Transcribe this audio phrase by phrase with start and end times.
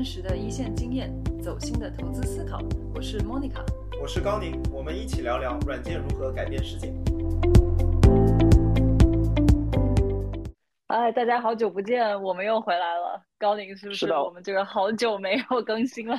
[0.00, 2.58] 真实的一线经验，走心的投资思考。
[2.94, 3.62] 我是 Monica，
[4.00, 6.90] 我是高宁，我们一起聊聊软件如何改变世界。
[10.86, 13.22] 哎，大家好久不见，我们又回来了。
[13.36, 16.18] 高宁是不是的我们这个好久没有更新了？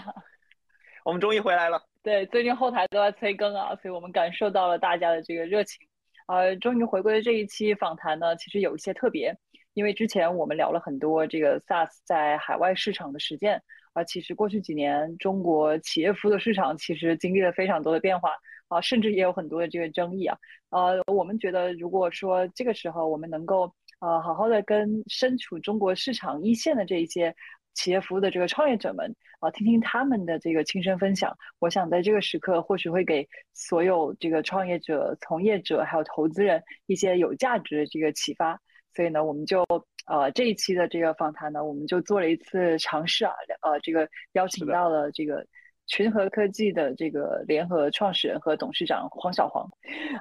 [1.04, 1.82] 我们终于回来了。
[2.04, 5.80] 对，最近后台都在催更啊，所以我们感受到了大家的这个热情。
[6.28, 9.36] 呃，终于回归的这一期访谈呢，其实有一些特别，
[9.74, 13.62] 因为之前我们聊了很多这个 SaaS 在海外市场的实践，
[13.94, 18.36] 啊，其实过去几年中国企业服务的市场其实经历了非常多的变化
[18.68, 20.38] 啊，甚至也有很多的这个争议啊。
[20.72, 27.34] 呃，我们觉得如果说这个时候我们能够呃好好的跟身处中国市场一线的这一些
[27.74, 38.60] 企业服务的这个创业者们啊，听听他们的这个亲身分享，我想在这个时刻或许会给所有这个创业者、从业者还有投资人一些有价值的这个启发。
[38.94, 39.64] 所以呢，我们就
[40.06, 45.46] 呃这一期的这个访谈呢，我们就做了一次尝试啊，呃，这个邀请到了这个
[45.88, 49.70] 群和科技的这个联合创始人和董事长黄小黄。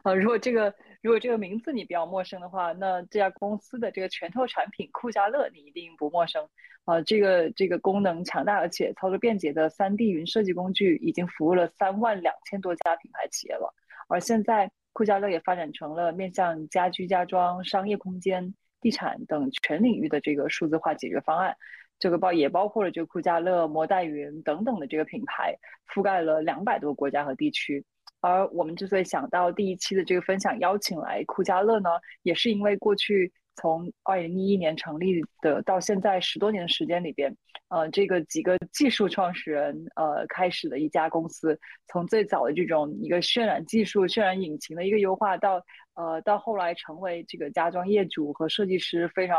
[0.04, 6.48] 呃，如果这个如果这个名字你比较陌生的话，那这家公司的这个拳头产品酷家乐你一定不陌生。
[6.86, 13.72] 啊，这个这个功能强大而且操作便捷的三 D 云设计工具，已经服务了三万两千多家品牌企业了。
[14.08, 18.54] 而现在酷家乐也发展成了面向家居家装、商业空间。
[18.82, 21.54] 地产等全领域的这个数字化解决方案，
[21.98, 25.54] 这个包也包括了这个酷家乐、摩代云等等的这个品牌，
[25.92, 27.84] 覆盖了两百多个国家和地区。
[28.22, 31.90] 而我们之所以想到第一期的这个分享邀请来酷家乐呢，
[32.22, 37.36] 也是因为过去从二零一一年成立的到现在十多年的时间里边，
[37.68, 45.62] 呃，这个几个技术创始人呃开始的一家公司，从最早的这种一个渲染技术、渲染引擎的一个优化到。
[45.94, 49.36] 呃，到后来成为这个家装业主和设计师非常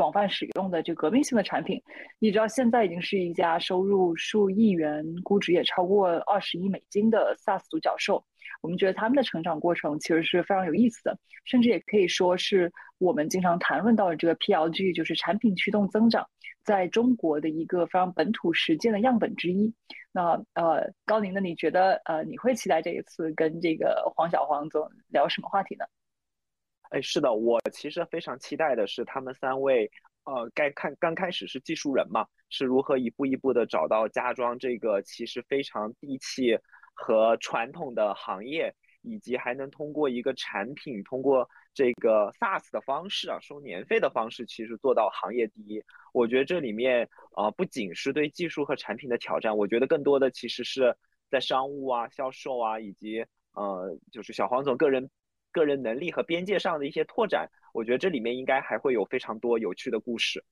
[0.00, 1.78] 广泛使用的这革命性的产品，
[2.20, 8.24] 一直到现在已经是一家收入数亿元、估值也超过二十亿美金的 SaaS 独角兽。
[8.62, 16.26] 我们觉得他们的成长过程其实是非常有意思的，甚至也可以说是我们经常谈论到的这个 PLG，就是产品驱动增长。
[16.64, 19.70] 在中国的一个非常本土实践的样本之一。
[20.12, 21.40] 那呃，高宁呢？
[21.40, 25.84] 你觉得呃，你会期待这一次跟这个黄小黄总聊什么话题呢？
[26.90, 29.90] 哎，是的，我其实非常期待的是他们三位，
[30.24, 36.58] 呃，该看刚开始是技术人嘛，是如何一步一步的找到家装这个其实非常地气
[36.92, 41.48] 和传统的行业，以及还能通过一个产品，通过。
[41.72, 45.80] 这个 SaaS 的方式啊，收年费的方式，其实做到行业第一。
[46.12, 50.94] 我觉得这里面啊，不仅是对技术和产品的挑战，我觉得更多的其实是
[51.30, 55.08] 在商务啊、销售啊，以及呃，就是小黄总个人
[55.52, 57.48] 个人能力和边界上的一些拓展。
[57.72, 60.44] 我觉得这里面应该还会有非常多有趣的故事。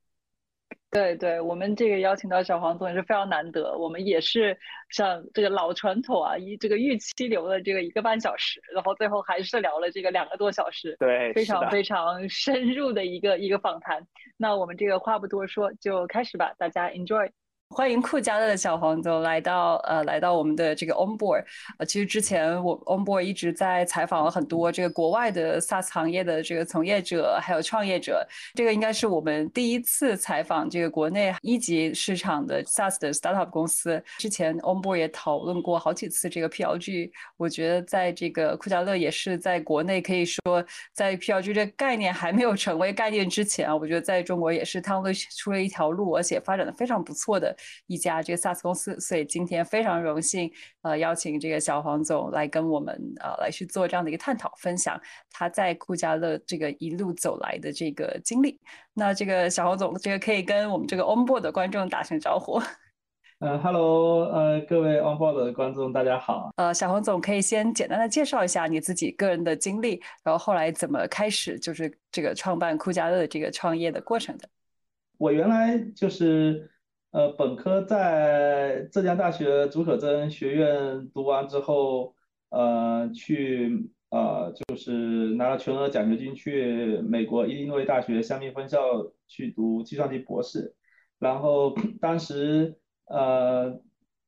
[0.91, 3.77] 对对，我们这个邀请到小黄总也是非常难得。
[3.77, 4.57] 我们也是
[4.91, 14.07] 像这个老传统啊，一这个预期留了这个一个半小时，然后最后还是聊了这个两个多小时，对，非常非常深入的一个一个访谈。
[14.37, 17.31] 那我们这个话不多说，就开始吧，大家 enjoy。
[17.71, 21.45] 欢迎酷家乐的小黄总来到呃，来到我们的这个 Onboard。
[21.79, 28.27] 呃，其实之前我 Onboard 一直在采访了很多这个国外的 SaaS 行业的这个从业者还有创业者。
[28.55, 34.03] 这个应该是我们第一次采访这个国内一级市场的 SaaS 的 startup 公司。
[34.17, 37.11] 之前 Onboard 也讨论过好几次这个 PLG。
[37.37, 40.65] 我觉得在这个酷家乐也是在国内可以说
[40.95, 47.55] 在 PLG 这概念还没有成为概念之前啊，我觉得在中国也是趟了出了一条路，而且发展的非常不错的。
[47.87, 50.51] 一家这个 SaaS 公司，所以今天非常荣幸，
[50.83, 58.61] 呃，邀请这个小黄总来跟我们呃来去做这样的一个探讨分享，他在酷家乐这个一路走来的这个经历。
[58.95, 62.61] 那这个小黄总，这个可以跟我们这个 Onboard 的观众打声招呼。
[63.39, 66.51] 呃，Hello，呃，各位 Onboard 的观众，大家好。
[66.57, 74.49] 呃，小黄总可以先简单的介绍一下你自己个人的经历，然后后来怎么开始就是这个创办酷家乐这个创业的过程的。
[75.19, 76.69] 我原来就是。
[77.19, 82.15] 呃，本科在浙江大学竺可桢学院读完之后，
[82.51, 84.93] 呃，去呃就是
[85.35, 88.81] 拿了全额奖学金去美国伊利诺伊大学香槟分校
[89.27, 90.77] 去读计算机博士，
[91.19, 92.77] 然后当时
[93.07, 93.81] 呃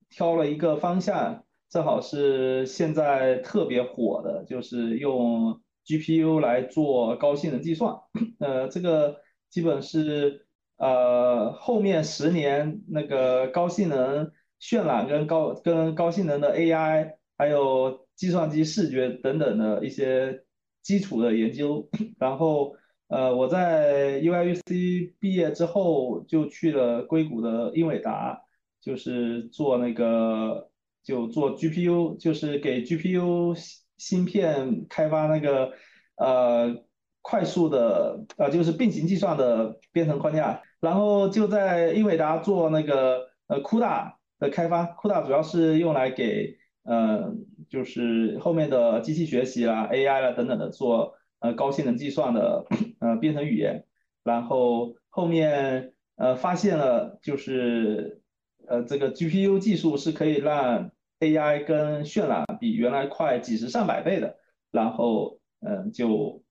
[0.09, 7.95] 挑了一个方向，正好是现在特别火的，就是用 GPU 来做高性能计算，
[8.41, 10.49] 呃，这个基本是。
[10.81, 20.43] 呃，后面十年那个高性能渲染跟高跟高性能的 AI，还有计算机视觉等等的一些
[20.83, 21.87] 基础的研究，
[22.19, 22.75] 然后
[23.09, 28.41] 呃，我在 UIUC 毕业之后就去了硅谷的英伟达，
[28.81, 30.71] 就是做那个
[31.03, 33.55] 就做 GPU，就是给 GPU
[33.99, 35.73] 芯片开发那个
[36.17, 36.75] 呃
[37.21, 47.33] 快速的呃就是并行计算的编程框架，然后就在英伟达做那个呃 CUDA 的开发，CUDA 主要是用来给呃
[47.69, 51.15] 就是后面的机器学习啦、AI 啦等等的做。
[51.43, 52.67] 呃，高性能计算的
[52.99, 53.87] 呃编程语言，
[54.23, 58.21] 然后后面呃发现了就是
[58.67, 64.37] 呃这个 GPU 技术是可以让 AI 跟渲染比原来快几十上百倍的，
[64.71, 66.43] 然后嗯就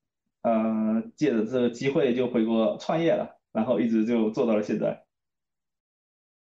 [0.42, 5.04] 呃借着这个机会就回国创业了，然后一直就做到了现在。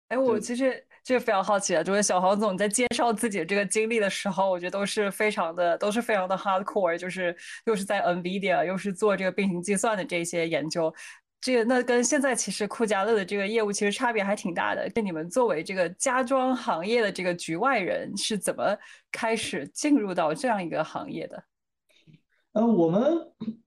[0.09, 0.83] 哎，我其实。
[1.07, 7.33] 这个非常好奇啊，就是小黄总在介绍自己的这个经历的时候，我觉得都是非常的，都是非常的 hardcore，就是
[7.67, 10.93] 又是在 NVIDIA，又是做这个并行计算的这些研究。
[11.41, 14.91] 这个那跟现在其实酷家乐的这个业务其实差别还挺大的。
[14.97, 18.77] 那你们作为这个家装行业的这个局外人，是怎么
[19.13, 21.45] 开始进入到这样一个行业的？
[22.55, 23.01] 呃，我们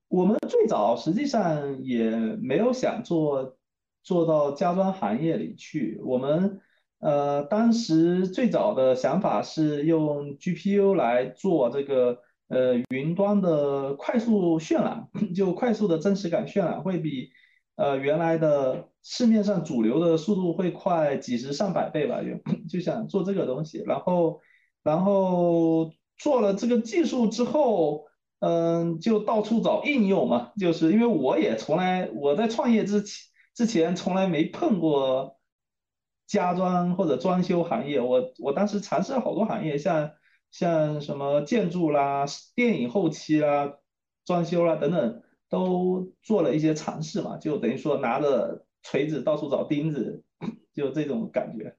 [0.10, 2.10] 我们最早实际上也
[2.42, 3.58] 没有想做
[4.04, 6.60] 做到家装行业里去，我们。
[7.02, 12.20] 呃，当时最早的想法是用 GPU 来做这个
[12.50, 17.30] 呃云端的快速渲染， 就快速的真实感渲染会比
[17.78, 22.32] 呃原来的市面上主流的速度会快几十上百倍吧，就
[22.68, 24.42] 就想做这个东西，然后
[24.84, 28.09] 然后做了这个技术之后，
[28.40, 33.14] 嗯，就到处找应用嘛，就是因为我也从来我在创业之前
[33.54, 35.38] 之前从来没碰过。
[36.30, 40.12] 家装或者装修行业，我我当时尝试了好多行业，像
[40.52, 43.74] 像什么建筑啦、电影后期啦、
[44.26, 50.24] 装修啦等等，都做了一些尝试嘛，就等于说拿着锤子到处找钉子，
[50.72, 51.76] 就这种感觉。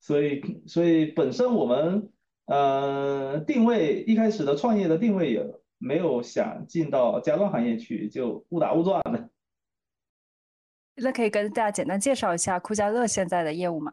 [0.00, 2.10] 所以所以本身我们
[2.46, 5.46] 呃定位一开始的创业的定位也
[5.78, 9.30] 没有想进到家装行业去，就误打误撞的。
[10.96, 13.92] 那可以跟大家简单介绍一下酷家乐现在的业务吗？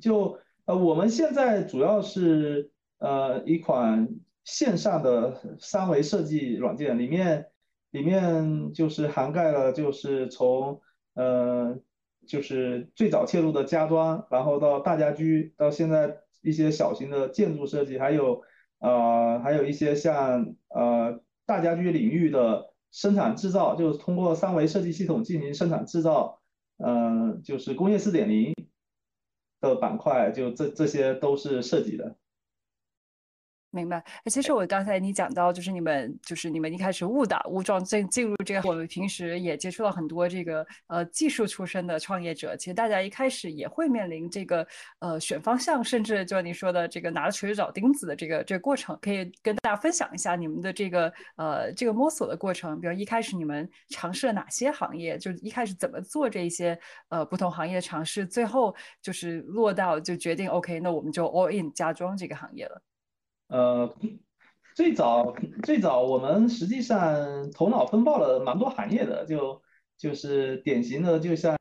[0.00, 4.08] 就呃，我们现在主要是呃一款
[4.44, 7.46] 线上的三维设计软件，里面
[7.90, 10.80] 里面就是涵盖了就是从
[11.14, 11.78] 呃
[12.26, 18.42] 就是最早切入的家装，然后到大家居，到现在一些小型的建筑设计，还有
[18.80, 22.68] 呃还有一些像呃大家居领域的。
[22.92, 26.40] 生产制造就是通过三维设计系统进行生产制造，
[26.78, 28.52] 呃，就是工业四点零
[29.60, 32.16] 的板块，就这这些都是涉及的。
[33.72, 34.02] 明白。
[34.26, 42.56] 其实我刚才你讲到，就是你们就是你们一开始误打误撞进进入这个，我们平时也接触到很多这个呃技术出身的创业者。
[42.56, 44.66] 其实大家一开始也会面临这个
[44.98, 52.80] 呃选方向，甚至就你说的这个拿着锤子找钉子的这个这个过程，可以跟大家分享一下你们的这个呃这个摸索的过程。
[52.80, 56.76] 比如一开始你们尝试了哪些行业，就一开始怎么做这些
[57.08, 62.82] 呃不同行业的尝试，最后就是落到就决定 OK，那我们就 all in 家装这个行业了。
[63.50, 63.92] 呃，
[64.76, 69.60] 最早最早我们实际上头脑风暴了蛮多行业的，就
[69.98, 71.56] 就是典型的就像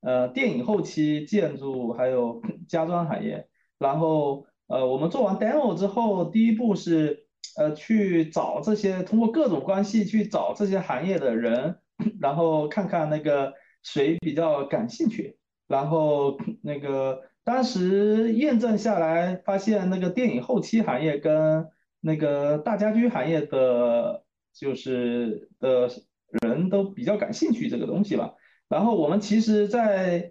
[0.00, 3.46] 呃电影后期、建筑还有家装行业。
[3.78, 7.26] 然后呃我们做完 demo 之后，第一步是
[7.58, 11.76] 呃去找这些通过各种关系去找这些行业的人，
[12.18, 13.52] 然后看看那个
[13.82, 15.36] 谁比较感兴趣，
[15.66, 17.20] 然后那个。
[17.48, 21.66] 当时验证下来，发现那个电影后期行业跟
[21.98, 25.88] 那个大家居行业的，就是的
[26.42, 28.34] 人都比较感兴趣这个东西吧。
[28.68, 30.30] 然后我们其实，在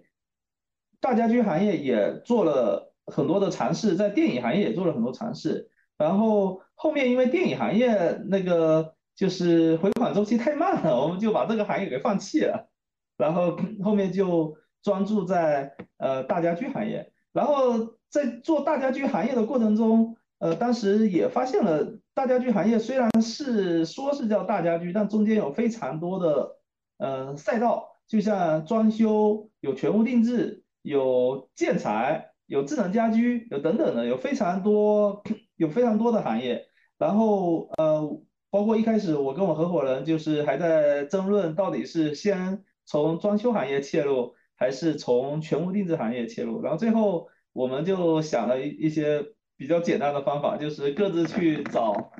[1.00, 5.68] 大家居行业也做了很多的尝试，在电影行业也做了很多尝试。
[5.96, 12.70] 然后后面因为电影行业那个就是回款周期太慢了，我们就把这个行业给放弃了。
[13.16, 14.56] 然后后面就。
[14.82, 26.56] 专注在呃大家居行业，然后在做大家居行业的过程中，呃当时也发现了大家居行业虽然是说是叫大家居，但中间有非常多的
[26.98, 35.22] 呃赛道，就像装修有全屋定制，有建材，有智能家居，有等等的，有非常多
[35.56, 36.66] 有非常多的行业。
[36.98, 38.20] 然后呃
[38.50, 44.34] 包括一开始我跟我合伙人就是还在争论到底是先从装修行业切入。
[44.58, 49.24] 还是从全屋定制行业切入，然后最后我们就想了一一些
[49.56, 52.12] 比较简单的方法，就是各自去找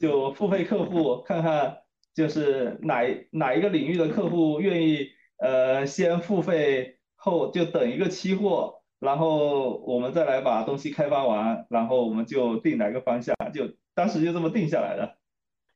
[0.00, 1.78] 就付费客户，看看
[2.12, 5.08] 就是哪哪一个领域的客户愿意
[5.38, 15.18] 呃先付费后就等一个期货，然后我们再来把东西开发完，然后我们就定哪个方向，就当时就这么定下来的。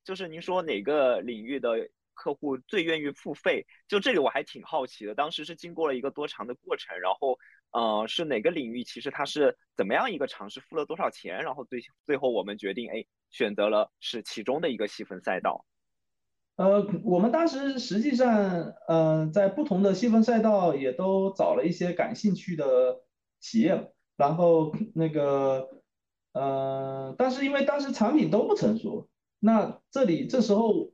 [0.05, 3.67] 就是您说哪个领域的客户最愿意付费？
[3.89, 7.39] 就这里我还挺好奇的，当时是经过了一个多长的过程，然后
[7.73, 8.85] 呃是哪个领域？
[8.85, 11.43] 其实它是怎么样一个尝试，付了多少钱？
[11.43, 15.67] 然后最最后我们决定哎选择了是其中的一个细分赛道。
[16.57, 23.03] 呃，我们当时实际上，嗯，在不同的细分赛道也都找了一些感兴趣的
[23.41, 25.69] 企业，然后那个，
[26.33, 29.09] 呃，但是因为当时产品都不成熟，
[29.41, 30.93] 那这里这时候，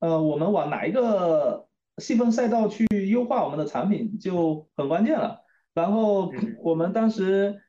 [0.00, 5.40] 呃，我们往哪一个细分赛道去优化我们的产品就很关键了。
[5.72, 7.60] 然后我们当时，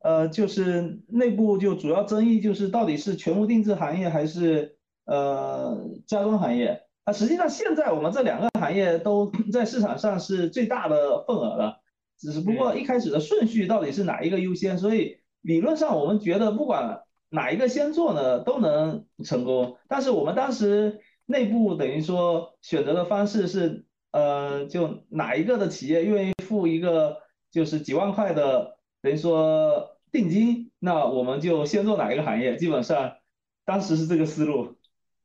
[0.00, 4.76] 呃，就是内部就主要争议就是到底是全屋定制行业还是。
[5.10, 11.80] 呃，家装行业，啊，实际上现在我们这两个行业都在市场上是最大的份额了，
[12.18, 19.78] 只不过一开始的顺序到底是哪一个优先，所以理论上我们觉得不管哪一个先做呢，都能成功。
[19.88, 33.18] 但是我们当时内部等于说选择的方式是，呃，就哪一个的企业愿意付一个就是几万块的等于说定金，那我们就先做哪一个行业，基本上
[33.66, 34.76] 当时是这个思路。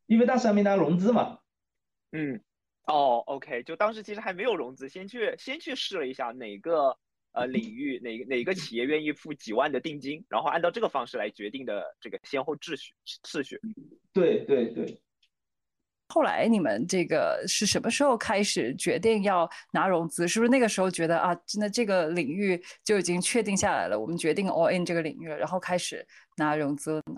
[0.05, 1.39] 因为当时还没拿融资嘛，
[2.12, 2.41] 嗯，
[2.86, 6.98] 哦，OK，就当时其实还没有融资，先去先去试了一下哪个
[7.31, 12.93] 呃领域哪哪个企业愿意付几万的定金，然后按照这个方式来决定的这个先后秩序
[13.24, 13.62] 次序。
[14.12, 15.00] 对对对。
[16.10, 20.27] 后来你们这个是什么时候开始决定要拿融资？
[20.27, 26.05] 是不是那个时候觉得啊，真的这个领域就已经确定下来了，我们决定 all in 这个领域了，然后开始
[26.38, 27.15] 拿融资呢？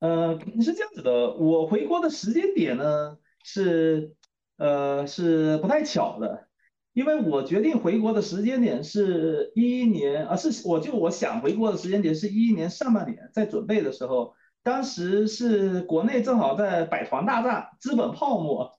[0.00, 4.12] 呃，是这样子的，我回国的时间点呢是，
[4.58, 6.48] 呃，是不太巧的，
[6.92, 14.34] 因为我决定回国的时间点是一一年，啊，是我就我想回国的时间点是一一年上半年，在准备的时候，
[14.66, 18.72] 当时是国内正好在百团大战，资本泡沫，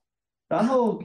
[0.50, 1.02] 然后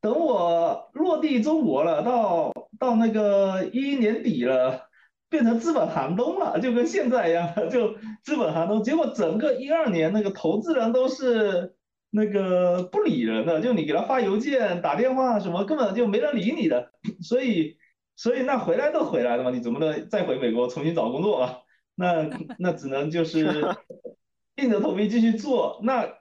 [0.00, 4.88] 等我落地中国了，到到那个一一年底了。
[5.28, 8.82] 变成资本寒冬了，就跟现在一样，就资本寒冬。
[8.82, 11.74] 结果整个一二年，那个投资人都是
[12.10, 16.92] 那个不理人的，就你给他发邮件、打电话什么，根本就没人理你的。
[17.20, 17.76] 所以，
[18.14, 21.58] 所以那回来都回来了嘛，你怎么能再回美国重新找工作啊？
[21.94, 23.46] 那那只能就是
[24.56, 25.80] 硬着头皮继续做。
[25.82, 26.18] 那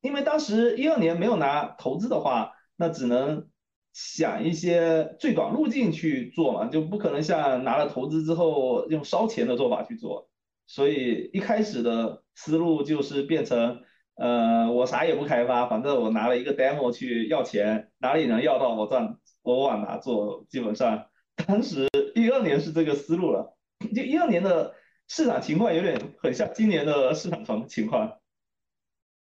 [0.00, 3.48] 因为当时一二年没有拿投资的话，那只能。
[3.94, 10.30] 想一些最短路径去做嘛，就不可能像拿了投资之后用烧钱的做法去做。
[10.66, 13.82] 所以一开始的思路就是变成，
[14.14, 20.46] 呃，我啥也不开发，反正我拿了一个 demo 去要钱，哪里能要到我赚，我往哪做。
[20.48, 21.04] 基本上
[21.46, 23.54] 当时一二年是这个思路了，
[23.94, 24.72] 就一二年的
[25.08, 28.10] 市场情况有点很像今年的市场情情况。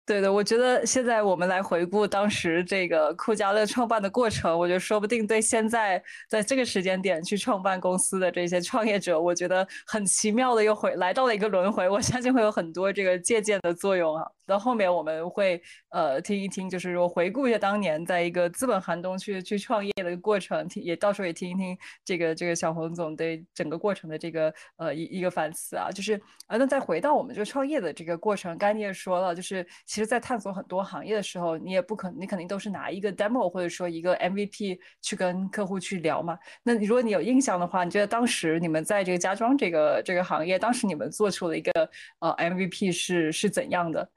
[0.06, 14.26] 对的，我觉得现在我们来回顾当时这个酷家乐创办的过程，我觉得说不定对现在在这个时间点去创办公司的这些创业者，我觉得很奇妙的又回来到了一个轮回，我相信会有很多这个借鉴的作用啊。
[14.50, 36.36] 到后面我们会呃听一听，就是说回顾一下当年在一个资本寒冬去去创业的过程，听也到时候也听一听这个这个小洪总对整个过程的这个呃一一个反思啊，就是啊那再回到我们这个创业的这个过程，刚才你也说了，就是其实在探索很多行业的时候，你也不可你肯定都是拿一个 demo 或者说一个 MVP 去跟客户去聊嘛。
[36.64, 44.10] 那如果你有印象的话，你觉得当时你们在这个家装这个这个行业，当时你们做出了一个呃 MVP 是是怎样的？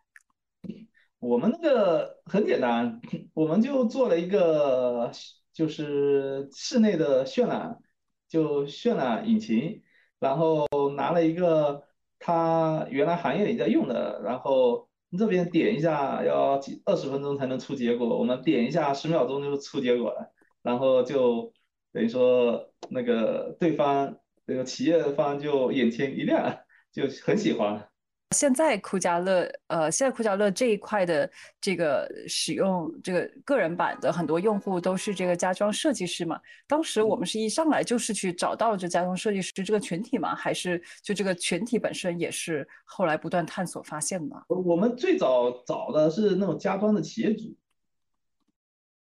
[1.23, 2.99] 我们那个很简单，
[3.33, 5.09] 我们就做了一个，
[5.53, 7.79] 就是室内的渲染，
[8.27, 9.81] 就渲染引擎，
[10.19, 11.81] 然后拿了一个
[12.19, 21.53] 他原来行业里在用的，然后这边点一下要几二十分钟才能出结果，我们点一下十秒钟就出结果了，然后就
[21.93, 26.59] 等于说那个对方那个企业方就眼前一亮，
[26.91, 27.89] 就很喜欢。
[28.33, 31.29] 现在酷家乐，呃，现在酷家乐这一块的
[31.61, 36.41] 这个使用这个个人版的很多用户都是这个家装设计师嘛。
[36.67, 44.43] 当时我们是一上来就是去找到这家装设计师这个群体嘛，还是就这个群体本身也是后来不断探索发现的？
[44.47, 47.55] 我们最早找的是那种家装的企业主，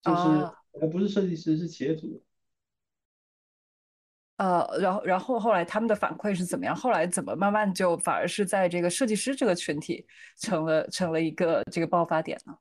[0.03, 2.23] 就是还不是设计师，是企业主。
[4.37, 6.77] 呃，然后，然后后来他们的反馈是怎么样？
[6.77, 10.07] 后来怎么慢慢就反而是在这个设计师这个群体
[10.39, 12.55] 成了成了一个这个爆发点呢？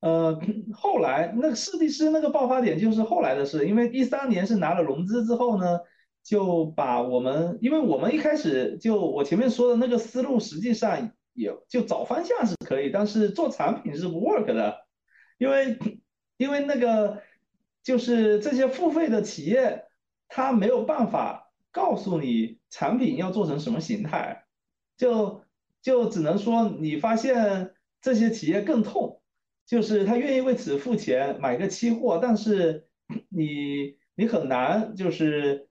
[0.00, 0.38] 呃，
[0.72, 5.78] 后来那个设计师那个爆发点就是后来的事，因为一三年是拿了融资之后呢，
[6.22, 14.76] 就把我们，因为我们一开始就我前面说的那个思路，实际上也就找方向是可以，但是做产品是不 work 的，
[15.38, 15.78] 因为
[16.36, 17.22] 因为那个
[17.82, 19.84] 就是这些付费的企业，
[20.36, 24.46] 他没有办法告诉你产品要做成什么形态，
[24.96, 25.44] 就
[25.80, 27.72] 就只能说你发现
[28.02, 29.20] 这些企业更痛。
[29.64, 32.88] 就是他愿意为此付钱买个期货，但是
[33.28, 35.68] 你你很难就是，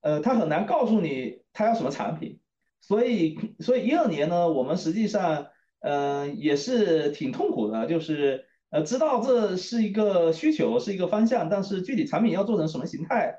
[0.00, 2.40] 呃，他很难告诉你他要什么产品，
[2.80, 5.46] 所以所以一二年呢，我们实际上
[5.82, 13.38] 嗯也是挺痛苦的，就是呃知道这是一个需求是一个方向，但是具体产品要做成什么形态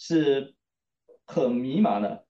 [0.00, 0.54] 是
[1.24, 2.24] 很迷茫的。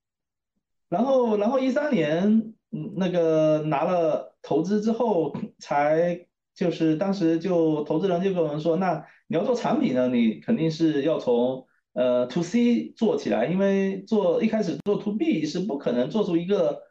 [0.90, 6.26] 然后然后一三年嗯那个拿了投资之后 才。
[6.52, 16.82] 就是当时就投资人就跟我们说，那你要做产品呢，你肯定是要从呃 to C 做起来，因为做一开始做 to B 是不可能做出一个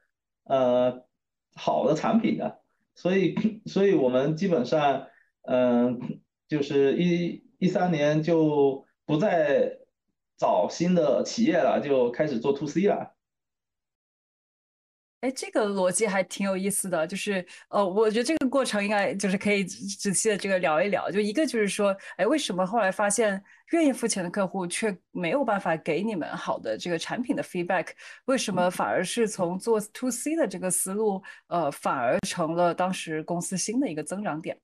[0.46, 1.04] 呃
[1.54, 2.62] 好的产品的，
[2.96, 3.36] 所以
[3.68, 5.06] 所以我们基本上
[5.44, 9.78] 嗯就是一一三年就不再
[10.40, 13.16] 找新的企业了，就开始做 to C 了。
[15.20, 21.12] 哎，这个逻辑还挺有意思的，就是呃，我觉得这个过程应该就是可以仔细的这个聊一聊。
[21.12, 27.88] 就一个就是说，哎，为什么后来发现愿意付钱的客户却没有办法给你们好的这个产品的 feedback？
[28.28, 34.58] 为什么反而是从做 to C 的这个思路，呃，反而成了当时公司新的一个增长点？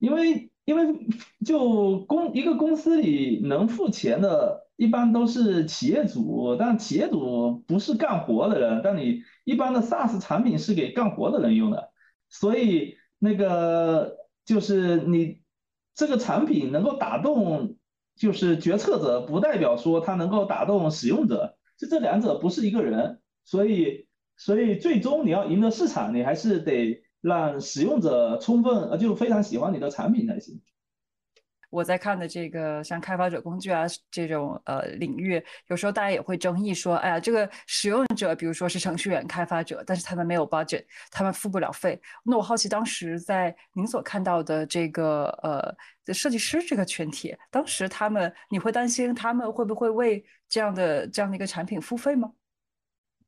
[0.00, 1.06] 因为因为
[1.44, 4.62] 就公一个公司里能付钱的。
[4.76, 8.80] 一般都是企业主，但企业主不是干活的人。
[8.82, 11.90] 但你一般的 SaaS 产品是给干活的人用的，
[12.28, 15.42] 所以那个就是你
[15.94, 17.76] 这个产品能够打动
[18.16, 23.20] 就是决策者，不代表说它能够打动使用者，就这两者不是一个人。
[23.44, 30.60] 所以，所以最终你要赢得市场，你还是得让使用者充分呃就非常喜欢你的产品才行。
[31.70, 41.98] 我在看的这个像开发者工具啊这种呃领域，有时候大家也会争议说，哎呀，这个使用者，比如说是程序员、开发者，但是他们没有 budget，他们付不了费。
[42.24, 52.30] 那我好奇，当时在您所看到的这个呃设计师这个群体，当时他们，你会担心他们会不会为这样的这样的一个产品付费吗？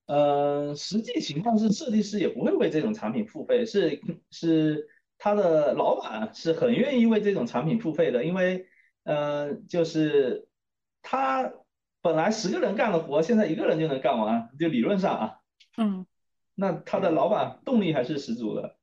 [0.07, 4.89] 呃，实际情况是，设计师也不会为这种产品付费，是是。
[5.17, 8.67] 他的老板是很愿意为这种产品付费的，因为，
[9.05, 10.49] 呃，就是
[11.03, 11.51] 他
[12.03, 15.39] 本来十个人干的活，现在一个人就能干完，就理论上啊，
[15.79, 16.05] 嗯，
[16.57, 18.77] 那他的老板动力还是十足的。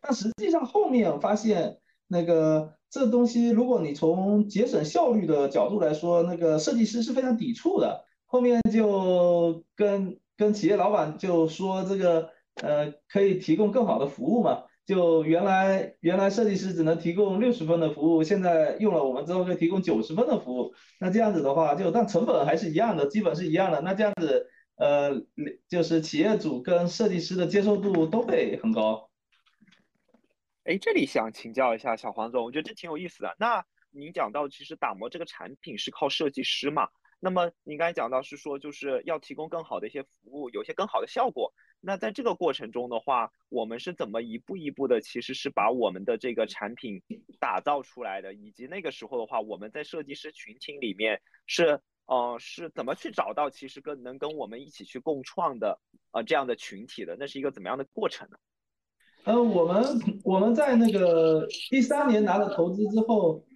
[0.00, 8.04] 但实际上后面发现，那个这东西，如果你从节省效率的角度来说，那个设计师是非常抵触的。
[8.24, 12.30] 后面就跟跟企业老板就说，这个
[12.62, 14.64] 呃可以提供更好的服务嘛。
[14.86, 20.74] 就原来原来设计师只能提供六十分的服务，现在用了我们之后可以提供九十分的服务。
[21.00, 23.80] 那这样子的话，就但成本还是一样的，基本是一样的。
[23.80, 25.22] 那这样子，呃，
[25.70, 29.08] 就是企业主跟设计师的接受度都会很高。
[30.64, 33.34] 哎，这里想请教一下小黄总，我觉得这挺有意思的。
[33.38, 36.88] 那您讲到其实打磨这个产品是靠设计师嘛？
[37.24, 41.54] 那么您刚才讲到是说就是要提供更好的一些服务，有一些更好的效果。
[41.80, 47.02] 那在这个过程中的话，我们是怎么一步一步的，其实是把我们的这个产品
[47.40, 55.80] 打造出来的，以及那个时候的话，我们在设计师群体里面是呃是怎么去找到其实跟能跟我们一起去共创的
[56.12, 58.36] 呃这样的群体的，那是一个怎么样的过程呢？
[59.24, 59.82] 呃，我们
[60.24, 63.46] 我们在那个一三年拿了投资之后，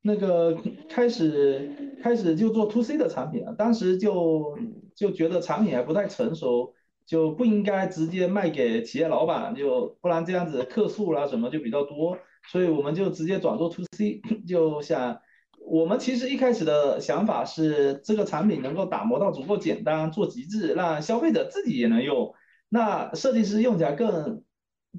[0.00, 0.56] 那个
[0.88, 4.56] 开始开始就做 to C 的产品了，当时就
[4.94, 6.72] 就觉得产品还不太成熟。
[7.06, 12.18] 就不应该直接卖给企业老板，就不然这样子客诉啦什么就比较多，
[12.50, 15.20] 所以我们就直接转做 to C，就想
[15.60, 22.34] 我们其实一开始的想法是这个产品能够打磨到足够简单，做极致，让消费者自己也能用，
[22.68, 24.42] 那设计师用起来更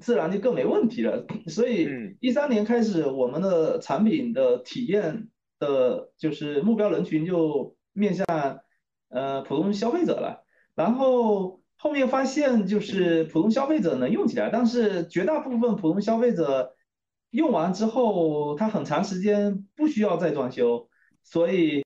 [0.00, 1.26] 自然就更没问题了。
[1.48, 1.90] 所以
[2.20, 8.26] 一三年开始，我们的产品的体验的就是目标人群就面向
[9.08, 10.44] 呃普通消费者了，
[10.74, 11.60] 然后。
[11.80, 16.74] 后面发现就是普通消费者能用起来，但是绝大部分普通消费者
[17.30, 20.88] 用完之后，他很长时间不需要再装修，
[21.22, 21.84] 所以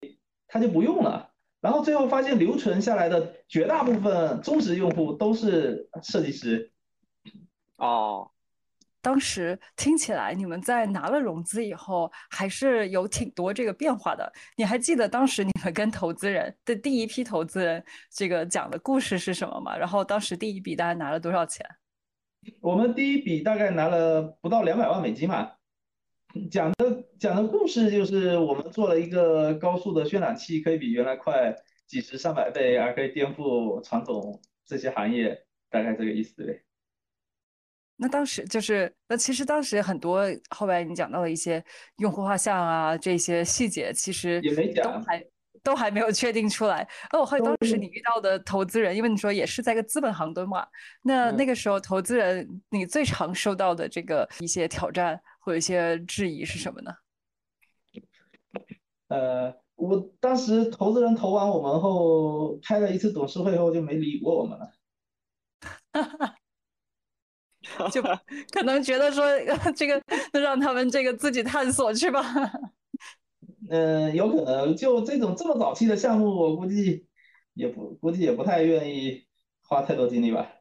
[0.49, 1.35] 他就不用了。
[1.61, 6.73] 然后最后发现留存下来的绝大部分忠实用户都是设计师。
[7.77, 8.31] 哦，
[9.03, 14.33] 当时听起来你们在拿了融资以后，还是有挺多这个变化的。
[14.57, 19.77] 你还记得当时你们跟投资人的第一批投资人这个讲的故事是什么吗？
[19.77, 21.67] 然后当时第一笔大概拿了多少钱？
[22.61, 25.53] 我们第一笔大概拿了不到两百万美金嘛。
[26.51, 31.55] 讲的讲的故事就是我们做了一个高速的渲染器，可以比原来快
[31.87, 36.63] 几十上百倍，而可以颠覆传统这些行业，大概这个意思呗。
[37.97, 41.65] 那当时就是，那其实当时很多后来你讲到的一些
[41.99, 45.27] 用户画像啊，这些细节其实也没讲，都还
[45.63, 46.89] 都还没有确定出来。
[47.13, 50.67] 那我好奇当时你遇到的投资人，因为你说也是在一个资本行蹲嘛，
[51.03, 55.21] 那那个时候投资人你最常收到的这个一些挑战。
[55.45, 56.93] 或者一些质疑是什么呢？
[59.09, 64.73] 呃，我当时投资人投完我们后，开了一次董事会后就没理过我们了。
[67.91, 68.03] 就
[68.51, 69.25] 可能觉得说
[69.77, 72.23] 这个让他们这个自己探索去吧。
[73.69, 77.07] 嗯， 有可能就这种这么早期的项目，我估计
[77.55, 79.25] 也不估计也不太愿意
[79.63, 80.53] 花太多精力吧。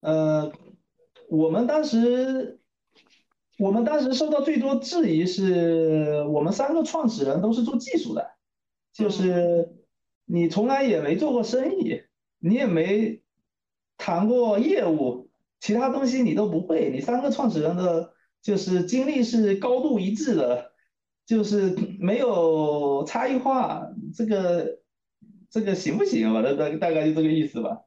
[0.00, 0.52] 呃，
[1.28, 2.60] 我们当时。
[3.56, 8.32] 我们当时受到最多质疑是我们三个创始人都是做技术的，
[8.92, 9.76] 就是
[10.24, 12.02] 你从来也没做过生意，
[12.40, 13.22] 你也没
[13.96, 15.23] 谈过业务，
[15.64, 16.90] 其他东西你都不会。
[16.90, 20.72] 你三个创始人的就是经历是高度一致的，
[21.24, 23.82] 就是没有差异化，
[24.14, 24.78] 这个
[25.48, 26.42] 这个行不行吧？
[26.42, 27.80] 大大大概就这个意思吧。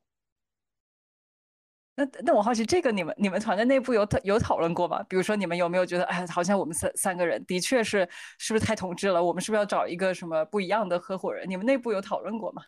[1.95, 5.03] 那那我好奇，这个你们你们团队内部有讨有讨论过吗？
[5.03, 8.09] 比如说你们有没有觉得，哎，好像我们三三个人的确是
[8.39, 9.23] 是不是太同质了？
[9.23, 11.47] 我们是不是要找一个什么不一样的合伙人？
[11.47, 12.63] 你们内部有讨论过吗？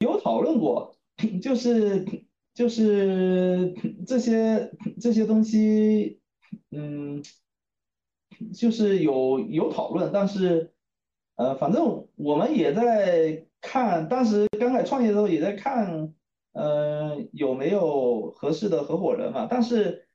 [0.00, 0.96] 有讨论过，
[1.40, 2.04] 就是
[2.54, 3.74] 就是
[4.06, 6.20] 这些这些东西，
[6.70, 7.22] 嗯，
[8.54, 10.72] 就是有有讨论，但是
[11.36, 16.14] 呃，反正我们也在看，当时刚开始创业的时候也在看。
[16.54, 19.46] 嗯，有没有合适的合伙人嘛？
[19.50, 20.06] 但是，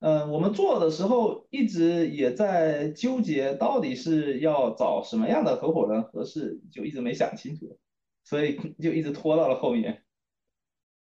[0.00, 7.78] 嗯，我们做的时候一直也在纠结，到底是要找什么样的合伙人合适，就一直没想清楚，
[8.24, 10.04] 所以就一直拖到了后面。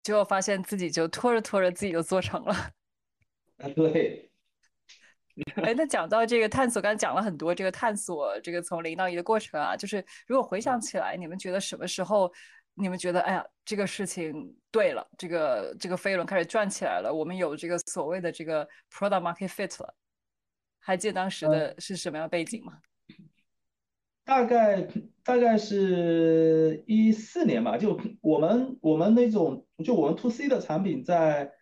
[0.07, 2.55] 结果发现自己就拖着拖着自己就做成了。
[3.59, 4.31] 啊，对。
[5.65, 12.33] 哎，那讲到这个探索，刚才讲了很多这个探索，这个从零到一的过程啊，就是如果回想起来，你们觉得什么时候？
[12.79, 19.93] 你们觉得，哎呀，这个事情对了，这个这个飞轮开始转起来了，我们有这个所谓的这个 product market fit 了。
[20.79, 22.79] 还记得当时的是什么样背景吗？
[24.25, 24.87] 大概
[25.25, 27.36] 大概是一四
[27.67, 31.53] 年吧，就我们我们那种就我们 to C 的产品在，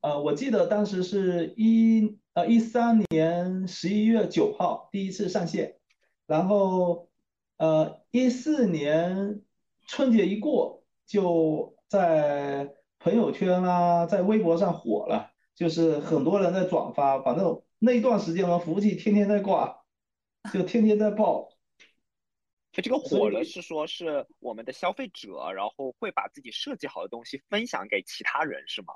[0.00, 5.76] 呃，我记得当时是一呃一三年十一月九号第一次上线，
[6.26, 7.08] 然后
[7.58, 9.42] 呃一四年。
[9.88, 17.20] 春节一过，就在朋友圈啊，在微博上火了，就是很多人在转发。
[17.22, 19.84] 反正那一段时间，我们服务器天天在挂，
[20.52, 21.50] 就天天在爆。
[22.82, 28.94] 这个火了是说，是我们的消费者，然后会把自己设计好的东西分享给其他人，是吗？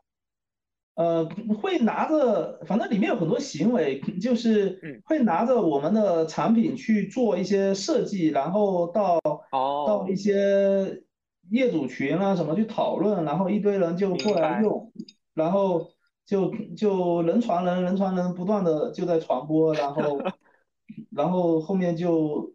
[0.94, 1.24] 呃，
[1.60, 9.18] 会拿着，反正里面有很多行为，就是会拿着我们的产品去做一些设计，然后到
[9.50, 11.02] 到一些
[11.48, 14.92] 业主群啊什么去讨论，然后一堆人就过来用，
[15.32, 15.92] 然后
[16.26, 20.20] 就就人传人，人传人，不断的就在传播，然后
[21.10, 22.52] 然后后面就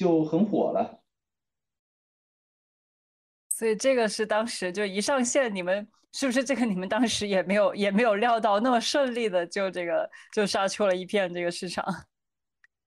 [0.00, 1.02] 就很火了。
[3.50, 5.86] 所以这个是当时就一上线你们。
[6.12, 11.84] 是不是这个你们当时也没有也没有料到那么顺利的就这个就杀出了一片这个市场？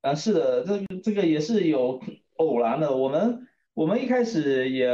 [0.02, 2.02] 啊，是的，这这个也是有
[2.36, 2.94] 偶然的。
[2.94, 4.90] 我们我们一开始也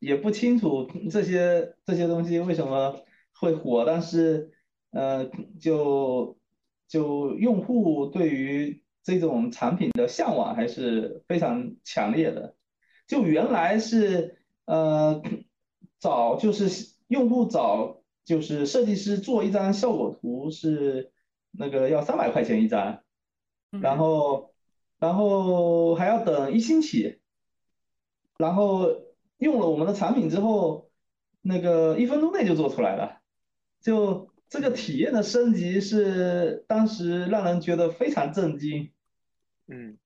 [0.00, 4.50] 也不清楚这些这些东西为什么会火，但是
[4.90, 6.36] 呃，就
[6.88, 12.54] 就用户对于这种产品的向往还是非常强烈的。
[13.06, 15.22] 就原来是呃
[15.98, 16.90] 找就是。
[17.10, 21.10] 用户找就是设计师做一张效果图是
[21.50, 23.02] 那个要三百块钱一张，
[23.70, 24.54] 然后
[25.00, 27.18] 然后还要等一星期，
[28.38, 28.86] 然后
[29.38, 30.88] 用了我们的产品之后，
[31.42, 33.18] 那个一分钟内就做出来了，
[33.80, 38.92] 就这个体验的升级是当时让人觉得非常震惊。
[39.68, 39.96] 嗯，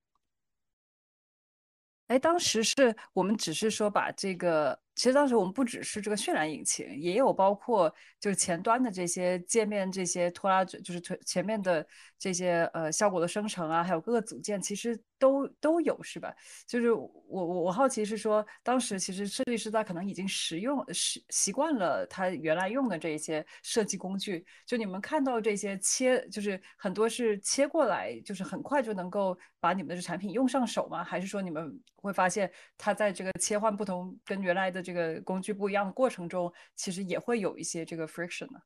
[2.06, 4.83] 哎，当时是我们只是说把这个。
[4.94, 11.86] 其实当时我们不只是这个渲染引擎，也有包括就是前端的这些界面、这些拖拉，就是前前面的
[12.18, 16.32] 这些呃效果的生成啊，还有各个组件，其实都都有，是吧？
[16.66, 31.02] 就是我我我好奇是说，当时其实设计师他可能已经使用习习惯了他原来用的这一些设计工具，就你们看到这些切，就是很多是切过来，就是很快就能够把你们的产品用上手吗？
[31.02, 38.60] 还是说你们会发现它在这个切换不同跟原来的这个工具不一样的过程中，其实也会有一些这个 friction 呢。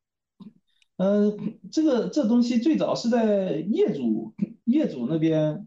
[0.99, 5.67] 嗯，这个这东西最早是在业主业主那边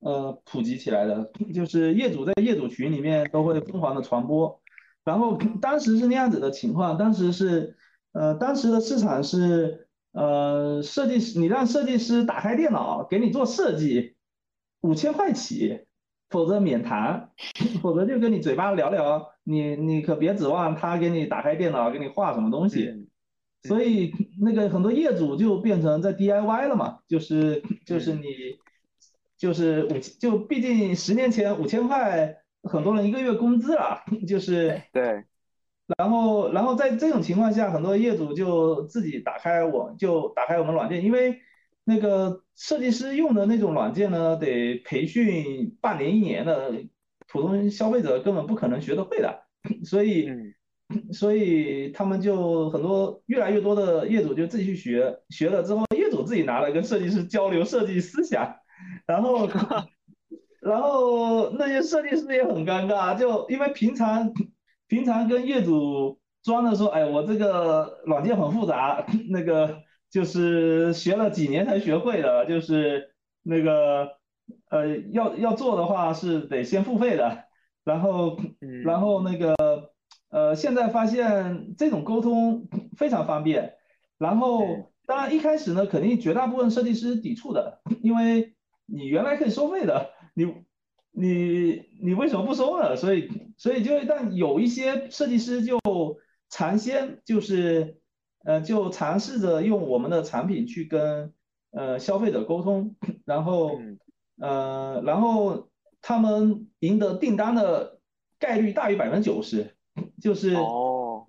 [0.00, 4.60] 呃普及起来的，就是业主在业主群里面都会疯狂的传播。
[5.02, 7.76] 然后当时是那样子的情况，当时是
[8.12, 14.14] 呃当时的市场是呃设计师，你让设计师打开电脑给你做设计，
[14.82, 15.86] 五千块起。
[16.28, 17.30] 否则免谈，
[17.86, 23.06] 否则就跟你嘴巴聊聊，你你可别指望他给你打开电脑给你画什么东西。
[23.62, 28.26] 所以那个很多业主就变成在 DIY 了嘛，就是就是你
[29.38, 35.22] 就是五就毕竟十年前五千块很多人一个月工资了，就是对。
[35.96, 41.38] 然后然后在这种情况下，很多业主就自己打开我就打开我们软件，因为。
[41.88, 46.72] 那个设计师用的那种软件呢，得培训半年一年的，
[47.28, 49.42] 普通消费者根本不可能学得会的，
[49.84, 50.30] 所以，
[51.12, 58.56] 所以他们就很多越来越多的业主就自己去学，学了之后业主自己拿来跟设计师交流设计思想，
[59.06, 59.48] 然后，
[60.60, 64.32] 然后那些设计师也很尴尬，就因为平常
[64.88, 69.82] 平常跟业主装的说，哎，我这个软件很复杂，那个。
[70.08, 73.10] 就是学了几年才学会的，就是
[73.42, 74.08] 那个
[74.68, 77.44] 呃，要要做的话是得先付费的，
[77.84, 78.38] 然后
[78.84, 79.54] 然后那个
[80.30, 83.74] 呃，现在发现这种沟通非常方便，
[84.18, 88.54] 然后当然一开始呢，肯定绝大部分设计师抵触的，因为
[88.86, 90.54] 你原来可以收费的，你
[91.12, 92.96] 你你为什么不收呢？
[92.96, 95.78] 所以所以就但有一些设计师就
[96.48, 98.00] 尝鲜，就是。
[98.44, 101.32] 呃，就尝试着用我们的产品去跟
[101.72, 103.80] 呃消费者沟通，然后
[104.40, 105.68] 呃，然后
[106.02, 107.98] 他们赢得订单的
[108.38, 109.74] 概率大于百分之九十，
[110.20, 111.26] 就是哦，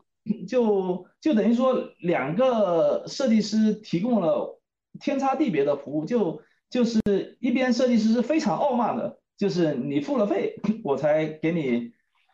[0.48, 4.60] 就就等于说两个设计师提供了
[5.00, 11.92] 天差地别的服务，就就是一边设计师是非常傲慢的，就是你付了费我才给你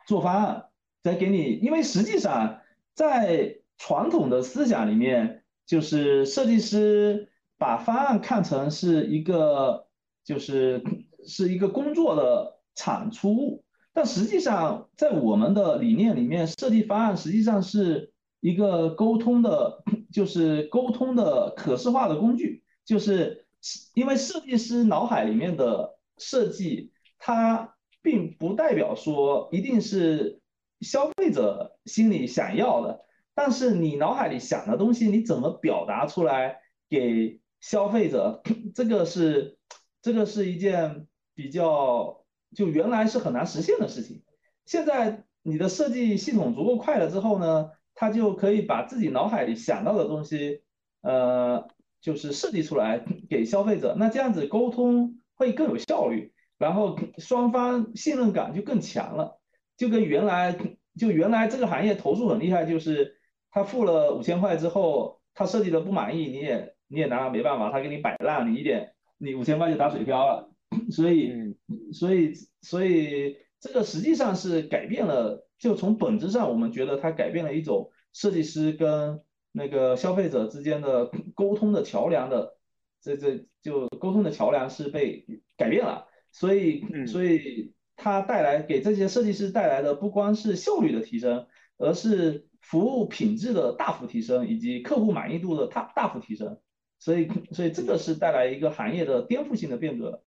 [0.08, 0.66] 做方案，
[1.04, 2.62] 才给你，因为实际上
[2.96, 9.83] 在传统的思想里面，就是设计师把方案看成是一个，
[10.24, 10.84] 就是
[11.26, 13.64] 是一个工作的产出物。
[13.94, 22.64] 但实际上，在我们的理念里面，设计方案实际上是一个沟通的， 就是沟通的可视化的工具。
[22.86, 23.46] 就是
[23.94, 30.42] 因为设计师脑海里面的设计，它并不代表说一定是
[30.82, 33.00] 消费者心里想要的。
[33.36, 36.58] 但是你脑海里想的东西，你怎么表达出来
[36.90, 38.42] 给消费者？
[38.76, 39.58] 这个是，
[40.04, 44.22] 这个是一件比较就原来是很难实现的事情。
[44.68, 50.62] 现在你的设计系统足够快了之后呢，它就可以把自己脑海里想到的东西，
[51.02, 51.68] 呃，
[52.00, 53.96] 就是设计出来给消费者。
[53.98, 59.40] 那这样子沟通会更有效率，然后双方信任感就更强了。
[59.76, 60.56] 就跟原来
[61.00, 63.18] 就原来这个行业投诉很厉害，就是。
[63.56, 70.50] 他付了五千块之后，他设计的不满意，你也你也拿他没办法，他给你摆烂，你一点你五千块就打水漂了。
[70.92, 71.56] 所以
[71.92, 79.22] 所以所以这个实际上是改变了，就从本质上我们觉得它改变了一种设计师跟
[79.52, 82.58] 那个消费者之间的 沟通的桥梁的，
[83.02, 85.26] 这这就沟通的桥梁是被
[85.58, 86.08] 改变了。
[86.32, 91.48] 所以所以它带来给这些设计师带来的不光是效率的提升，
[91.78, 92.48] 而是。
[92.64, 96.62] 服务品质的大幅提升，以及客户满意度的大大幅提升，
[97.04, 100.24] 所以所以这个是带来一个行业的颠覆性的变革。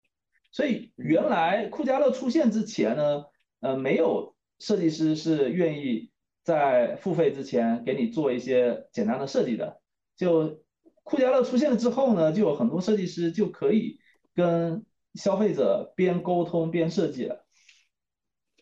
[0.53, 3.25] 所以原来酷家乐出现之前呢，
[3.61, 6.11] 呃，没有设计师是愿意
[6.43, 9.81] 在付费之前给你做一些简单的设计的。
[10.17, 10.61] 就
[11.03, 13.99] 酷家乐出现了之后呢，就有很多设计师就可以
[14.35, 14.85] 跟
[15.15, 17.47] 消费者边沟通边设计了。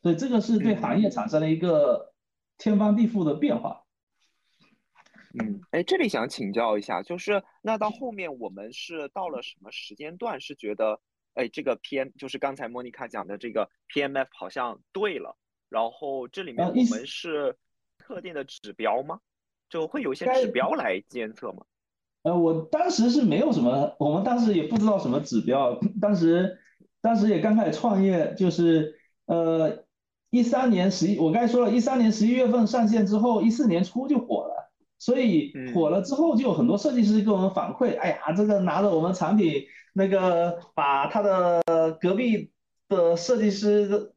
[0.02, 2.12] 所以这个是对行业产生了一个。
[2.56, 3.83] 天翻地覆的变化。
[5.40, 11.00] 嗯，哎，这里想请教一下，就是那到后面我们是到了什么时间段是觉得，
[11.34, 15.36] 哎，这个 PM 就是刚才莫妮卡讲的这个 PMF 好像对了，
[15.68, 17.56] 然后这里面我们是
[17.98, 19.18] 特定的指标吗？
[19.68, 21.64] 就会有一些指标来监测吗？
[22.22, 26.58] 呃，我当时是没有什么，我们当时也不知道什么指标，当时
[27.00, 29.84] 当时也刚开始创业，就是呃
[30.30, 34.53] 一三年十一，我刚才说了一三年十一月份上线之后，一四年初就火了，
[34.98, 41.62] 所以火了之后就有很多设计师给我们反馈，哎呀，这个拿着我们产品，那个把他的
[42.00, 42.50] 隔壁
[42.88, 44.12] 的设计师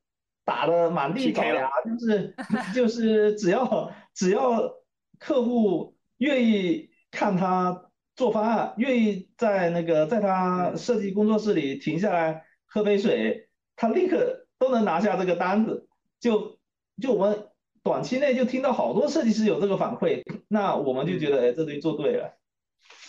[0.45, 2.35] 打的满地找牙，就是
[2.73, 4.71] 就是只要只要
[5.19, 7.83] 客户愿意看他。
[8.17, 15.87] 做方案，愿意在那个在他设计工作室里停下来喝杯水，他立刻都能拿下这个单子。
[16.19, 16.57] 就
[16.99, 17.46] 就我们
[17.87, 22.37] 短期内就听到好多设计师有这个反馈，那我们就觉得哎，这东西做对了。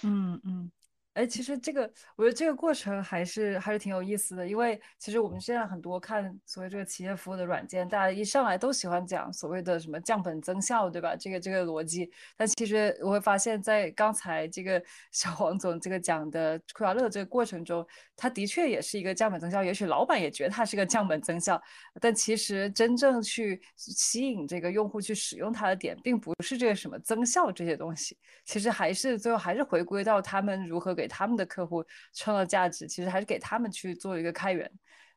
[0.04, 0.70] 嗯嗯。
[1.18, 1.82] 哎，其实这个，
[2.14, 11.16] 我觉得这个过程还是还是挺有意思的，因为其实我们现在很多看所谓这个企业服务的软件，大家一上来都喜欢讲所谓的什么降本增效，对吧？
[11.16, 21.60] 这个这个逻辑，但其实我会发现，在刚才这个小黄总这个讲的库华乐这个过程中，他的确也是一个降本增效，也许老板也觉得它是个降本增效，
[22.00, 31.07] 但其实真正去吸引这个用户去使用它的点，并不是这个什么增效这些东西，其实还是最后还是回归到他们如何给。
[31.08, 34.70] 他们的客户创造价值，其实还是给他们去做一个开源，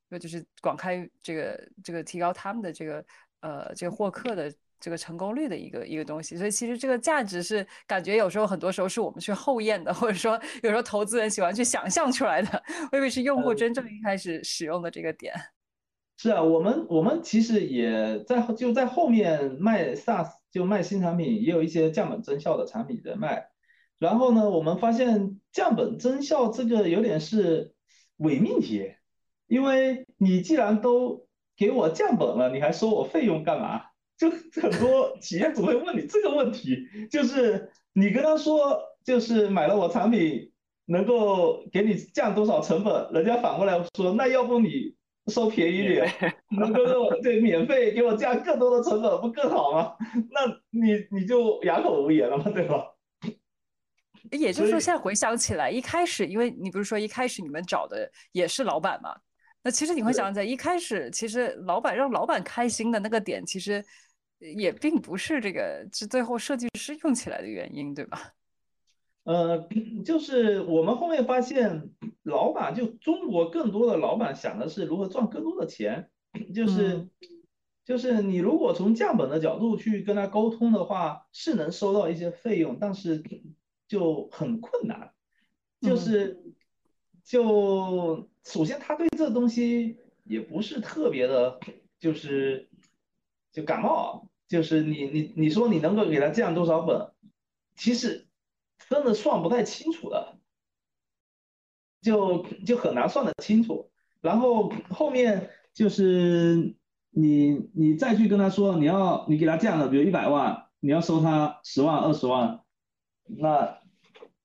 [0.09, 3.05] 那就是广开这个这个提高他们的这个
[3.41, 6.37] 呃这个获客的这个成功率的一个一个东西。
[6.37, 15.33] 所以其实这个价值是感觉有时候很多时候是我们去后验的，或者说有时候投资人喜欢去想象出来的，未必是用户真正一开始使用的这个点。
[16.17, 23.50] 是啊，我们我们其实也在就在后面卖 SaaS 就卖新产品，也有一些降本增效的产品在卖。
[24.01, 27.71] 然后呢，我们发现降本增效这个有点是
[28.17, 28.93] 伪命题，
[29.47, 33.83] 因为你既然都给我降本了，你还收我费用干嘛？
[34.17, 36.75] 就很多企业主会问你这个问题，
[37.11, 40.51] 就是你跟他说，就是买了我产品
[40.87, 44.95] 能够给你降多少成本，人家反过来说，那要不你
[45.27, 46.11] 收便宜点，
[46.57, 49.93] 能够对免费给我降更多的成本，不更好吗？
[50.33, 52.83] 那你你就哑口无言了嘛，对吧？
[54.29, 59.15] 也就是说，现在回想起来，一开始，因为你不是说一开始你们找的也是老板嘛？
[59.63, 63.83] 那其实你会想，在一开始，其实老板让老板开心的那个点，其实
[64.39, 68.33] 也并不是这个，是最后设计师用起来的原因，对吧？
[69.25, 69.67] 呃，
[70.05, 71.89] 就是我们后面发现，
[72.23, 76.09] 老板就中国更多的老板想的是如何赚更多的钱，
[76.53, 77.07] 就是
[77.85, 83.23] 就是你如果从降本的角度去跟他沟通的话，是能收到一些费用，但是。
[83.91, 85.11] 就很困难，
[85.81, 86.41] 就是，
[87.25, 91.59] 就首先他对这东西也不是特别的，
[91.99, 92.69] 就是，
[93.51, 97.11] 就感冒，就是你你你说你能够给他降多少本，
[97.75, 98.29] 其实
[98.87, 100.37] 真的算不太清楚的，
[102.01, 103.91] 就就很难算得清楚。
[104.21, 106.77] 然后后面就是
[107.09, 112.63] 你你再去跟他说你要你给他降了，比如一百万，你要收他十万二十万，
[113.25, 113.80] 那。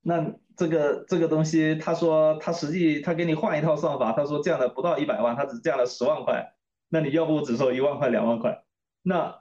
[0.07, 6.53] 那这个这个东西，他说他实际他给你换一套算法，他说降了不到一百万，他只降了十万块，
[6.87, 8.63] 那你要不只收一万块两万块，
[9.03, 9.35] 那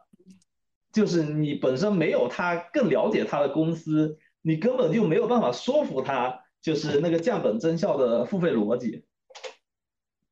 [0.92, 9.05] 就是你本身没有他更了解他的公司，你根本就没有办法说服他，就是那个降本增效的付费逻辑。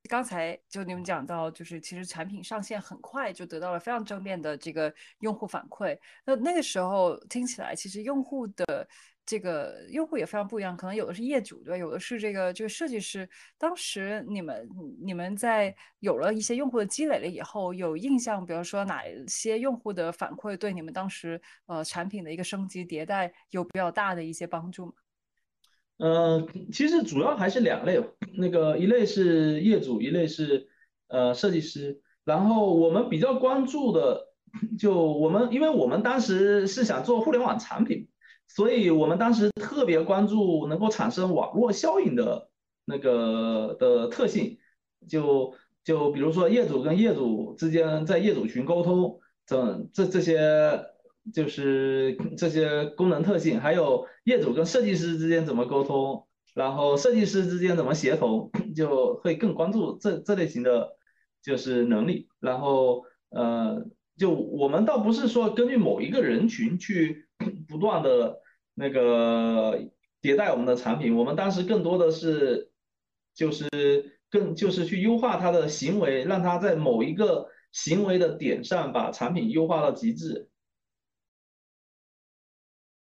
[0.08, 8.88] 刚才就你们讲到，就是其实产品上线很快就得到了非常正面的这个用户反馈，那那个时候听起来其实用户的。
[9.26, 11.78] 这个用户也非常不一样，可能有的是业主，对？
[11.78, 13.26] 有的是这个这个设计师。
[13.56, 14.68] 当时你们
[15.02, 24.92] 你们在有了一些用户的积累了以后，有印象，比如说哪些用户的反馈对你们当时呃产品的一个升级迭代有比较大的一些帮助吗？
[25.98, 28.02] 呃，其实主要还是两类，
[28.36, 30.68] 那个一类是业主，一类是
[31.08, 32.00] 呃设计师。
[32.24, 34.28] 然后我们比较关注的，
[34.78, 38.08] 就我们因为我们当时是想做互联网产品。
[38.46, 42.50] 所以我们当时特别关注能够产生网络效应的
[42.84, 44.58] 那个的特性，
[45.08, 50.84] 就就比如说业主跟业主之间在业主群沟通，这这这些
[51.32, 60.96] 就是这些功能特性，还有业主跟设计师之间怎么沟通，然后设计师之间怎么协同，就会更关注这这类型的
[61.42, 62.28] 就是能力。
[62.40, 67.24] 然后呃，就我们倒不是说根据某一个人群去。
[67.68, 68.38] 不断的
[68.74, 69.76] 那个
[70.22, 72.70] 迭代我们的产品，我们当时更多的是
[73.34, 73.68] 就是
[74.30, 80.48] 更就是去优化他的行为，让他在某一个行为的点上把产品优化到极致。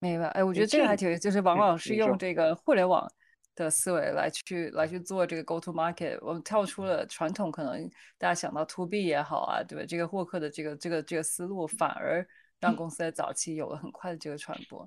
[0.04, 3.10] 明白，哎，我觉得这个还挺，就是往往是用这个互联网
[3.54, 7.88] 的思维来去来去做这个 go to market，我们跳出了传统，可能
[8.18, 9.86] 大家想到 to B 也好啊，对吧？
[9.88, 12.26] 这个获客的这个这个这个思路，反而
[12.60, 14.86] 让公司在早期有了很快的这个传播。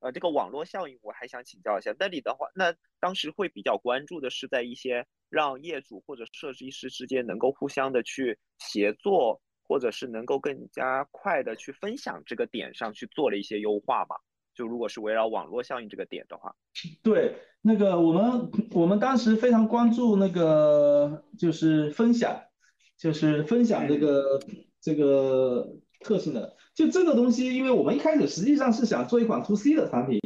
[0.00, 9.42] 呃，这个网络效应我还想请教一下，那里的话，那当时会比较关注的是在一些让业主或者设计师之间能够互相的去协作。
[9.70, 14.16] 或者是能够更加快的去分享这个点上去做了一些优化嘛？
[14.52, 16.56] 就如果是围绕网络效应这个点的话，
[17.04, 22.42] 对，那个我们我们当时非常关注那个就是分享，
[22.98, 24.40] 就是分享这个
[24.80, 26.56] 这个特性的。
[26.74, 30.18] 就这个东西，因为我们一开始实际上是想做一款 to C 的产品，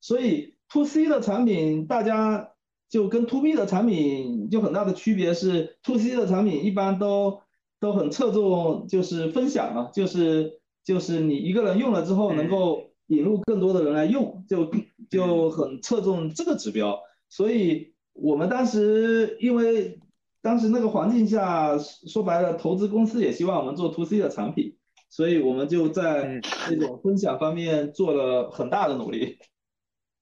[0.00, 2.52] 所以 to C 的产品大家
[2.88, 7.42] 就跟 to B 的产品就很大的区别是，to C 的产品一般都。
[7.82, 14.70] 都很侧重就是分享嘛，就是就是你一个人用了之后能够引入更多的人来用，就
[15.10, 17.00] 就很侧重这个指标。
[17.28, 19.98] 所以我们当时因为
[20.42, 24.76] 当时那个环境下，说白了，投资公司也希望我们做 to C 的产品，
[25.10, 29.38] 所以我们就在这种分享方面做了很大的努力。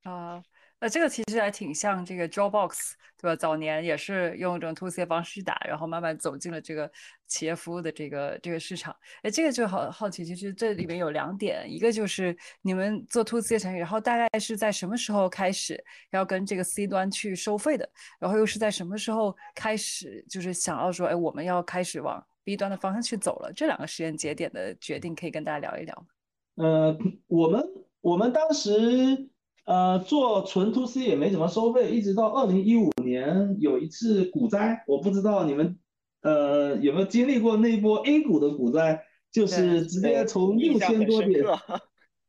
[0.04, 0.42] 啊。
[0.80, 3.36] 那这个其实还挺像这个 Dropbox，对吧？
[3.36, 6.90] 早年也是用这种 To C 方式去打，然后慢慢走进了这个
[7.26, 8.96] 企业服务的这个这个市场。
[9.22, 17.86] 哎，这个就好好奇，其实这里面有两点，一个就是你们做 To C 的产品，然后大概是在什么时候开始要跟这个 C 端去收费的？
[18.18, 23.52] 然后又是在什么时候开始就是想要说，哎，我们要开始往 B 端的方向去走了？
[23.52, 26.64] 这两个时间节点的决定，可以跟大家聊一聊吗？
[26.64, 27.62] 呃，我们
[28.00, 29.28] 我们当时。
[29.66, 35.78] 呃，做纯 to C 也没怎么收费，一直到二零一五年有一次股灾，我不知道你们
[36.22, 39.00] 呃有没有经历过那波 A 股的股灾，
[39.30, 41.44] 就是直接从六千多点，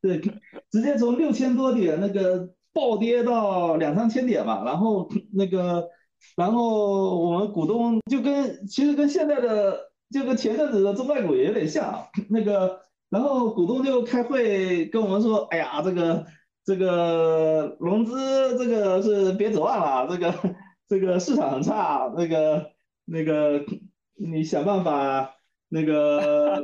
[0.01, 0.21] 对，
[0.69, 5.87] 直接从六千多点那个暴跌到两三千点吧，然后那个，
[6.35, 9.79] 然后我们股东就跟其实跟现在的
[10.11, 16.23] 就跟前阵子的中概股也有点像，那个，然后股东就开会跟我们说，哎呀，这个。
[16.63, 20.55] 这个融资，这个是别指望了，这个
[20.87, 22.71] 这个市场很差，那个
[23.03, 23.65] 那个
[24.15, 25.33] 你想办法
[25.69, 26.61] 那个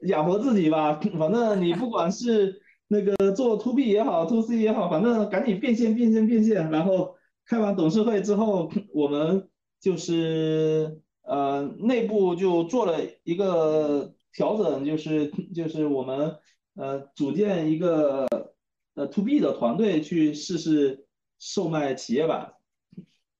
[0.00, 6.70] 养活自己吧，反正你不管是那个做 to B 也好，to C 也好，反正赶紧变现变现变现。
[6.70, 9.48] 然后开完董事会之后，我们
[9.80, 16.36] 就是呃内部就做了一个调整，就是就是我们
[16.76, 18.26] 呃组建一个。
[18.98, 21.06] 呃，to B 的团队去试试
[21.38, 22.54] 售卖企业版，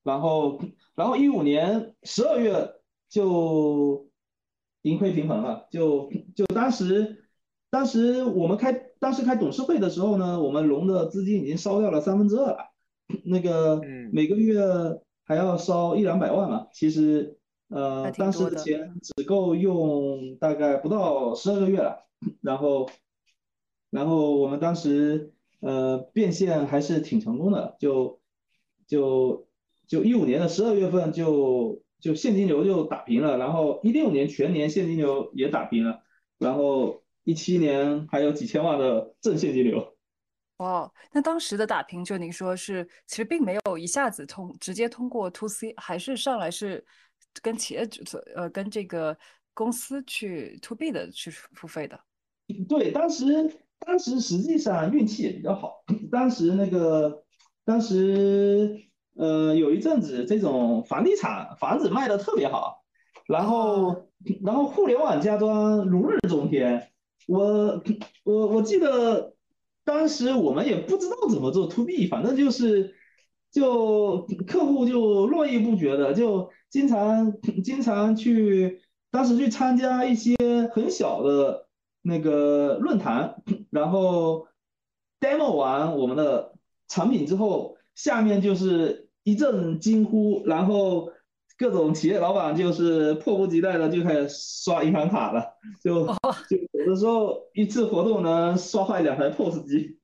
[0.04, 0.60] 然后，
[0.94, 2.74] 然后一五年十二月
[3.08, 4.08] 就
[4.82, 7.24] 盈亏平衡了，就就当时，
[7.70, 12.58] 当时我们开当时开董事会的时候呢，我们融的资金已经烧掉了三分之二了，
[13.26, 13.80] 那个
[14.12, 14.62] 每个月
[15.24, 17.36] 还要烧一两百万嘛，其实
[17.66, 22.06] 呃当时的钱只够用大概不到十二个月了，
[22.42, 22.88] 然后，
[23.90, 25.32] 然后我们当时。
[25.60, 28.20] 呃，变现还是挺成功的，就
[28.86, 29.48] 就
[29.88, 36.00] 就一五年的十二月份就就现金流就打平了，然后一六年全年现金流也打平了，
[36.38, 39.96] 然后一七年还有几千万的正现金流。
[40.58, 46.84] 哦，那当时的打平就您说是，其实并没有一下子通直接通过 to C，还是上来是
[47.42, 47.88] 跟企业
[48.36, 49.18] 呃跟这个
[49.54, 52.00] 公司去 to B 的去付费的。
[52.68, 53.24] 对，当时。
[53.80, 57.22] 当时实际上运气也比较好，当时那个，
[57.64, 58.76] 当时
[59.16, 62.82] 呃有一阵子这种房地产房子卖的特别好，
[63.26, 64.08] 然后
[64.44, 66.90] 然后互联网家装如日中天，
[67.26, 67.82] 我
[68.24, 69.34] 我我记得
[69.84, 72.94] 当时我们也不知道怎么做 to B，反正就是
[73.50, 77.32] 就客户就络绎不绝的，就经常
[77.64, 80.36] 经常去当时去参加一些
[80.72, 81.67] 很小的。
[82.08, 83.34] 那个论坛，
[83.70, 84.48] 然后
[85.20, 86.54] demo 完我们的
[86.88, 91.12] 产品之后，下面就是一阵惊呼，然后
[91.58, 95.44] 各种企业老板就是迫不及待的就开始刷银行卡了，
[95.84, 96.06] 就
[96.48, 99.98] 就有的时候一次活动能刷坏两台 POS 机。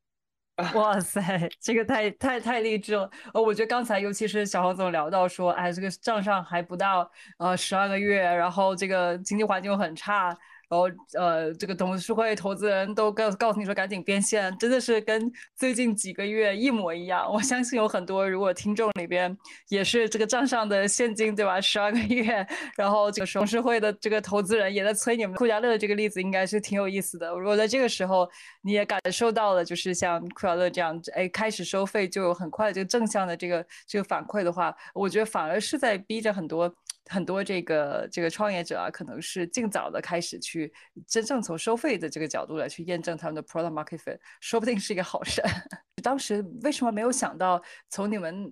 [0.74, 3.10] 哇塞，这个太太太励志了！
[3.32, 10.36] 呃，我觉得刚才尤其是小黄总聊到说，哎，这个账上还不到呃十二个月，然后这个经济环境又很差。
[10.68, 10.88] 然后
[11.18, 17.30] 呃，这个董事会投资人都告告诉你说赶紧变现，真的是跟最近几个月一模一样。
[17.32, 19.36] 我相信有很多如果听众里边
[19.68, 22.46] 也是这个账上的现金对吧，十二个月，
[22.76, 25.34] 然后这个董事会的这个投资人也在催你们。
[25.36, 27.30] 库家乐这个例子应该是挺有意思的。
[27.30, 28.28] 如果在这个时候
[28.62, 36.72] 你也感受到了，就是像库家乐这样，哎，开始收费就有很快的这个正向的这个这个反馈的话，我觉得反而是在逼着很多。
[37.10, 40.72] 很多这个这个创业者啊，可能是尽早的开始去
[41.06, 45.42] 真正从收费的这个角度来去验证他们的 product market fit，说不定是一个好事。
[46.02, 48.50] 当时为什么没有想到从你们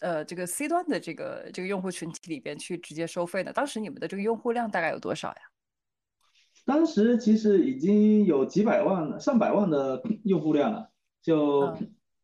[0.00, 3.52] 呃这个 C 端的这个这个用户群体里边去直接收费呢？
[3.52, 5.36] 当时你们的这个用户量大概有多少呀？
[6.64, 10.90] 当时其实已经有几百万、上百万的 用户量了，
[11.22, 11.76] 就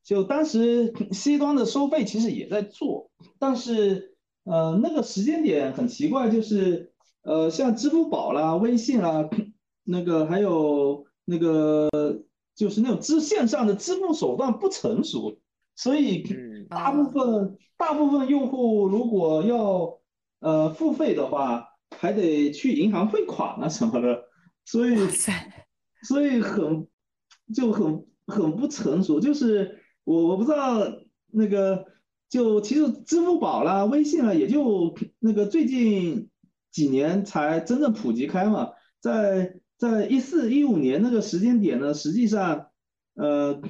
[0.03, 4.10] 就当时 C 端的收费其实也在做，但是。
[4.45, 9.29] 呃，那个时间点很奇怪，就是呃，像支付宝啦、微信啦，
[9.85, 11.89] 那个还有那个
[12.57, 15.39] 就是那种支线上的支付手段不成熟，
[15.77, 16.25] 所以
[16.71, 20.01] 大部分大部分用户如果要
[20.41, 24.25] 呃付费的话，还得去银行汇款啊什么的，
[24.65, 24.97] 所以
[26.03, 26.89] 所以很
[27.55, 30.81] 就很很不成熟，就是我我不知道
[31.31, 31.85] 那个。
[32.31, 36.31] 就其实支付宝啦、微信啦，也就那个最近
[36.71, 38.71] 几年才真正普及开嘛。
[39.01, 42.69] 在在一四一五年那个时间点呢，实际上，
[43.15, 43.61] 呃，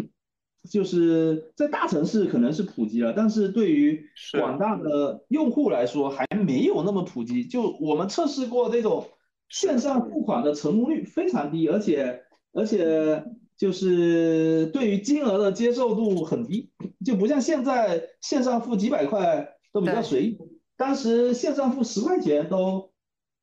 [0.70, 4.04] 就是在大城市可能是普及了，但是对于
[4.38, 7.46] 广大的用户来说还没有那么普及。
[7.46, 9.08] 就我们测试过这种
[9.48, 13.24] 线上付款的成功率非常低，而且而且。
[13.60, 16.72] 就是对于金额的接受度很低，
[17.04, 20.38] 就不像现在线上付几百块都比较随意，
[20.78, 22.90] 当时线上付十块钱都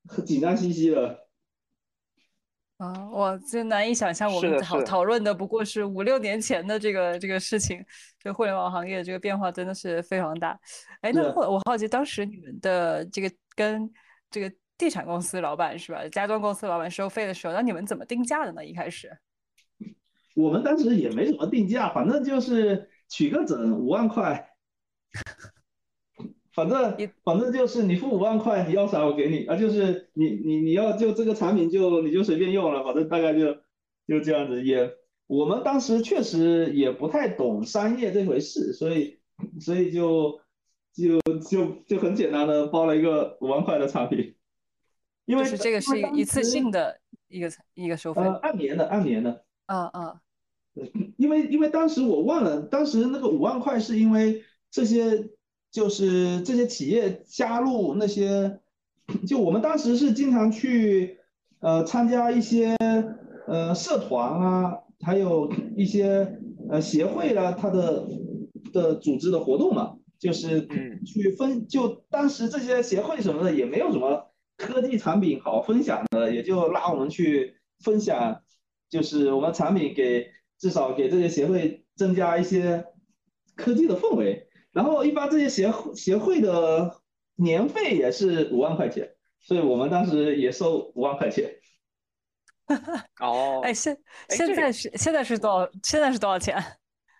[0.10, 1.28] 很紧张兮兮的。
[2.78, 7.86] 啊，我真难以想象，我们讨讨论的不过是五六年前的这个这个事情，
[8.20, 10.60] 这互联网行业这个变化真的是非常大。
[11.02, 13.88] 哎，那我我好奇，当时你们的这个跟
[14.32, 18.66] 这个地产公司老板是吧，家装公司老板收费的时候，那你们怎么定价的呢？
[18.66, 19.16] 一开始？
[20.38, 24.52] 我们当时也没什么定价，反正就是取个整五万块，
[26.54, 33.56] 反正反正就是你付五万块，你要啥我给你啊，就是你你你要就这个产品就你就随便用了，反正大概就
[34.08, 34.64] 就这样子。
[34.64, 34.94] 也
[35.26, 39.20] 我们当时确实也不太懂商业这回事，所以
[39.60, 40.40] 所以就
[40.94, 41.20] 就
[41.50, 44.36] 就就很简单的包了一个五万块的产品，
[45.26, 50.20] 因为是这个是一次性的一个一个收费，按年的按年的，嗯嗯。
[51.18, 55.30] 因为因为当时我忘了，当时那个五万块是因为这些
[55.72, 58.60] 就是这些企业加入那些，
[59.28, 61.18] 就我们当时是经常去
[61.60, 62.76] 呃参加一些
[63.48, 68.08] 呃社团啊，还有一些呃协会啊，它的
[68.72, 70.68] 的组织的活动嘛，就是
[71.06, 78.42] 去分就当时这些协会什么的也没有什么科技产品好分享的，也就拉我们去分享，
[78.90, 80.28] 就是我们产品给。
[80.60, 82.86] 至少给这些协会增加一些
[83.56, 87.02] 科技的氛围，然后一般这些协会协会的
[87.36, 91.52] 年费也是五万块钱，所以我们当时也收五万块钱。
[93.22, 93.98] 哦，哎，现
[94.30, 95.70] 现在是现在是多少？
[95.84, 96.56] 现在是多少钱？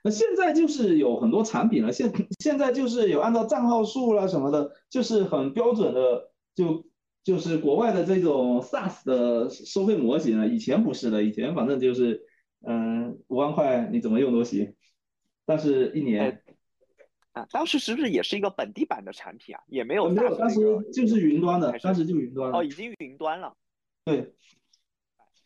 [0.04, 6.86] 那现在就是有很多产品了，现现在就是有按照账号数啦什么的，就是很标准的，就
[7.24, 10.48] 就是国外的这种 SaaS 的收费模型了。
[10.48, 12.24] 以前不是的，以前反正就是。
[12.70, 14.76] 嗯，五万块你怎么用都行，
[15.46, 16.44] 但是一年
[17.32, 19.64] 啊，当时是不是也是一个本地版的产品啊？
[19.68, 20.60] 也没有，没有，当时
[20.92, 22.58] 就是云端的，当时就云端了。
[22.58, 23.56] 哦，已经云端了。
[24.04, 24.34] 对。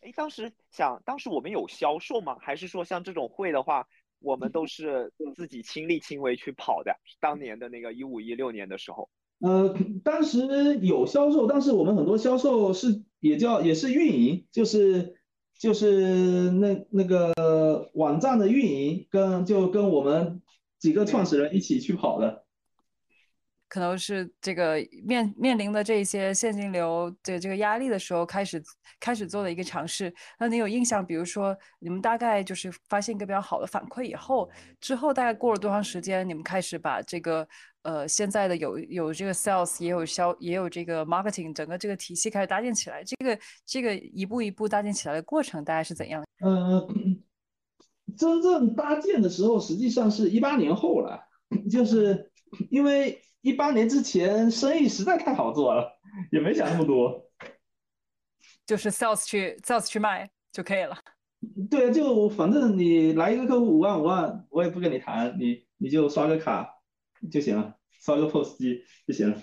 [0.00, 2.38] 哎，当时想，当时我们有销售吗？
[2.40, 3.86] 还是说像这种会的话，
[4.18, 6.96] 我们都是自己亲力亲为去跑的？
[7.20, 9.08] 当年的那个一五一六年的时候。
[9.38, 15.21] 呃，当时有销售，但是我们很多销售是也叫也是运营，就是。
[15.62, 17.32] 就是那那个
[17.94, 20.42] 网站的运营，跟就跟我们
[20.80, 22.44] 几个创始人一起去跑的，
[23.68, 28.60] 可能是这个面面临的这些现金流的这个压力的时候，开始
[28.98, 30.12] 开始做的一个尝试。
[30.40, 31.06] 那你有印象？
[31.06, 34.50] 比如说，你们大概就是发现一个比较好的反馈以后，
[34.80, 37.46] 之后大概过了多长时间，你们开始把这个。
[37.82, 43.02] 呃，现在的有有这个 sales，也有销，也有这个 marketing，整个这个体系开始搭建起来。
[43.02, 46.24] 这个这个一步一步搭建起来的过程，大概是怎样？
[46.40, 46.88] 呃，
[48.16, 51.20] 真正搭建的时候，实际上是一八年后了，
[51.70, 52.30] 就是
[52.70, 55.98] 因为一八年之前生意实在太好做了，
[56.30, 57.28] 也没想那么多。
[58.64, 60.96] 就是 sales 去 sales 去卖就可以了。
[61.68, 66.68] 对啊，就反正你来一个客户五万五万，我也不跟你谈，你你就刷个卡
[67.30, 69.36] 就行了，刷个 POS 机就行了。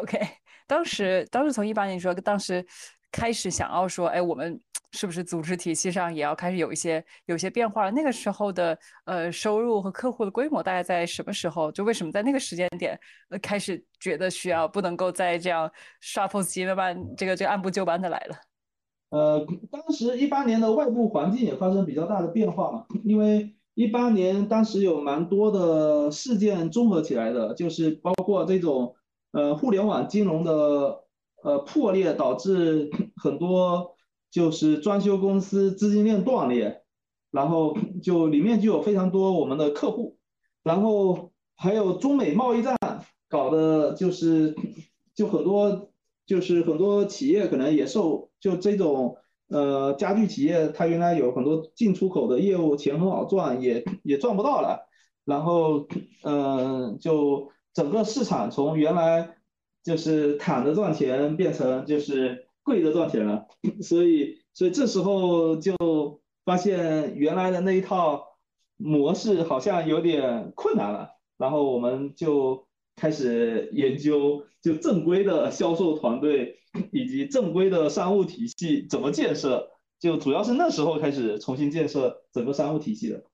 [0.00, 0.18] OK，
[0.66, 2.64] 当时当时从一八年说，当时
[3.10, 4.58] 开始想要说，哎，我们
[4.92, 7.90] 是不是组织体系上也要开始有一些有些变化了？
[7.90, 11.70] 那个时候的呃收入和客户的规模大概在什么时候？
[11.72, 15.70] 就为什么在那个时间点呃开始觉得需要不能够再这样
[16.00, 18.36] 刷 POS 机慢慢这个这个按部就班的来了？
[19.10, 28.94] 呃，当时一八年的外部环境也发生比较大的变化嘛，因为一八年当时有蛮多的事件综合起来的，就是包括这种
[29.32, 31.04] 呃互联网金融的
[31.42, 32.90] 呃破裂，导致
[33.22, 33.94] 很多
[34.30, 36.82] 就是装修公司资金链断裂，
[37.30, 40.18] 然后就里面就有非常多我们的客户，
[40.62, 42.76] 然后还有中美贸易战
[43.28, 44.54] 搞的就是
[45.14, 45.88] 就很多。
[46.24, 49.16] 就是很多企业可能也受就这种
[49.52, 54.88] 呃家具企业，它原来有很多进出口的业务，钱很好赚，也也赚不到了。
[55.24, 55.86] 然后
[56.22, 59.36] 嗯，就整个市场从原来
[59.84, 63.46] 就是躺着赚钱，变成就是跪着赚钱了。
[63.82, 65.76] 所以所以这时候就
[66.44, 68.24] 发现原来的那一套
[68.76, 71.10] 模式好像有点困难了。
[71.36, 72.66] 然后我们就。
[72.94, 76.58] 开始研究就正规的销售团队
[76.92, 79.70] 以及正规的商务体系怎么建设，
[80.00, 83.24] 就主要是那时候开始重新建设整个商务体系的。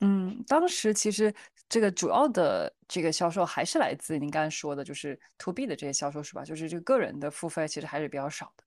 [0.00, 1.34] 嗯，当时其实
[1.68, 6.44] 这个主要的这个销售还是来自您刚才说的，就是 to B 的这些销售是吧？
[6.44, 8.64] 就是这个个人的付费其实还是比较少的。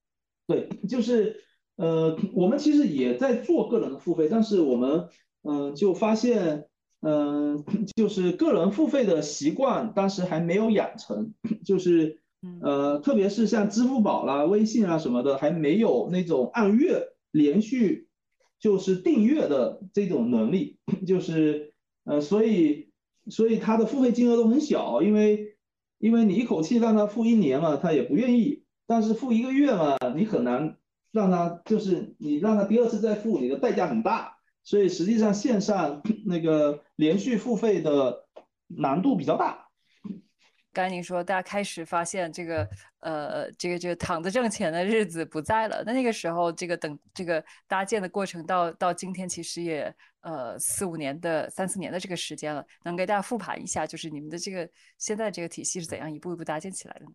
[0.47, 1.43] 对，就是
[1.78, 5.07] 呃，我们其实也在做个人的付费，但是我们
[5.43, 6.67] 嗯就发现。
[7.03, 7.65] 嗯，
[7.97, 11.34] 就是个人付费的习惯，当时还没有养成，
[11.65, 12.20] 就是，
[12.62, 18.08] 呃，特别是像支付宝啦、微信啊什么的，还没有那种按月连续
[18.60, 20.78] 就是订阅的这种能力，
[21.08, 21.74] 就是，
[22.04, 22.89] 呃，所以，
[23.30, 25.56] 所以他的付费金额都很小，因为，
[26.00, 30.78] 因为你一口气让他付一年嘛，他也不愿意，但是付一个月嘛，你很难
[31.12, 34.38] 让他，就是你让他第二次再付，你的代价很大。
[34.64, 38.26] 所以实际上线上 那个连续付费的
[38.68, 39.70] 难度比较大。
[40.74, 42.67] 刚才您说大家开始发现这个
[42.99, 57.11] 呃这个这个躺着挣钱的日子不在了，那那个时候这个等这个搭建的过程到到今天其实也呃四五年的三四年的这个时间了，能给大家复盘一下，就是你们的这个现在这个体系是怎样一步一步搭建起来的呢？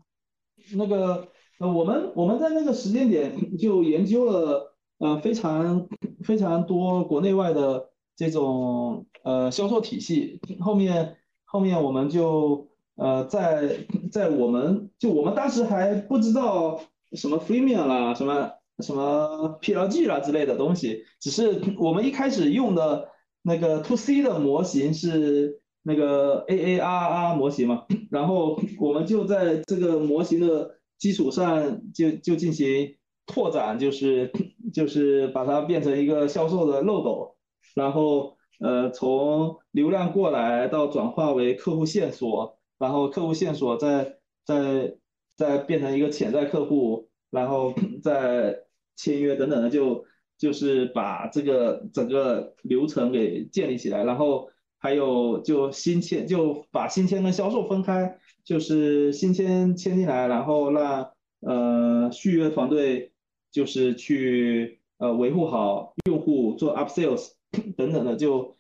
[0.74, 1.28] 那个
[1.59, 4.72] 呃我们我们在那个时间点就研究了。
[4.98, 5.86] 呃，非常
[6.24, 12.66] 非常多国内外的这种呃销售体系，后面后面我们就
[12.97, 16.80] 呃在在我们就我们当时还不知道
[17.12, 23.09] 什么 freemium 啦，什么什么 PLG 啦之类的东西，只是我们一开始用的
[23.42, 32.97] 那个 to C 的模型是那个 AARR 模型嘛，然后我们就在这个模型的基础上就就进行。
[33.28, 34.30] 拓展就是
[34.72, 37.34] 就是把它变成一个销售的漏斗，
[37.74, 44.95] 然后呃从流量过来到转化为客户线索，然后客户线索再再
[45.37, 48.59] 再变成一个潜在客户，然后 再
[48.97, 50.05] 签约等等的，就
[50.39, 54.49] 就是把这个整个流程给建立起来，然后
[54.79, 61.11] 还有就新签就把新签跟销售分开，就是新签签进来，然后让
[61.41, 63.12] 呃续约团队。
[63.53, 67.31] 就是去呃维护好用户，做 up sales
[67.74, 68.55] 等等的，就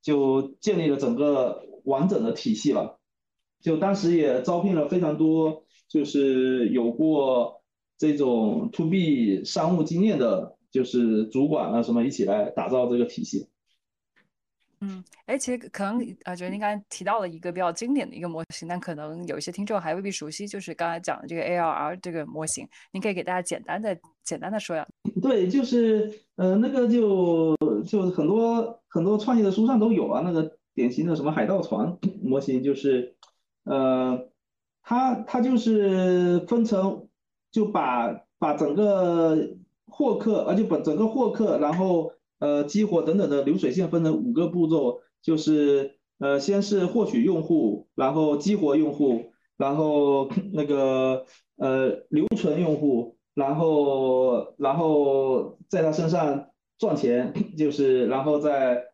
[0.00, 2.97] 就建立了整个完整的体系了。
[3.60, 7.62] 就当时也招聘了非常多，就是有过
[7.96, 13.48] 这种 to B 商务经验的，就是主管啊什么一起来打造这个体系。
[14.80, 24.86] 嗯，哎，其实可能啊，觉得您刚才提到了一个比较经典的一个模型，但可能有一些听众还未必熟悉，就是刚才讲的这个 ARR 这个模型，您可以给大家简单的、简单的说呀。
[25.20, 33.16] 对，就是呃，那个就就很多很多创业的书上都有啊，那个典型的什么海盗船模型，就是
[33.68, 34.28] 呃，
[34.82, 37.08] 它它就是分成，
[37.52, 39.56] 就把把整个
[39.86, 42.12] 获客，而且把整个获客，然后。
[42.40, 51.24] 呃，激活等等的流水线分成五个步骤，就是呃，先是获取用户，然后激活用户，然后那个
[51.56, 58.84] 呃留存用户，然后然后在他身上赚钱，就是然后再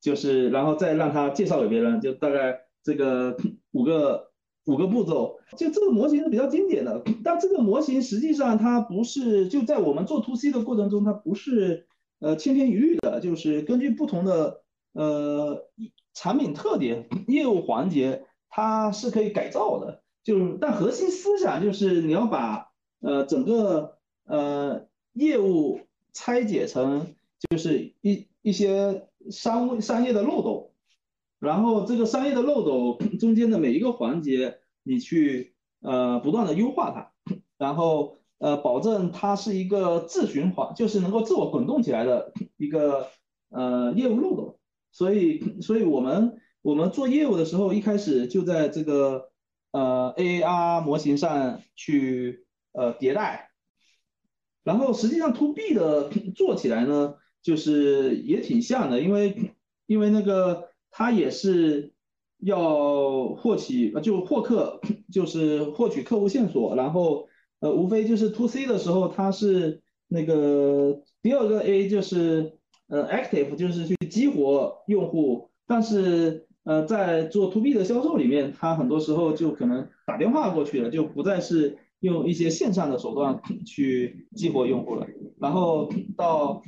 [0.00, 2.58] 就是然后再让他介绍给别人，就大概
[2.88, 3.36] 这个
[3.72, 4.30] 五个
[4.64, 7.02] 五个步骤，就这个模型是比较经典的。
[7.22, 11.86] 但这个模型实际上它不是就在我们做 to C 的过程中，它不是
[12.18, 14.62] 呃千篇一律的，就是根据不同的
[14.94, 15.68] 呃
[16.14, 20.02] 产品特点、业务环节，它是可以改造的。
[20.24, 22.68] 就是但核心思想就是你要把
[23.00, 25.80] 呃整个呃业务
[26.14, 27.14] 拆解成
[27.50, 30.67] 就是一一些商商业的漏洞。
[31.40, 37.12] 然后这个商业的漏斗中间的每一个环节，你去呃不断的优化它，
[37.56, 43.06] 然后呃保证它是一个自循环，就是能够自我滚动起来的一个
[43.50, 44.58] 呃业务漏斗。
[44.90, 49.30] 所以，所以我们我们做业务的时候，一开始就在这个
[49.70, 53.50] 呃 AAR 模型上去呃迭代，
[54.64, 59.54] 然后实际上 To B 的做起来呢，就是也挺像的，因为
[59.86, 60.67] 因为那个。
[60.90, 61.92] 它也是
[62.40, 64.80] 要获取，就获客，
[65.12, 67.26] 就是获取客户线索，然后，
[67.60, 72.52] 呃，无非就是 to C 的时候，它是那个第二个 A 就是
[72.88, 85.06] 呃 active，就是去激活用户，但是呃在做 to B 的销售里面，它很多时候就可能打电话过去了，就不再是用一些线上的手段去激活用户了，
[85.40, 86.62] 然后到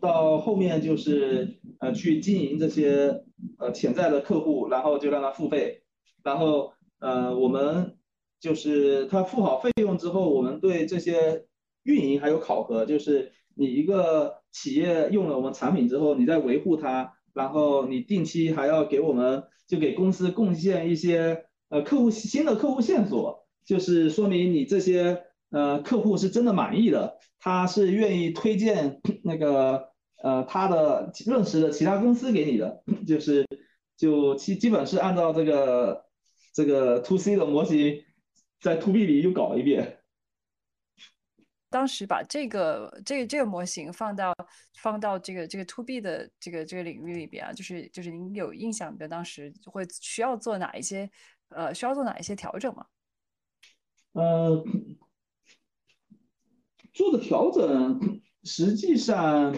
[0.00, 3.24] 到后面就是呃去经营这些。
[3.56, 5.82] 呃，潜在的客户，然后就让他付费，
[6.24, 7.96] 然后呃，我们
[8.40, 11.46] 就是他付好费用之后，我们对这些
[11.84, 29.88] 运营还有考核，就是你一个企业用了我们产品之后，你在维护它，然后你定期还要给我们就给公司贡献一些呃客户新的客户线索，就是说明你这些呃客户是真的满意的，他是愿意推荐那个。
[30.20, 33.46] 呃，他的认识的其他公司给你的，就是
[33.96, 36.06] 就基基本是按照这个
[36.52, 38.04] 这个 to C 的模型，
[38.60, 40.00] 在 to B 里又搞一遍。
[41.70, 44.34] 当时把这个这个这个模型放到
[44.80, 51.08] 放到这个这个 to B 的这个这个领域里边啊，就是就是您有印象的，当时会需要做哪一些
[51.50, 52.84] 呃需要做哪一些调整吗？
[54.14, 54.64] 呃，
[56.98, 59.54] 做的调整实际上。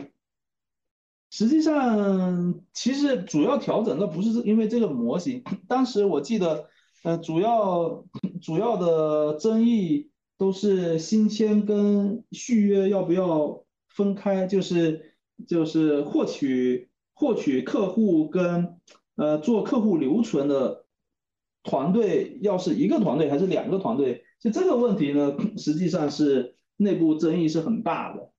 [1.32, 5.44] 实际上，其实主要调整的不是因为这个模型。
[5.68, 6.66] 当时我记得，
[7.04, 8.04] 呃，主要
[8.42, 15.14] 主要的争议都是新签跟续约要不要分开，就是
[15.46, 18.80] 就是获取获取客户跟
[19.14, 20.84] 呃做客户留存的
[21.62, 28.30] 团队要是一个团队还是两个团队，就这个问题呢，实际上是内部争议是很大的。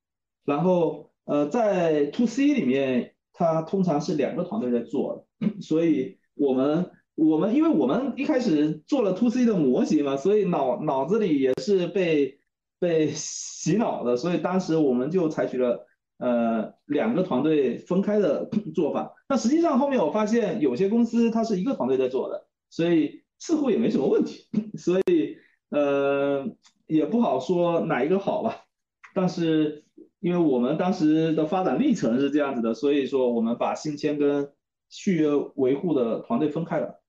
[0.44, 1.10] 然后。
[1.26, 5.28] 呃，在 to C 里面，它通常是两个团队在做，
[5.62, 12.40] 所以我们我们因为我们一开始做了 to C 的模型嘛，所以脑脑子里也是被
[12.80, 15.86] 被洗脑的，所以当时我们就采取了
[16.18, 19.14] 呃两个团队分开的做法。
[19.30, 25.38] 那实际上后面我发现有些公司它是一个团队在做的，所以似乎也没什么问题，所以
[25.70, 26.50] 呃
[26.96, 28.66] 也不好说哪一个好吧，
[29.14, 29.86] 但是。
[30.24, 34.54] 因为我们当时的发展历程是这样子的，所以说我们把新签跟
[34.88, 37.02] 续约维护的团队分开了。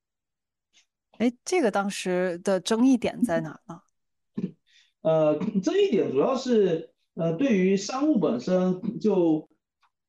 [1.18, 3.82] 哎，这个当时的争议点在哪呢？
[5.02, 9.46] 呃，争议点主要是呃，对于商务本身就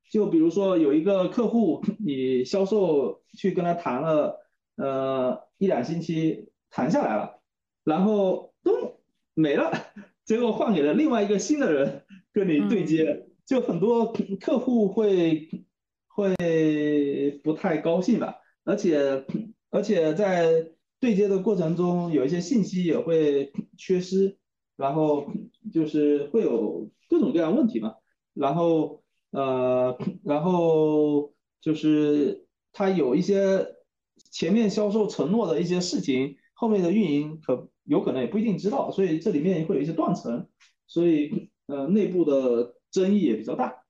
[0.10, 4.40] 就比如说有一个客户，你销售去跟他谈了
[4.78, 7.42] 呃一两星期，谈下来了，
[7.84, 8.98] 然后咚
[9.34, 9.72] 没了，
[10.26, 12.04] 结果换给了另外一个新的人。
[12.36, 14.12] 跟你对接，就很多
[14.42, 15.48] 客户会
[16.08, 16.34] 会
[17.44, 19.24] 不太高兴吧，而且
[19.70, 24.40] 而且在对接的过程中，有一些信息也会缺失，
[24.76, 25.28] 然后
[25.72, 27.94] 就是会有各种各样问题嘛，
[28.34, 33.76] 然后呃，然后就是他有一些
[34.32, 40.48] 前面销售承诺的一些事情，后面的运营可有可能也不一定知道，所以这里面会有一些断层，
[40.88, 41.50] 所以。
[41.66, 43.86] 呃，内部的争议也比较大。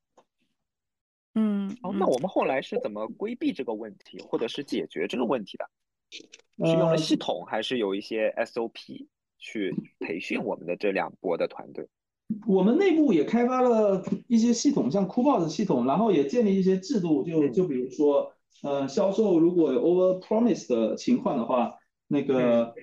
[1.33, 5.65] 嗯，哦，那我们后来是怎么规避这个问题，或者是解决这个问题的？
[6.11, 9.07] 是用了系统，还是有一些 SOP
[9.39, 11.87] 去培训我们的这两波的团队？
[12.47, 18.31] 我们内部也开发了一些系统，像 Coupons 系统，然后也建立一些制度，就就比如说，
[18.61, 22.75] 呃，销售如果有 Over Promise 的情况的话，那个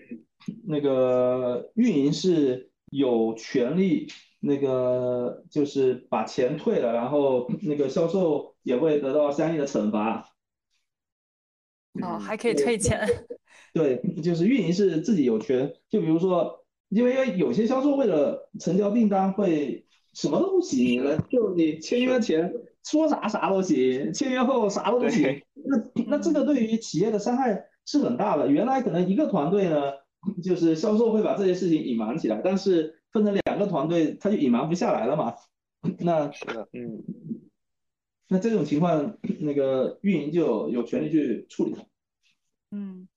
[0.65, 4.09] 那个运营是有权利。
[4.43, 10.33] 那个就是把钱退了，然后那个销售也会得到相应的惩罚。
[12.01, 13.07] 哦，还可以退钱。
[13.75, 19.85] 对，就是运营是自己有权，就比如说，因为有些销售为了成交订单会
[20.15, 22.51] 什么都不行，就你签约前
[22.83, 28.49] 说啥啥都行，签约后啥都不行，那那这个对于企业的伤害是很大的。
[28.49, 29.93] 原来可能一个团队呢，
[30.43, 35.35] 就是销售会把这些事情隐瞒起来，但是分成两个团队，他就隐瞒不下来了嘛。
[35.99, 37.03] 那是的，嗯，
[38.29, 41.77] 那这种情况，那个运营就有权利去处理。
[42.71, 43.09] 嗯。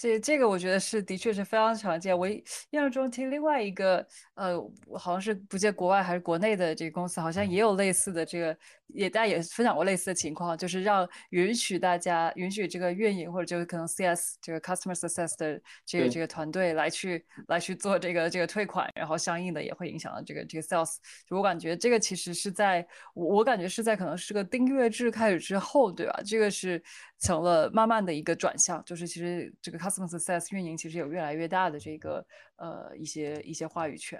[0.00, 2.18] 这这个我觉得是的确是非常常见。
[2.18, 2.42] 我印
[2.72, 4.58] 象中听另外一个呃，
[4.98, 20.96] 好像是不记得国外还是国内的这个公司，好像也有类似的这个，也大家也分享过类似的情况，就是让允许大家允许这个运营或者就是可能 CS 这个 Customer Success 的这个这个团队来去来去做这个这个退款，然后相应的也会影响到这个这个 Sales。
[21.28, 26.22] 就我感觉这个其实是在我我感觉是在可能是个订阅制开始之后，对吧？
[26.24, 26.82] 这个是
[27.20, 32.24] 成了慢慢的一个转向，就是其实这个 Customer Success 运营其实有越来越大的这个
[32.56, 34.18] 呃一些一些话语权，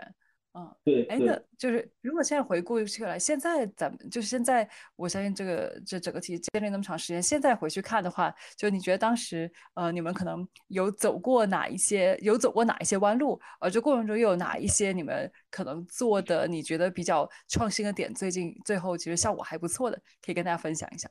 [0.53, 21.09] 嗯，对，哎，那就是如果现在回顾起来，现在咱们就是现在，我相信这个这整个体系建立那么长时间，现在回去看的话，就你觉得当时呃你们可能有走过哪一些有走过哪一些弯路，而这过程中又有哪一些你们可能做的你觉得比较创新的点，最近最后其实效果还不错的，可以跟大家分享一下。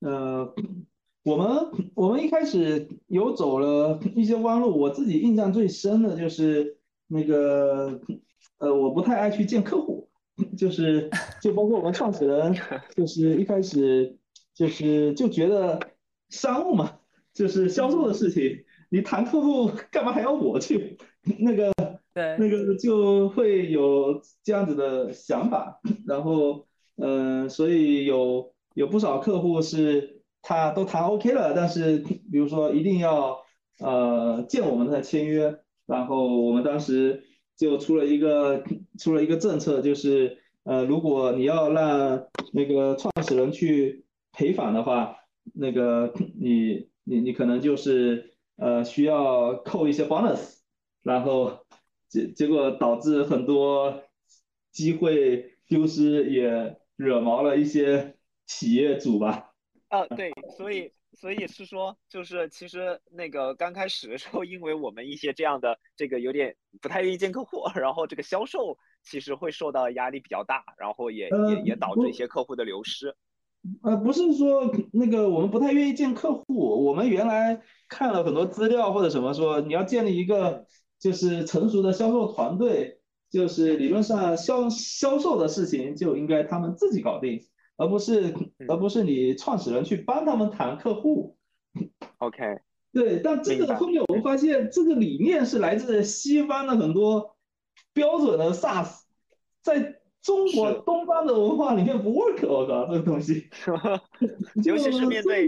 [0.00, 0.52] 呃。
[1.26, 1.48] 我们
[1.94, 8.00] 我们一开始有走了一些弯路，我自己印象最深的就是那个，
[8.58, 10.08] 呃，我不太爱去见客户，
[10.56, 11.10] 就是
[11.42, 12.54] 就包括我们创始人，
[12.94, 14.16] 就是一开始
[14.54, 15.80] 就是就觉得
[16.28, 16.92] 商务嘛，
[17.34, 20.96] 就是销售的事情，你谈客户干嘛还要我去？
[21.40, 21.72] 那个
[22.14, 26.64] 对，那个就会有这样子的想法，然后
[26.98, 30.14] 嗯，所以有有不少客户是。
[30.48, 33.36] 他都谈 OK 了，但是比如说一定要
[33.80, 37.24] 呃见我们才签约，然后我们当时
[37.56, 38.62] 就出了一个
[38.96, 45.16] 出了一个政策，就是呃如果你要让那个创始人去陪访的话，
[45.52, 50.58] 那个你你你可能就是呃需要扣一些 bonus，
[51.02, 51.58] 然后
[52.08, 54.00] 结结果导致很多
[54.70, 58.14] 机会丢失，也惹毛了一些
[58.46, 59.55] 企业主吧。
[59.88, 73.16] 啊，对，所以所以是说，就是其实那个刚开始的时候，因为我们一些这样的这个有点不太愿意见客户，然后这个销售其实会受到压力比较大，然后也也也导致一些客户的流失。
[73.82, 80.66] 呃，不是说那个我们不太愿意见客户，我们原来看了很多资料或者什么说，你要建立一个
[80.98, 87.40] 就是成熟的销售团队，就是理论上销销售的事情就应该他们自己搞定。
[87.76, 88.34] 而不是
[88.68, 91.36] 而不是你创始人去帮他们谈客户
[92.18, 92.58] ，OK，
[92.90, 97.36] 对，但这个后面我们发现这个理念是来自西方的很多
[97.92, 99.02] 标准的 SaaS，
[99.62, 103.50] 在中国东方的文化里面不 work，我靠，这个东西，
[104.64, 105.46] 尤其是面对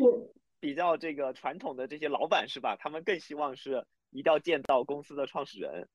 [0.60, 2.76] 比较这个传统的这些老板是吧？
[2.78, 5.88] 他们更希望是一定要见到公司的创始人，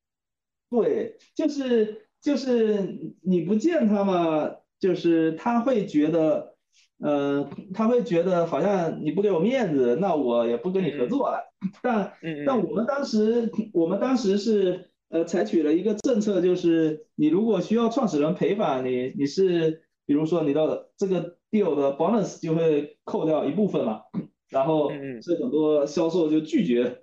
[0.72, 4.56] 对，就是就是你不见他嘛。
[4.84, 6.56] 就是他会觉得，
[7.00, 11.38] 嗯，他会觉得好像你不给我面子，那我也不跟你合作了。
[11.82, 12.12] 但
[12.46, 24.02] 但我们当时，我们当时是呃采取了一个政策，就是你如果需要创始人陪访，你你是比如说你的这个 deal 的 bonus 就会扣掉一部分嘛，
[24.50, 26.98] 然后是很多销售就拒绝，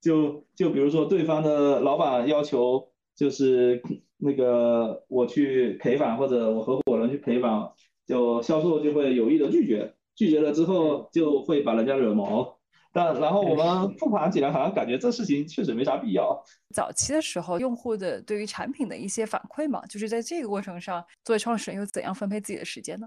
[0.00, 3.82] 就就比如说对方的老板要求就是。
[4.18, 7.72] 那个我去陪访或者我合伙人去陪访，
[8.06, 12.56] 就销售就会有意的拒绝，拒绝了之后就会把人家惹毛。
[12.92, 16.42] 但然后我们 复盘起来，好像感觉这事情确实没啥必要。
[16.74, 23.06] 早期的时候，用户的对于产品的一些反馈嘛，就是在这个过程上，作为创始人又怎样分配自己的时间呢？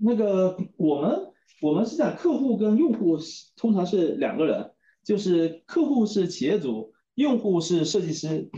[0.00, 3.18] 那个我们我们是讲客户跟用户
[3.56, 4.70] 通常是两个人，
[5.02, 8.48] 就是客户是企业主，用户是设计师。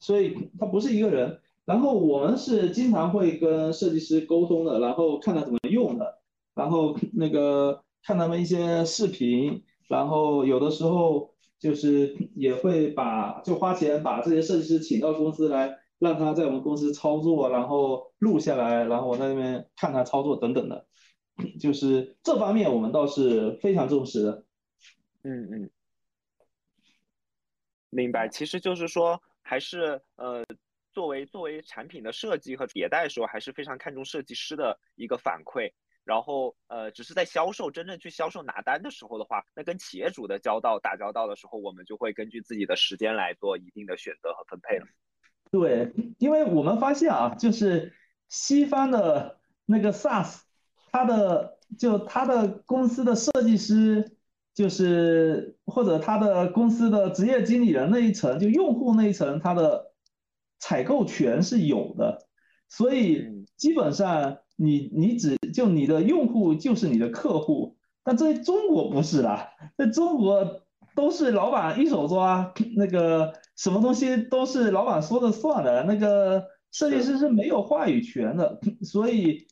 [0.00, 6.18] 所以他不是一个人，然后我们是经常会跟设计师沟通的，然后看他怎么用的，
[6.54, 20.86] 然后那个看他们一些视频，然后有的时候就是也会把就花钱把这些设计师请到公司来，让他在我们公司操作，然后录下来，然后我在那边看他操作等等的，
[21.60, 24.44] 就是这方面我们倒是非常重视的。
[25.24, 25.70] 嗯嗯，
[27.90, 29.20] 明白，其实就是说。
[29.50, 30.44] 还是呃，
[30.92, 35.72] 作为作为产品的设计和迭代的时候，还是非常看重设计师的一个反馈。
[36.04, 44.86] 然后呃，只是在销售真正去销售拿单的时候的话，那跟企业主的交道打交道的时候，我们就会根据自己的时间来做一定的选择和分配了。
[45.50, 47.92] 对，因为我们发现啊，就是
[48.28, 50.42] 西方的那个 SaaS，
[50.92, 54.16] 它的就它的公司的设计师，
[54.54, 59.92] 就是或者他的公司的职业经理人那一层，就用户那一层，他的
[60.58, 62.26] 采购权是有的，
[62.68, 70.62] 所以基本上你你只就你的用户就是你的客户，但在中国不是啦，在中国
[70.94, 73.32] 都是老板一手抓那个。
[73.56, 76.42] 什么东西都是老板说了算的，那个
[76.72, 79.46] 设计师是没有话语权的， 所以，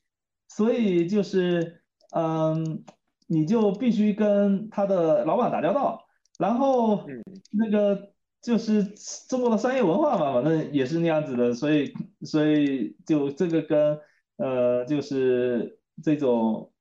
[0.48, 1.82] 所以就是，
[2.16, 2.84] 嗯，
[3.28, 6.08] 你就必须跟他的老板打交道，
[6.38, 7.04] 然后，
[7.52, 8.82] 那个就是
[9.28, 14.00] 中国的商业文化嘛，反正也是那样子的，所以，所以就这个跟，
[14.38, 16.72] 呃，就是这种，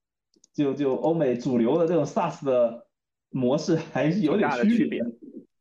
[0.54, 2.88] 就就欧美主流的这种 SaaS 的
[3.30, 5.04] 模式还是有点区别。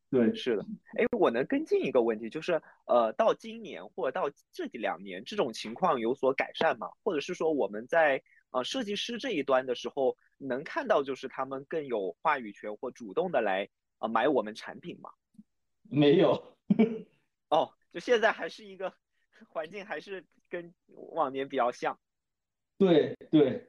[0.08, 0.64] 对，是的，
[0.96, 6.86] 哎，我能跟进一个问题，就是，呃，到今年或者到这两年，这种情况有所改善吗？
[7.02, 8.22] 或者是说我们在
[8.56, 15.10] 呃设计师这一端的时候，能看到就是他们更有话语权或主动的来啊买我们产品吗？
[15.82, 16.56] 没有，
[17.50, 18.92] 哦，就现在还是一个
[19.48, 21.98] 环境，还是跟往年比较像。
[22.78, 23.68] 对对。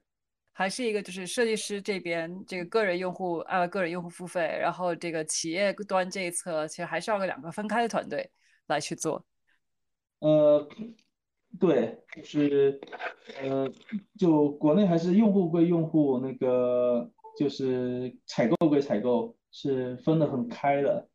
[0.54, 8.28] 还是一个，就是设计师这边这个个人用户按个人用户付费，然后这个企业端这一侧其实还是要个两个分开的团队
[8.66, 9.24] 来去做。
[10.18, 10.68] 呃，
[11.60, 12.80] 对，就是
[13.42, 13.70] 呃，
[14.18, 21.10] 就国内还是用户归用户，那个就是采购归采购，是分得很开的。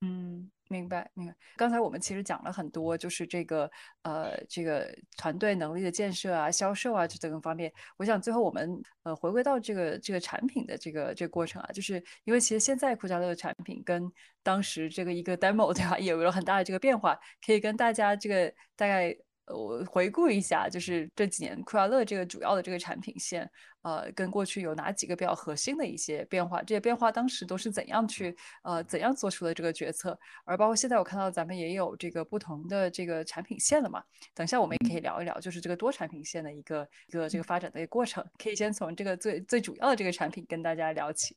[0.00, 0.50] 嗯。
[0.72, 1.34] 明白，明白。
[1.56, 3.68] 刚才我们其实讲了很多，就是这个
[4.02, 7.72] 呃，这个团队能力的建设啊、销售啊这个方面。
[7.96, 14.08] 我想最后我们呃回归到这个这个产品的这个这个过程啊，就是因为其实现在酷家乐的产品跟
[14.44, 19.12] 当时这个一个 demo 对吧，也有了很大的这个变化，可以跟大家这个大概。
[19.52, 23.50] 我回顾一下，就是这几年酷家乐这个主要的这个产品线，
[23.82, 26.62] 呃，跟过去有哪几个比较核心的一些变化？
[26.62, 30.18] 这些变化当时都是怎样去，呃，怎样做出的这个决策？
[30.44, 34.02] 而包括现在我看到咱们也有这个不同的这个产品线了嘛？
[34.34, 38.24] 等一下我们也可以聊一聊，就是这个多产品线的一个一个这个发展的一个过程。
[38.42, 41.36] 可以先从这个最最主要的这个产品跟大家聊起。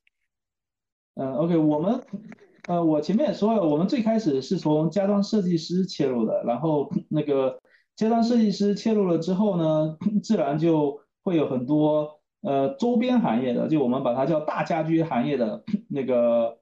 [1.16, 2.04] 嗯，OK，我们，
[2.68, 7.60] 呃，我前面也说了，我们最开始是从家装设计师切入的，然后那个。
[7.96, 16.58] 家装设计师切入了之后呢， 自然就会有很多呃周边行业的，就我们把它叫大家居行业的那个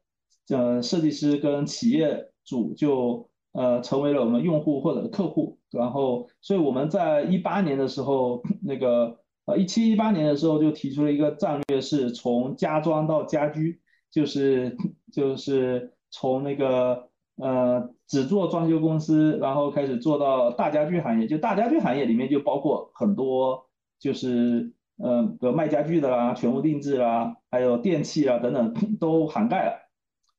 [0.49, 5.57] 呃设计师跟企业主就呃成为了我们用户或者客户。
[5.71, 13.79] 然后，所以我们在一八年的时候，那个呃一七一八年的时候就提出了一个战略，是从家装到家居，
[14.11, 14.75] 就是
[15.13, 17.09] 就是从那个。
[17.41, 21.27] 呃，只做装修公司，然后开始做到大家具行业。
[21.27, 23.65] 就大家具行业里面就包括很多，
[23.99, 29.73] 就是呃，比如卖家具的啦、全屋定制啦，还有电器啊等等都涵盖了。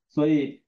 [0.07, 0.61] 所以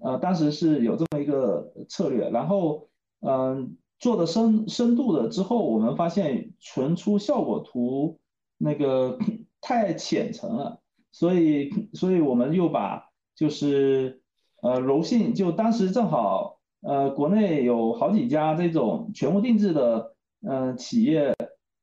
[0.00, 2.30] 呃，当时是有这么一个策略。
[2.30, 2.88] 然后
[3.20, 8.18] 嗯，做的深深度的之后，我们发现存出效果图
[8.56, 9.18] 那个
[9.60, 10.80] 太浅层了，
[11.10, 14.21] 所以所以我们又把就是。
[14.62, 20.14] 呃，柔性就当时正好，呃，国内有好几家这种全屋定制的，
[20.46, 21.34] 呃，企业，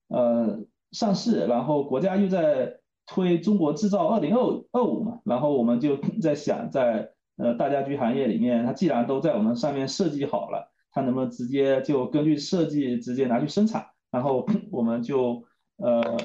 [0.08, 0.60] 呃，
[0.92, 13.88] 上市，然后国家又在推中国制造二零二二五嘛，然后我们就 在想，在呃大家居行业里面，它既然都在我们上面设计好了，它能不能直接就根据设计直接拿去生产？
[14.10, 15.44] 然后 我们就
[15.76, 16.18] 呃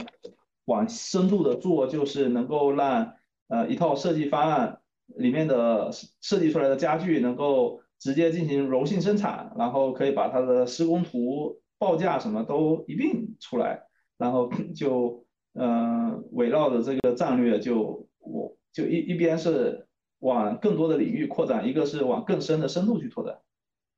[0.67, 3.15] 往深度的做，就是能够让
[3.49, 4.79] 呃一套设计方案。
[5.17, 5.91] 里面的
[6.21, 13.83] 设计出来的家具能够直接进行柔性生产，然后可以把它的施工图、报价什么都一并出来，
[14.19, 15.25] 然后 就
[15.55, 19.87] 嗯围绕着这个战略，就我就一一边是
[20.19, 23.39] 往更多的领域扩展，一个是往更深的深度去拓展，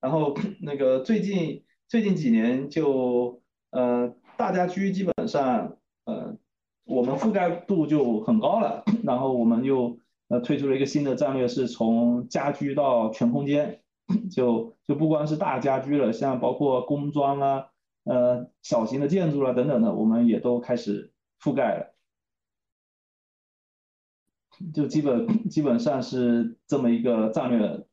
[0.01, 3.41] 然后 那个最近最近几年就
[3.71, 6.37] 呃大家居基本上呃
[6.85, 9.99] 我们覆盖度就很高了，然后我们又。
[10.29, 13.81] 呃，推出了一个新的战略，是从家居到全空间，
[14.31, 17.69] 就就不光是大家居了，像包括工装啊，
[18.05, 21.95] 呃，小型的建筑啦等等的，我们也都开始覆盖了，
[24.73, 27.87] 就基本基本上是这么一个战略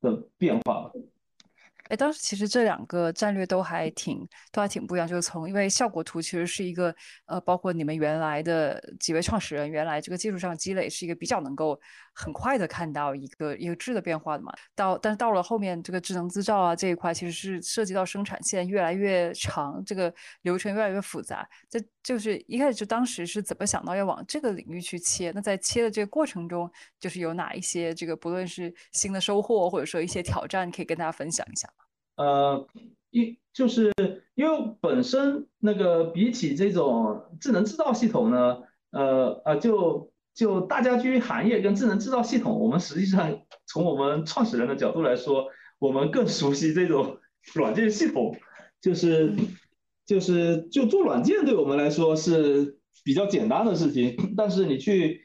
[0.00, 0.81] 的变化。
[1.92, 6.94] 哎，当时其实这两个战略都还挺都还挺不一样，就是从因为效果图其实是一个
[7.26, 11.78] 呃，包括你们原来的几位创始人原来这个技术上积累是一个比较能够
[12.14, 14.52] 很快的看到一个一个质的变化的嘛。
[14.74, 21.48] 到但是到了后面这个智能制造啊这一块，其实是涉及到生产线越来越长，这个流程越来越复杂。
[21.68, 25.32] 这就是一开始就当时是怎么想到要往这个领域去切？
[25.34, 31.84] 那在切的这个过程中，就是有哪一些这个不论是新的收获，或者说一些挑战，可以跟大家分享一下吗？
[32.16, 32.68] 呃，
[33.10, 33.90] 因就是
[34.34, 38.58] 因为本身那个比起这种智能制造系统呢，
[38.90, 45.46] 呃呃，就就大家居行业跟智能制造系统，我们实际上从我们创始人的角度来说，
[45.78, 47.18] 我们更熟悉这种
[47.54, 48.36] 软件系统，
[48.80, 49.34] 就是。
[50.04, 55.20] 就是就做软件对我们来说是比较简单的事情，但是你去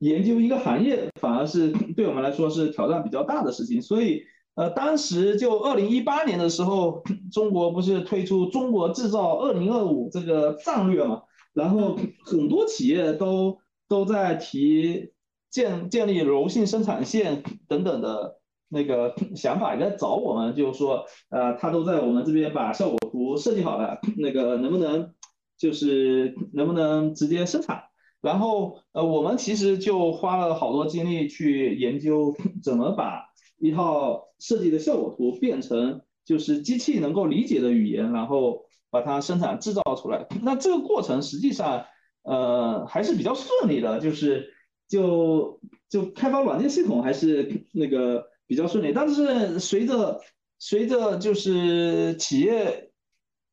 [0.00, 3.80] 研究一个行业，反而是对我们来说是挑战比较大的事情。
[3.80, 4.22] 所以，
[4.54, 7.02] 呃，当时就二零一八年的时候，
[7.32, 11.22] 中国不是推出“中国制造二零二五”这个战略嘛？
[11.54, 15.12] 然后很多企业都都在提
[15.50, 18.36] 建建立柔性生产线等等的。
[18.70, 25.14] 那个想法也在找我们，就是说，呃，他都在我们这边把效果图设计好了，那个能不能，
[25.56, 27.84] 就是能不能直接生产？
[28.20, 33.22] 然后，呃，我们其实就花了好多精力去研究怎么把
[33.58, 40.26] 一套设计的效果图变成就是机器能够理解的语言，然后把它生产制造出来。
[40.42, 41.86] 那这个过程实际上，
[42.28, 44.52] 呃，还是比较顺利的，就是
[44.86, 45.58] 就
[45.88, 48.28] 就开发软件系统还是那个。
[48.48, 50.22] 比较顺利，但是随着
[50.58, 52.90] 随着就是企业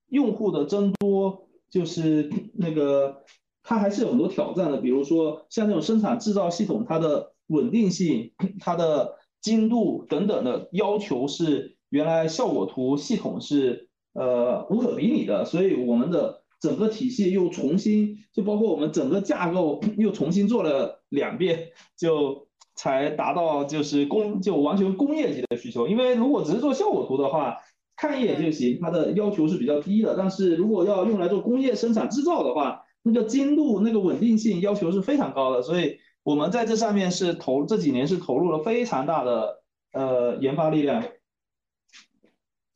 [0.07, 3.21] 用户的增多，就是那个
[3.61, 4.77] 它还是有很多挑战的。
[4.77, 22.45] 比如说像这种生产制造系统，它的稳定性、它的精度等等的要求是原来效果图系统是呃无可比拟的，所以我们的整个体系又重新，就包括我们整个架构 又重新做了两遍，就。
[22.77, 27.55] 才达到就是工就完全工业级的需求，因为如果只是做效果图的话，
[27.95, 30.13] 看一眼就行，它的要求是比较低的。
[30.17, 35.61] 但是如果要用来做工业生产制造的话，那个精度、那个稳定性要求是非常高的。
[35.61, 39.63] 所以我们在这上面是投这几年是投入了非常大的
[39.93, 41.01] 呃研发力量。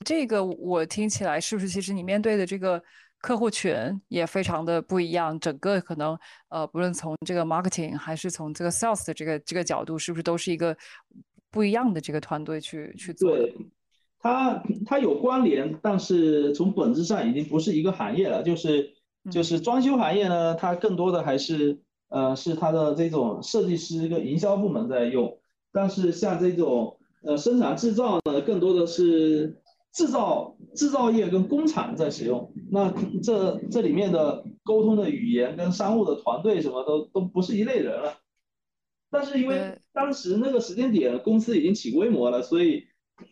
[0.05, 2.81] 这个我听起来是不是其实你面对的这个？
[3.21, 3.75] 客户群
[4.07, 6.17] 也非常的不一样，整个可能
[6.47, 10.75] 呃，不论从这个 marketing 还是从这个 sales 的这个这个角度，是不是都是一个
[11.51, 13.35] 不一样的这个团队去去做？
[13.35, 13.53] 对，
[14.19, 18.41] 它它有关联，但是从本质上已经不是一个行业了。
[18.41, 18.89] 就是
[19.29, 25.37] 就是装修行业呢，它更多的还是呃是它的这种设计师跟营销部门在用，
[25.73, 29.61] 但是像这种呃生产制造呢，更多的是。
[29.91, 38.17] 制造制造业跟工厂在使用，那这这里面的沟通的语言跟商务的团队什么都都不是一类人了。
[39.09, 42.83] 但是因为当时那个时间点公司已经起规模了，所以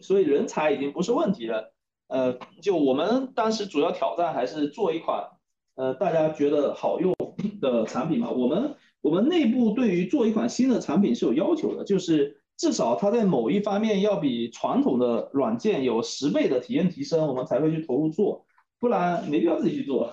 [0.02, 1.74] 所以人才已经不是问题了。
[2.08, 5.28] 呃，就我们当时主要挑战还是做一款
[5.76, 7.14] 呃大家觉得好用
[7.62, 8.32] 的产品嘛。
[8.32, 12.37] 我们我们内部对于做一款新的产品是有要求的，就是。
[12.58, 18.46] 至少它在某一方面要比传统的软件有十倍的体验提升，我们才会去投入做，
[18.80, 20.12] 不然没必要自己去做。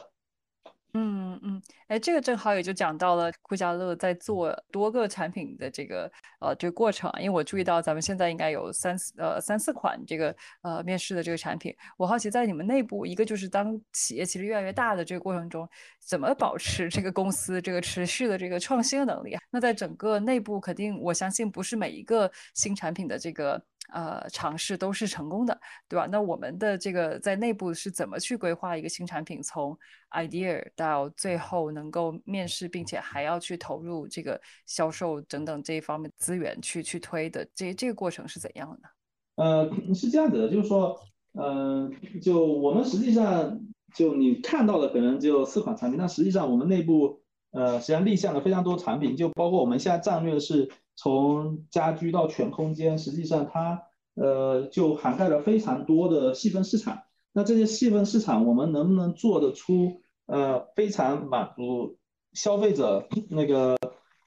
[0.97, 15.69] 嗯嗯，哎，这个正好也就讲到了酷家乐在做多个产品的这个呃这个过程啊，因为我注意到咱们现在应该有三四呃三四款这个呃面试的这个产品，我好奇在你们内部，一个就是当企业其实越来越大的这个过程中，
[15.99, 19.37] 怎么保持这个公司这个持续的这个创新的能力？
[19.51, 23.61] 那在整个内部，肯定我相信不是每一个新产品的这个。
[23.93, 26.07] 呃，尝试都是成功的，对吧？
[26.11, 29.77] 那我们的这个在内部是怎么去规划一个新产品，从
[30.11, 38.89] idea 到最后能够面试，并且还要去投入这个销售等等这一方面资源去去推的，这这个过程是怎样的？
[39.37, 40.99] 呃，是这样子的，就是说，
[41.35, 43.61] 嗯，就我们实际上
[43.95, 47.21] 就你看到的可能只有四款产品，但实际上我们内部
[47.53, 50.71] 呃实际上立项了非常多产品，就包括我们现在战略是。
[50.97, 53.83] 从家居到全空间，实际上它
[54.15, 57.03] 呃就涵盖了非常多的细分市场。
[57.33, 61.99] 那这些细分市场，我们能不能做得出呃非常满足
[62.33, 63.77] 消费者那个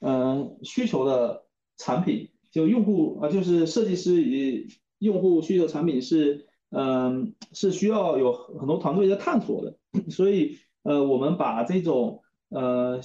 [0.00, 1.44] 嗯需求的
[1.78, 2.28] 产品？
[2.50, 4.68] 就用户啊，就是设计师与
[4.98, 9.78] 用户需求产品是嗯是需要有很多团队在探索的。
[10.10, 13.00] 所以呃我们把这种呃。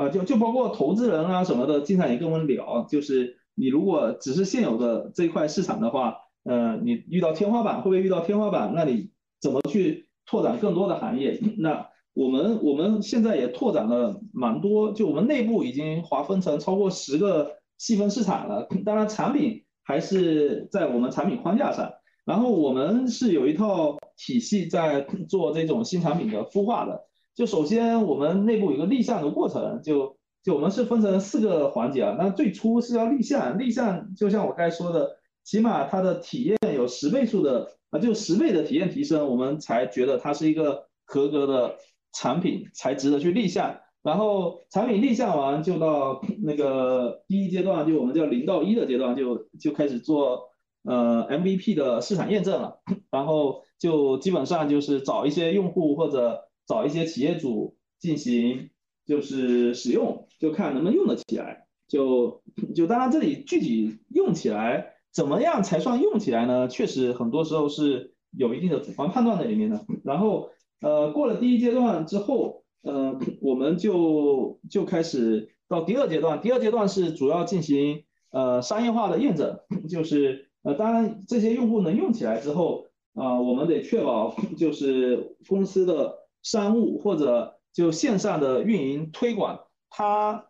[0.00, 8.72] 啊，就就包括投资人啊什么的，经常也跟我们聊，就是你如果只是现有的这一块市场的话，呃，你遇到天花板会不会遇到天花板？
[8.74, 9.10] 那你
[9.42, 11.38] 怎么去拓展更多的行业？
[11.58, 18.66] 那我们我们现在也拓展了蛮多，就我们内部已经划分成超过十个细分市场了。
[18.86, 21.92] 当然，产品还是在我们产品框架上。
[22.24, 27.09] 然后我们是有一套体系在做这种新产品的孵化的。
[27.34, 32.16] 就首先我们内部有个立项的过程，就就我们是分成四个环节啊。
[32.18, 41.76] 那最初是要立项，立项就像我刚才说的，起码它的体验有十倍数的啊，就十倍的体验提升，我们才觉得它是一个合格的
[42.12, 43.76] 产品，才值得去立项。
[44.02, 50.50] 然后产品立项完，就到那个第一阶段，就我们叫零到一的阶段，就就开始做。
[50.82, 52.80] 呃，MVP 的市场验证了，
[53.12, 56.40] 然后就基本上就是找一些用户或者
[56.70, 58.70] 找一些企业主进行
[59.04, 61.66] 就是使用，就看能不能用得起来。
[61.88, 62.40] 就
[62.76, 66.68] 就当然这里具体用起来怎么样才算用起来呢？
[66.68, 69.84] 确实很多时候是有一定的主观判断在里面的。
[70.04, 80.46] 然后呃过了第一阶段之后，呃我们就就开始到第二阶段，第二阶段是主要进行呃商业化的验证，就是。
[80.62, 82.84] 呃，当然，这些用户能用起来之后，
[83.14, 90.46] 啊，我们得确保就是公司的商务或者就线上的运营推广，他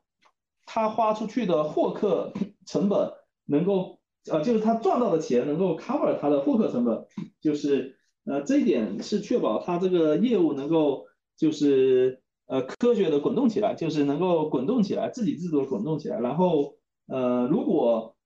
[0.67, 2.33] 他花出去的获客
[2.67, 3.13] 成本
[3.45, 3.99] 能够，
[4.31, 7.07] 呃，就是他赚到的钱能够 cover 他的获客成本，
[7.41, 11.07] 就是呃这一点是确保他这个业务能够
[11.37, 16.77] 就是呃科学的滚动起来，就是能够滚动起来，自给自足滚动起来，然后
[17.07, 18.17] 呃如果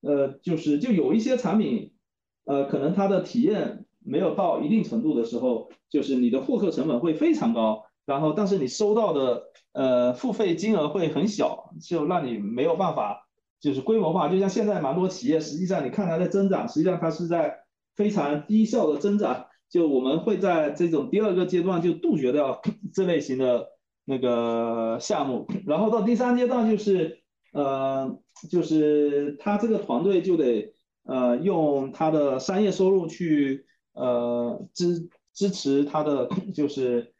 [0.00, 1.92] 呃，就是就有一些产品，
[2.44, 9.42] 呃，可能它的体验没有到一定程度的时候，就是你的获客成本会非常高，然后但是你收到的
[9.72, 13.28] 呃付费金额会很小，就让你没有办法
[13.60, 14.28] 就是规模化。
[14.28, 17.60] 就像现在蛮多企业，实际上你看它在增长，实际上它是在
[17.94, 19.46] 非常低效的增长。
[19.70, 22.60] 就我们会在这种第二个阶段就杜绝掉
[22.92, 23.68] 这类型的
[24.04, 27.20] 那个项目，然后到第三阶段就是。
[27.54, 28.18] 呃，
[28.50, 30.72] 就是他这个团队就得
[31.04, 37.12] 呃用他的商业收入去呃支支持他的 就是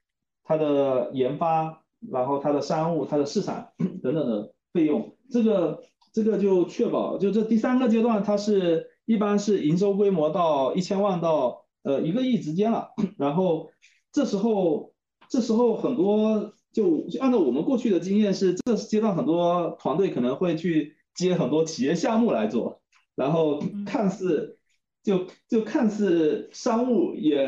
[0.44, 3.68] 他的研发，然后他的商务、他的市场
[4.02, 5.16] 等等的费用。
[5.30, 5.82] 这个
[6.12, 12.90] 这个就确保就这第三个阶段，它是一般是营收规模到一千万到呃一个亿之间了。
[13.18, 13.70] 然后
[14.12, 14.92] 这时候
[15.28, 16.52] 这时候很多。
[16.72, 22.80] 就按照我们过去的经验是，这阶段很多团队可能会去接很多企业项目来做，
[23.14, 24.58] 然后看似
[25.02, 27.46] 就就看似商务也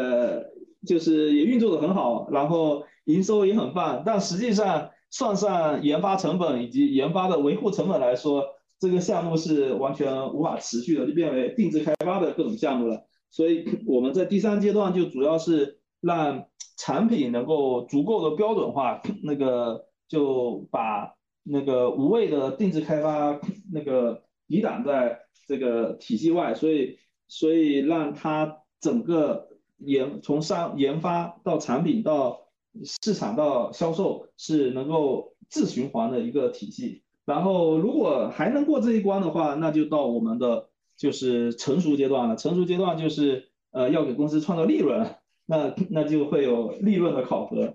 [0.87, 8.45] 就是也运作的很好，然后营收也很棒，但实际上算上研发成本以及研发的维护成本来说，
[8.79, 13.07] 这个项目是完全无法持续的，就变为定制开发的各种项目了。
[13.31, 16.47] 所以我们在第三阶段就主要是让。
[16.77, 21.15] 产品能够足够的标准化，那个就把
[21.45, 23.41] 那个无谓的定制开发
[23.73, 26.99] 那个抵挡在这个体系外，所以
[27.29, 29.49] 所以让它整个
[29.79, 32.49] 研从商研发到产品到
[32.85, 37.03] 市场到销售是能够自循环的一个体系。
[37.25, 42.37] 然后如果还能过这一关的话，那就到我们的就是成熟阶段了。
[42.37, 45.15] 成熟阶段就是呃要给公司创造利润。
[45.47, 47.75] 那那就会有利润的考核，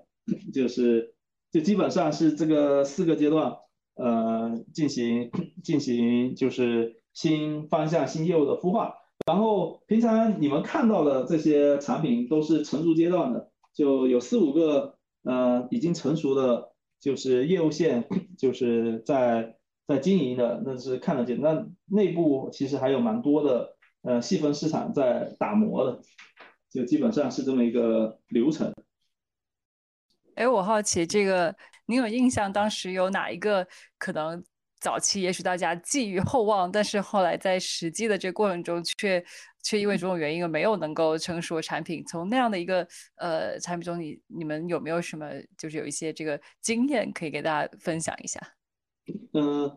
[0.52, 1.14] 就是
[1.52, 3.58] 就基本上是这个四个阶段，
[3.94, 5.30] 呃，进行
[5.64, 8.96] 进行就是新方向、新业务的孵化。
[9.30, 18.08] 然后平常你们看到的这些产品都是成熟阶段的，就有四五个呃已经成熟的，就是业务线
[18.40, 21.40] 就是在在经营的，那是看得见。
[21.40, 26.02] 那内部其实还有蛮多的呃细分市场在打磨的。
[26.72, 28.72] 就基本上是这么一个流程。
[30.36, 31.56] 哎，我好奇这个，
[31.88, 34.44] 你有印象当时有哪一个可能
[34.80, 39.24] 早期也许大家寄予厚望，但是后来在实际的这过程中却
[39.64, 42.04] 却因为种种原因没有能够成熟的产品？
[42.06, 42.88] 从那样的一个
[43.18, 48.40] 呃产品中，你你们有没有什么就是有一些这个经验可以给大家分享一下？
[49.34, 49.72] 嗯，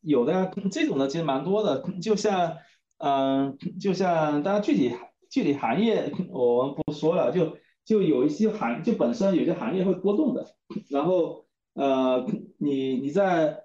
[0.00, 2.56] 有的呀，这种的其实蛮多的，就像
[2.98, 4.94] 嗯，就像大家具体。
[5.30, 10.54] 具体行业我们不说了，就就有一些行，就本身有些行业会波动的，
[10.88, 12.24] 然后呃，
[12.58, 13.63] 你你在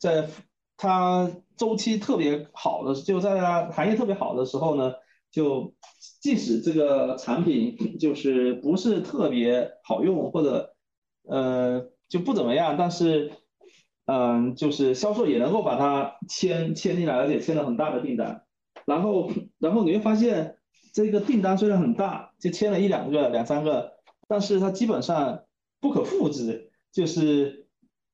[0.00, 0.28] 在
[0.76, 4.94] 它周期特别好的，就在它行业特别好的时候呢，
[5.30, 5.74] 就
[6.20, 10.74] 即使这个产品就是不是特别好用或者
[11.28, 13.30] 呃就不怎么样，但是
[14.06, 18.42] 嗯，就是销售也能够把它签签进来，而且签了很大的订单。
[18.86, 20.56] 然后然后你会发现
[20.92, 23.92] 这个订单虽然很大，就签了一两个、两三个，
[24.26, 25.44] 但是它基本上
[25.78, 27.59] 不可复制，就是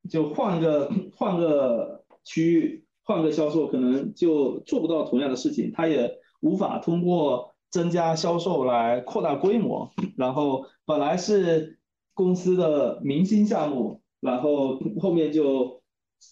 [0.09, 9.91] 就换个 换个区域、换个销售，可能就做不到同样的事情，他也无法通过增加销售来扩大规模。
[10.17, 11.79] 然后本来是
[12.15, 15.83] 公司的明星项目，然后后面就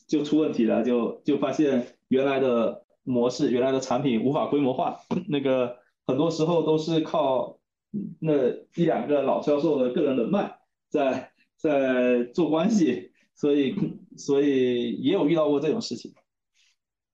[0.09, 4.99] 就出问题了，就就发现原来的模式、原来的产品无法规模化。
[5.29, 5.77] 那个
[6.07, 7.59] 很多时候都是靠
[8.21, 13.75] 那一两个老销售的个人人脉在在做关系，所以
[14.17, 16.15] 所以也有遇到过这种事情。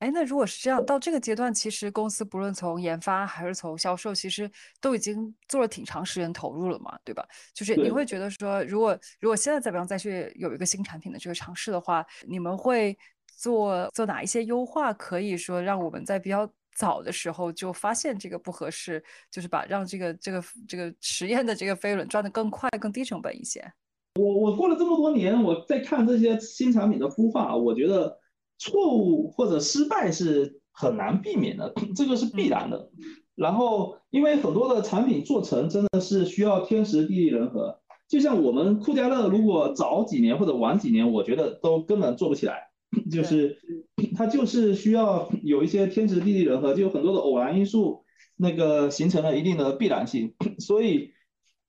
[0.00, 7.22] 哎，那如果是这样，到这个阶段，其实公司不论从研发还是从销售，其实都已经做了挺长时间投入了嘛，对吧？
[7.52, 23.70] 就是你会觉得说，如果如果现在再不样再去有一个新产品的这个尝试的话，你们会做做哪一些优化，可以说让我们在比较早的时候就发现这个不合适，就是把让这个这个这个实验的这个飞轮转得更快、更低成本一些。
[24.18, 28.18] 我我过了这么多年，我在看这些新产品的孵化，我觉得。
[28.62, 32.90] 错误或者失败是很难避免的， 这个是必然的。
[33.34, 37.80] 然后，因为很多的产品做成真的是需要天时地利人和。
[38.06, 42.68] 就像我们酷家乐，如果早几年或者晚几年，我觉得都根本做不起来。
[43.10, 43.56] 就是
[44.14, 48.04] 它就是需要有一些天时地利人和，就有很多的偶然因素，
[48.36, 50.34] 那个形成了一定的必然性。
[50.60, 51.12] 所以，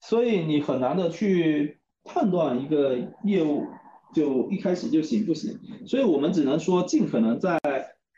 [0.01, 3.65] 所以你很难的去判断一个业务。
[4.13, 5.57] 就一开始就行不行？
[5.87, 7.57] 所以我们只能说尽可能在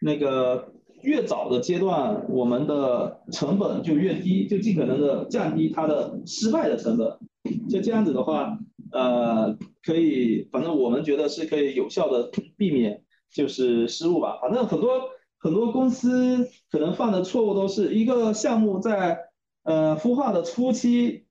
[0.01, 0.73] 那个
[1.03, 7.15] 越早的阶段，我们的成本就越低，就尽可能的降低它的失败的成本。
[7.69, 8.57] 就这样子的话，
[8.91, 14.39] 呃，可以，反正我们觉得是可以有效的避免就是失误吧。
[14.41, 14.99] 反正很多
[15.38, 19.19] 很多公司可能犯的错误都是一个项目在
[19.61, 21.22] 呃孵化的初期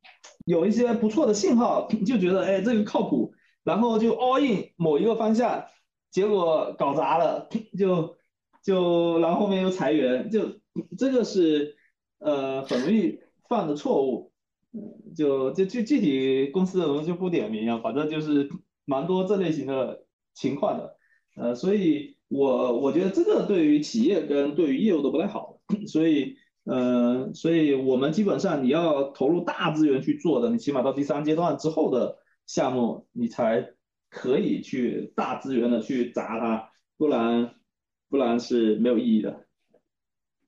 [0.44, 3.34] 有一些不错的信号， 就觉得哎这个靠谱。
[3.64, 5.66] 然后就 all in 某一个方向，
[6.10, 7.48] 结果搞砸了，
[7.78, 8.16] 就
[8.60, 10.58] 就然后后面又裁员，就
[10.98, 11.76] 这个是
[12.18, 14.32] 呃很容易犯的错误，
[15.14, 18.50] 就就具具体公司的我们就不点名啊，反正就是
[18.84, 20.96] 蛮多这类型的情况的，
[21.36, 26.34] 呃，所以我我觉得这个对于企业跟对于业务都不太好， 所以
[26.64, 32.18] 嗯，所以我们基本上你要投入大资源去做的，你起码到第三阶段之后的。
[32.44, 33.72] 项目你才
[34.10, 37.54] 可以去大资源的去砸它，不然
[38.10, 39.46] 不然是没有意义的，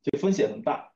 [0.03, 0.91] 就风险很大。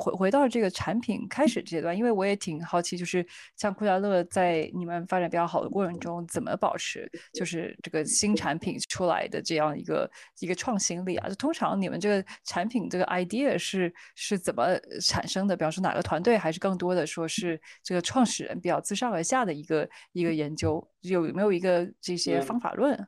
[0.00, 3.24] 回回到这个产品开始阶段，因为我也挺好奇，就是
[3.56, 11.28] 像酷家乐在你们发展比较好的过程中，怎么保持就是这个新产品出来的这样一个一个创新力啊？
[11.28, 15.54] 就通常你们这个产品这个 idea 是是怎么产生的？
[15.54, 20.82] 比方说哪个团队，还是更多的说是这个创始人比较自上而下的一个一个研究？
[21.02, 23.06] 有没有一个这些方法论？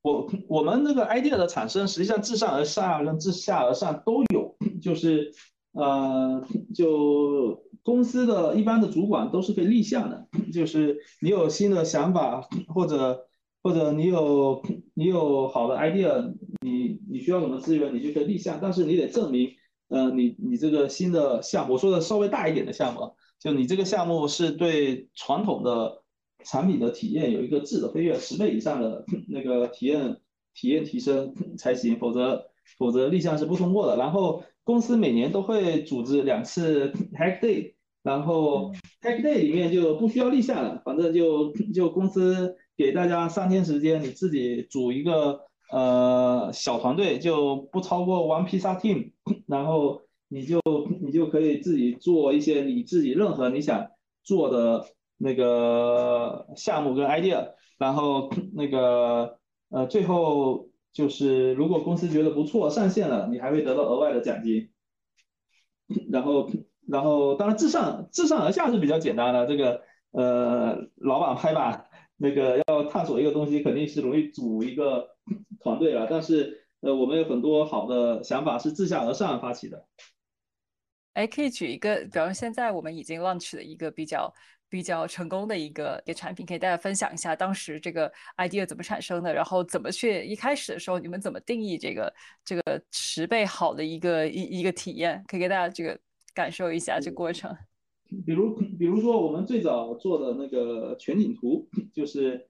[0.00, 5.30] 我我们那个 idea 的产生，实际上自上而下跟自下而上都有，就是。
[5.72, 6.44] 呃，
[6.74, 13.28] 就公司的一般的主管都是可以立项的，就是你有新的想法，或者
[13.62, 14.62] 或者你有
[14.94, 19.50] 你有好的 idea，你你需要什么资源，你就可以立项，但是你得证明，
[19.90, 26.02] 呃，你你这个新的项目，我说的稍微大一点的项目，就你这个项目是对传统的
[26.44, 30.16] 产品的体验有一个质的飞跃，十倍以上的那个体验
[30.52, 33.96] 体验提升才行，否则否则立项是不通过的。
[33.96, 34.42] 然后。
[34.70, 37.74] 公司每年都会组织两次 Hack Day，
[38.04, 38.70] 然后
[39.02, 45.40] Hack Day 里面就不需要立项了，反正就就公司给大家三天时间，你自己组一个
[45.72, 49.10] 呃小团队，就不超过 One Pizza Team，
[49.48, 50.60] 然后你就
[51.02, 53.88] 你就可以自己做一些你自己任何你想
[54.22, 54.86] 做的
[55.18, 59.36] 那个项目跟 idea，然后那个
[59.70, 60.69] 呃最后。
[60.92, 64.70] 就是如果公司觉得不错上线了，你还会得到额外的奖金。
[66.10, 66.48] 然后，
[66.86, 71.86] 然后当然自上自上而下是比较简单的，这个呃老板拍板，
[72.16, 75.08] 那个要探索一个东西肯定是容易组一个
[75.60, 76.06] 团队了。
[76.08, 79.84] 但是呃我们有很多好的想法是自下而上发起的。
[81.20, 84.32] 哎，可以举一个，比方现在我们已经 launch 的一个比较。
[84.72, 92.14] 比较成功的一个一个产品，可以大家分享一下当时这个 idea 怎么产生的，然后怎么去一开始的时候你们怎么定义这个
[92.44, 95.98] 这个十倍好的一个一一个体验，可以给大家这个
[96.32, 97.52] 感受一下这过程。
[98.24, 102.46] 比如比如说我们最早做的那个全景图， 就是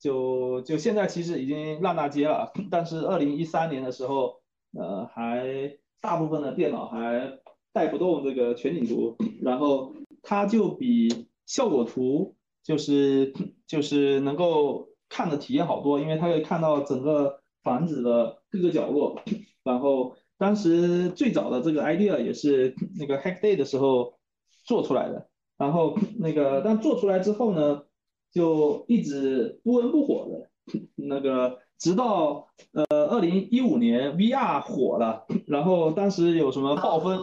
[0.00, 4.42] 就就现在其实已经烂大街了，但是二零一三年的时候，
[4.72, 5.78] 呃还。
[5.98, 7.36] 大部分的电脑还
[7.76, 9.92] 带不动这个全景图， 然后
[10.22, 12.34] 它就比效果图
[12.64, 13.34] 就是
[13.66, 19.20] 就是能够看的体验好多，因为它可以看到整个房子的各个角落。
[19.62, 24.14] 然后当时最早的这个 idea 也是那个 Hack Day 的时候
[24.64, 25.28] 做出来的，
[25.58, 27.82] 然后那个但做出来之后呢，
[28.32, 30.48] 就一直不温不火的。
[30.94, 37.20] 那个直到呃二零一五年 VR 火了，然后当时有什么暴风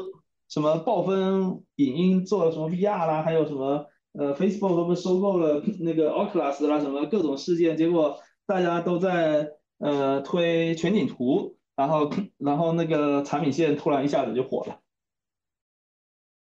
[0.54, 9.50] 什么暴风影音做了什么 VR 啦，还有什么呃 Facebook 都不是收购了那个 Oculus 啦，什么各种事件，结果大家都在
[9.80, 12.08] 呃推全景图，然后
[12.38, 14.80] 然后那个产品线突然一下子就火了。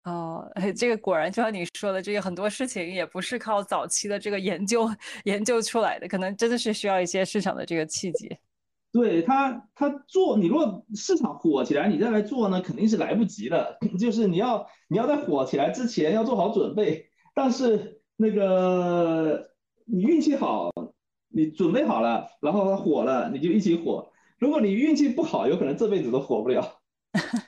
[0.05, 4.89] 哦，这个果然就像你说的，这个很多事情也不是靠早期的这个研究
[5.24, 8.35] 研究出来的，可能真的是需要一些市场的这个契机。
[8.90, 13.78] 对他，他做你如果市场火起来，你再来做呢，肯定是来不及的。
[14.01, 19.51] 就是你要你要在火起来之前要做好准备，但是那个
[19.85, 20.70] 你运气好，
[21.28, 24.10] 你准备好了，然后它火了，你就一起火。
[24.39, 26.81] 如果你运气不好，有可能这辈子都火不了。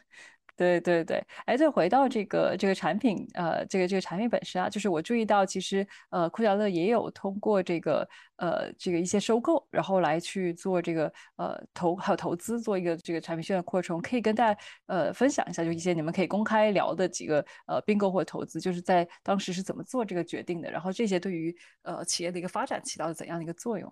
[0.61, 8.07] 对对对，哎，再回到这个这个产品，呃，这个这个产品本身啊，就是我注意到，其实呃，酷家乐也有通过这个
[8.37, 23.91] 呃这个一些收购，然后来去做这个呃投还有投资，做一个这个产品线的扩充，可以跟大家呃分享一下，就一些你们可以公开聊的几个呃并购或投资，就是在当时是怎么做这个决定的，然后这些对于呃企业的一个发展起到了怎样的一个作用？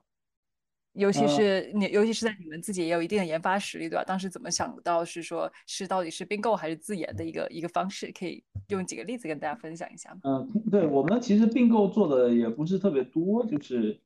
[0.99, 4.03] 尤其是你，尤其是在你们自己也有一定的研发实力，对吧？
[4.05, 8.13] 当时怎么想到是说，是到底是并购还是自研的一个一个方式？
[8.13, 10.21] 可以用几个例子跟大家分享一下吗？
[10.25, 14.01] 嗯，对我们其实并购做的也不是特别多，就是，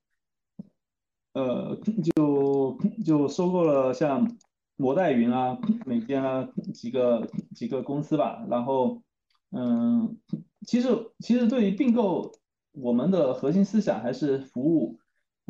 [1.33, 1.75] 呃，
[2.15, 4.31] 就就收购了像
[4.77, 8.47] 摩代云啊、美坚啊几个几个公司吧。
[8.51, 9.03] 然后，
[9.53, 10.19] 嗯，
[10.67, 10.89] 其实
[11.21, 12.33] 其实对于并购，
[12.73, 14.99] 我们的核心思想还是服务。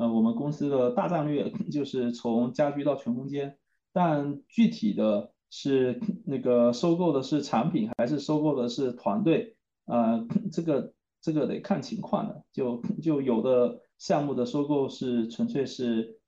[0.02, 3.56] 呃，我们公司的大战略 就是从家居到全空间，
[3.92, 9.54] 但具体的是那个收购的是产品还是收购的是团队，
[9.84, 16.18] 呃，这个这个得看情况的，就就有的项目的收购是纯粹是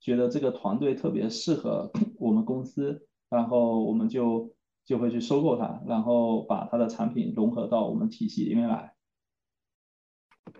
[0.00, 4.52] 觉得这个团队特别适合我们公司，然后我们就
[4.84, 8.93] 就会去收购它，然后把它的产品融合到我们体系里面来。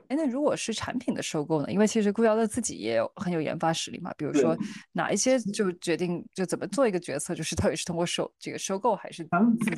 [0.08, 1.72] 哎，那如果是产品的收购呢？
[1.72, 4.12] 因为其实顾瑶乐自己也有很有研发实力嘛。
[4.16, 4.56] 比如说
[4.92, 9.30] 哪一些就决定就怎么做一个决策，就是到底是通过收这个收购还是自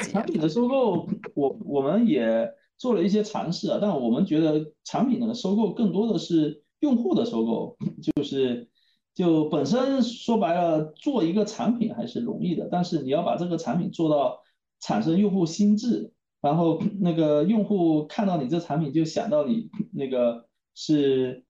[0.04, 0.12] 己？
[0.12, 3.78] 产品的收购，我我们也做了一些尝试啊。
[3.80, 8.68] 但我们觉得产品的收购更多的是用户的收购，就是
[9.14, 14.42] 就本身说白了，做一个产品还是容易的，但是你要把这个产品做到
[14.80, 16.12] 产生用户心智。
[16.46, 21.44] 然后 那个用户看到你这产品，就想到你那个是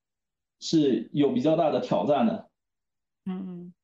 [0.58, 2.48] 是有比较大的挑战的。
[3.26, 3.74] 嗯，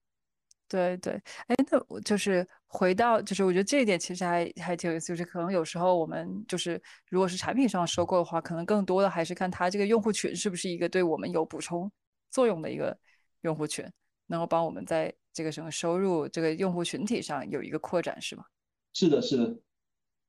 [0.69, 1.13] 对对，
[1.49, 6.81] 哎，那我就是回到，就是我觉得这一点其实还还挺有意思，就是可能有时候我们就是
[7.11, 11.91] 如果是产品上收购的话，可能更多的还是看它这个用户群是不是一个对我们有补充
[12.31, 12.97] 作用的一个
[13.43, 13.85] 用户群，
[14.29, 18.45] 能够帮我们在这个什么收入这个用户群体上有一个扩展，是吗？
[18.95, 19.59] 是的，是的。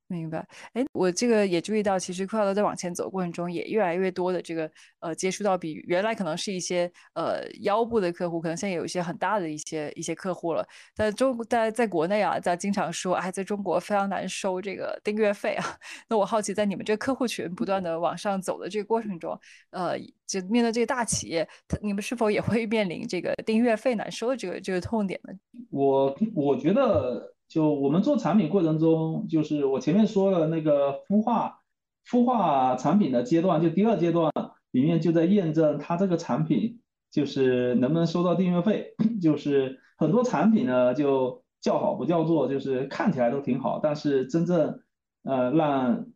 [0.06, 4.70] 明白，哎，我这个也注意到，其实快乐在往前走过程中，也越来越多的这个
[5.00, 10.64] 呃接触到比原来可能是一些呃腰部的客户，可能现在有一些很大的一些一些客户了。
[10.94, 15.64] 在中在在国内啊，在经常说，哎，在中国非常难收这个订阅费啊。
[16.08, 19.36] 那我好奇，在你们这个客户群不断的往上走的这个过程中，
[19.70, 21.48] 呃，就面对这个大企业，
[21.80, 25.32] 你们是否也会面临这个订阅费难收的这个这个痛点呢？
[25.70, 27.33] 我我觉得。
[27.54, 31.60] 就我们做产品过程中，就是我前面说了那个孵化，
[32.04, 34.32] 孵化产品的阶段，就第二阶段
[34.72, 36.80] 里面就在验证它这个产品
[37.12, 38.96] 就是能不能收到订阅费。
[39.22, 44.80] 就是很多产品呢就叫好不叫座，就是看起来都挺好，但是真正
[45.22, 46.06] 呃让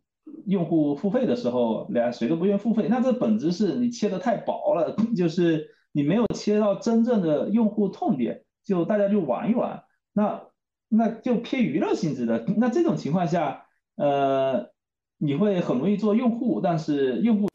[0.44, 2.88] 用户付费的时候，连谁都不愿付费。
[2.90, 9.84] 那这本质是你切的太薄了， 就是你没有切到真正的用户痛点，就大家就玩一玩。
[10.12, 10.42] 那
[10.90, 13.66] 那就偏娱乐性质的，那这种情况下，
[13.96, 14.70] 呃，
[15.18, 17.48] 你会很容易做用户，但是用户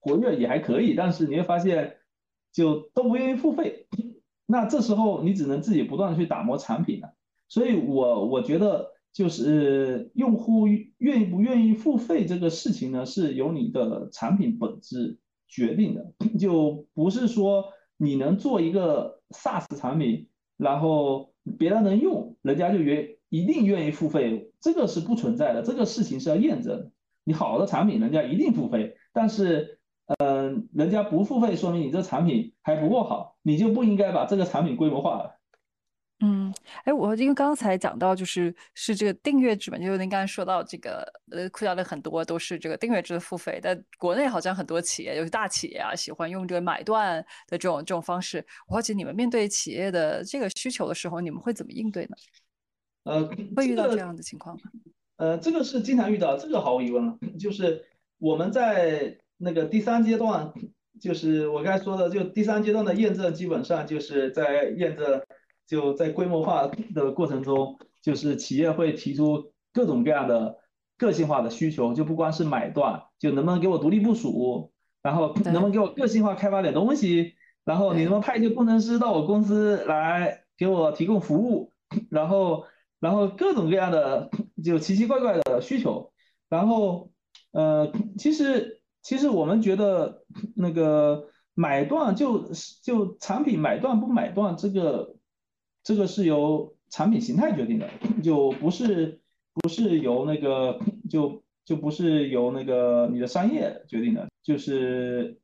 [0.00, 1.96] 活跃也还可以，但是你会发现
[2.52, 3.86] 就都不愿意付费，
[4.44, 7.14] 那这时候你只能自己不断的去打磨产品了。
[7.48, 10.66] 所以我我觉得就是用户
[10.98, 17.64] 愿意不愿意付费这个事情呢，是由你的产品本质决定的，就不是说
[17.96, 20.28] 你能做一个 SaaS 产品，
[20.58, 21.32] 然后。
[21.58, 26.90] 别人能用，人家就愿一定愿意付费，这个是不存在的，这个事情是要验证。
[27.24, 29.78] 你好的产品，人家一定付费，但是，
[30.18, 35.36] 嗯，人家不付费，说明你这产品还不够好，你就不应该把这个产品规模化了。
[36.24, 48.42] 嗯，哎，我因为刚才讲到就是是这个订阅制嘛，就您刚才说到这个，呃，库聊的很多都是这个订阅制的付费，但国内好像很多企业，尤其大企业啊，喜欢用这个买断的这种这种方式。
[48.66, 52.16] 我好奇你们面对企业的这个需求的时候，你们会怎么应对呢？
[53.04, 54.62] 呃，会遇到这样的情况吗？
[55.16, 57.84] 呃，这个是经常遇到，这个毫无疑问了，就是
[58.16, 60.50] 我们在那个第三阶段，
[60.98, 65.20] 就是我刚才说的，就第三阶段的验证，基本上就是在验证，
[65.66, 70.56] 就在规模化的过程中，就是企业会提出各种各样的
[70.96, 74.72] 个性化的需求，就不光是买断，就能不能给我独立部署，
[75.02, 77.34] 然后能不能给我个性化开发点东西，
[77.64, 81.72] 然后你能不能派一些工程师到我公司来给我提供服务，
[82.10, 82.64] 然后。
[83.00, 84.30] 然后各种各样的
[84.64, 86.10] 就奇奇怪怪的需求，
[86.48, 87.10] 然后
[87.52, 90.24] 呃，其实其实我们觉得
[90.56, 92.50] 那个买断就
[92.82, 95.16] 就产品买断不买断这个
[95.84, 97.88] 这个是由产品形态决定的，
[98.22, 99.20] 就不是
[99.52, 105.38] 不是由那个就就不是由那个你的商业决定的，就是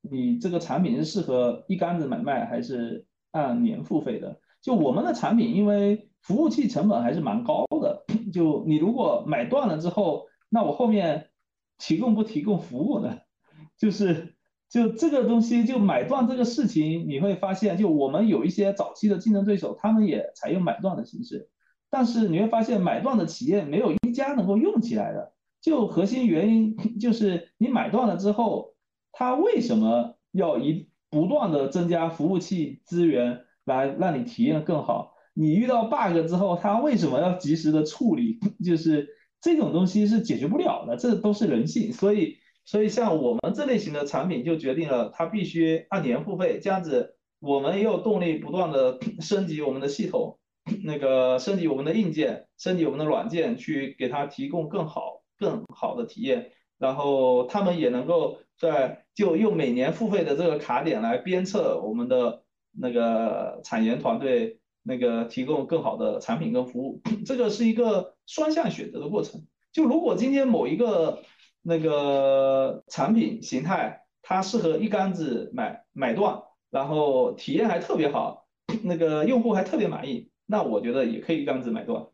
[0.00, 4.40] 你这个产品是适合一竿子买卖还是按年付费的。
[4.60, 8.04] 就我们的产品，因为服务器成本还是蛮高的。
[8.32, 11.30] 就你如果买断了之后，那我后面
[11.78, 13.18] 提供不提供服务呢？
[13.76, 14.31] 就是
[14.72, 21.50] 就这个东西，就买断这个事情，你会发现，就我们有一些早期的竞争对手，他们也采用买断的形式，
[21.90, 25.34] 但是你会发现，买断的企业没有一家能够用起来的。
[25.60, 28.74] 就核心原因 就是你买断了之后，
[29.12, 33.44] 他为什么要一不断的增加服务器资源？
[33.64, 35.14] 来让你体验更好。
[35.34, 38.40] 你遇到 bug 之后，他为什么要及时的处理？
[38.64, 39.06] 就是
[39.40, 41.92] 这种东西是解决不了的，这都是人性。
[41.92, 46.60] 所以，所以像我们这类型的产品就决定了，它必须按年付费。
[46.62, 50.38] 这样子，我们也有动力不断的 升级我们的系统，
[50.84, 56.52] 那个升级我们的硬件，升级我们的软件，去给它提供更好、更好的体验。
[56.78, 62.42] 然后他们也能够在就用每年付费的这个卡点来鞭策我们的。
[62.74, 69.42] 那个产研团队那个提供更好的产品跟服务， 这个是一个双向选择的过程。
[69.72, 71.22] 就如果今天某一个
[71.62, 78.46] 那个产品形态它适合一竿子买买断，然后体验还特别好，
[78.82, 82.06] 那个用户还特别满意，那我觉得也可以一竿子买断。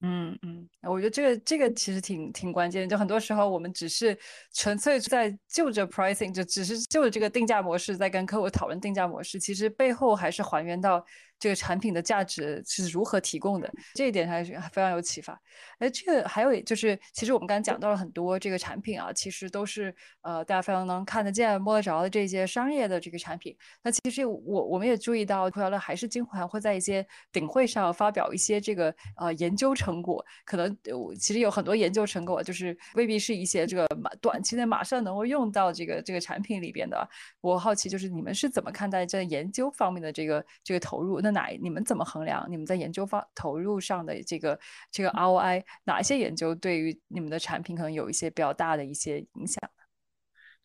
[0.00, 2.88] 嗯嗯，我觉得这个这个其实挺挺关键。
[2.88, 4.16] 就很多时候我们只是
[4.52, 11.04] 纯粹在就着 pricing，就只是就着这个定价模式在跟客户讨论定价模式，其实背后还是还原到。
[11.38, 13.70] 这个产品的价值是如何提供的？
[13.92, 15.38] 这一点还是非常有启发。
[15.78, 23.54] 哎，这个还有就是，其实我们刚才讲到了很多这个产品啊，其实都是呃大家非常能看得见、摸得着的这些商业的这个产品。
[23.82, 30.24] 那其实我我们也注意到，酷聊乐还是经常会在一些顶会上发表一些这个呃研究成果。
[30.46, 37.06] 可可能我其实有很多研究成果，就是未必是一些这个马短期内马上能够用到这个这个产品里边的。
[37.42, 41.20] 我好奇就是你们是怎么看待这研究方面的这个这个投入？
[41.20, 44.58] 那哪你们怎么衡量你们在研究方投入上的这个
[44.90, 45.62] 这个 ROI？
[45.84, 49.60] 哪一些研究对于你们的产品可能有一些比较大的一些影响？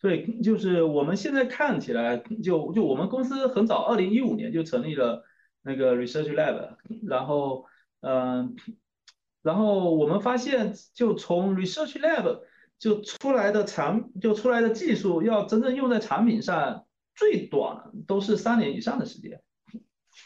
[0.00, 5.22] 对，就是我们现在看起来，就就我们公司很早，二零一五年就成立了
[5.62, 7.64] 那个 Research Lab，然后
[8.00, 8.56] 嗯，
[9.42, 12.40] 然后我们发现，就从 Research Lab
[12.78, 19.40] 就出来的产就出来的技术，要真正用在产品上，最短都是三年以上的时间。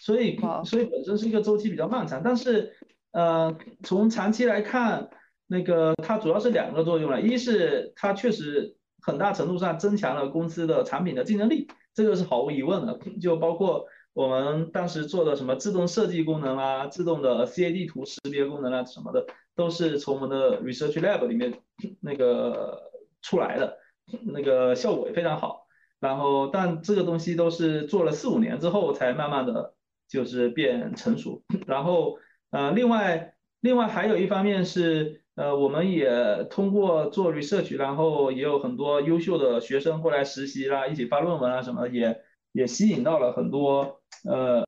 [0.00, 2.74] 所以，所以本身是一个周期比较漫长，但是，
[3.12, 5.08] 呃，从长期来看，
[5.46, 12.98] 那个它主要是两个作用了，一是它确实很大程度上增强了公司的产品的竞争力，这个是毫无疑问的。
[13.20, 13.86] 就包括
[14.16, 21.52] 我们当时做的什么自动设计功能啊，自动的 CAD 图识别功能啊什么的，都是从我们的 Research Lab 里面
[22.00, 22.90] 那个
[23.20, 23.76] 出来的，
[24.24, 25.66] 那个效果也非常好。
[26.00, 29.74] 然后，但这个东西都是做了四五年之后才慢慢的。
[30.08, 32.16] 就是变成熟，然后
[32.50, 42.20] 呃，另外另外还有一方面是呃，我们也通过做 research，然后也有很多优秀的学生过来实习啦，一起发论文啊什么，也
[42.56, 44.64] 也吸引到了很多呃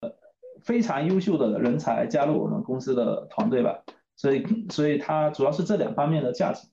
[0.63, 3.83] 非常优秀的人才加入我们公司的团队吧。
[4.15, 6.67] 所以所以它主要是这两方面的价值。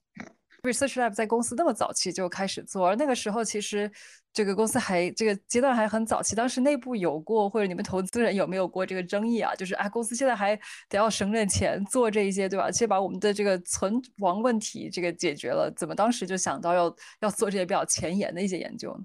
[0.64, 3.92] Research Lab 在公司那么早期就开始做，而那个时候其实
[4.34, 9.54] 这个公司还这个阶段还很早期，当时内部有过或者你们投资人有没有过这个争议啊？
[9.54, 10.56] 就是啊，公司现在还
[10.90, 12.72] 得要省点钱做这一些，对吧？
[12.72, 19.04] 先把我们的这个存亡问题这个解决了，怎么当时就想到要要做这些比较前沿的一些研究呢？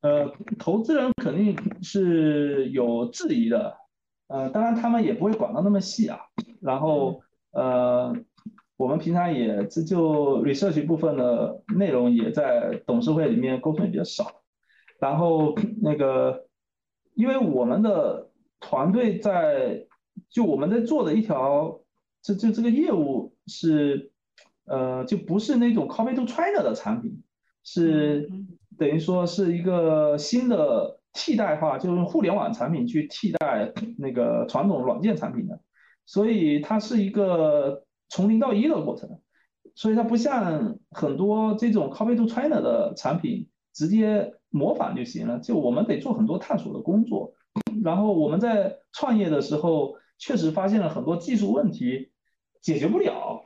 [0.00, 3.76] 呃，投资人肯定是有质疑的，
[4.28, 6.18] 呃，当然他们也不会管到那么细啊。
[6.60, 7.20] 然后
[7.52, 8.14] 呃。
[8.80, 14.40] 我们平常也这就 research 部分的内容也在董事会里面沟通也比较少，
[14.98, 16.46] 然后那个，
[17.12, 19.86] 因为我们的团队在
[20.30, 21.82] 就我们在做的一条
[22.22, 24.12] 这这这个业务是
[24.64, 27.22] 呃就不是那种 copy to China 的产品，
[27.62, 28.30] 是
[28.80, 35.60] 等于说是一个新的替代化，就是用互联网产品去替代那个传统软件产品的，
[36.04, 37.84] 所以它是一个。
[38.12, 39.20] 从零到一的过程，
[39.76, 45.38] 所以它不像很多这种 copy to China 的产品直接模仿就行了。
[45.38, 47.34] 就我们得做很多探索的工作，
[47.84, 52.10] 然后我们在创业的时候确实发现了很多技术问题
[52.60, 53.44] 解决不了，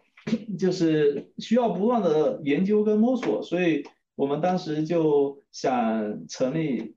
[0.58, 3.42] 就是需要不断的研究跟摸索。
[3.42, 3.84] 所以
[4.14, 6.96] 我们当时就想成立，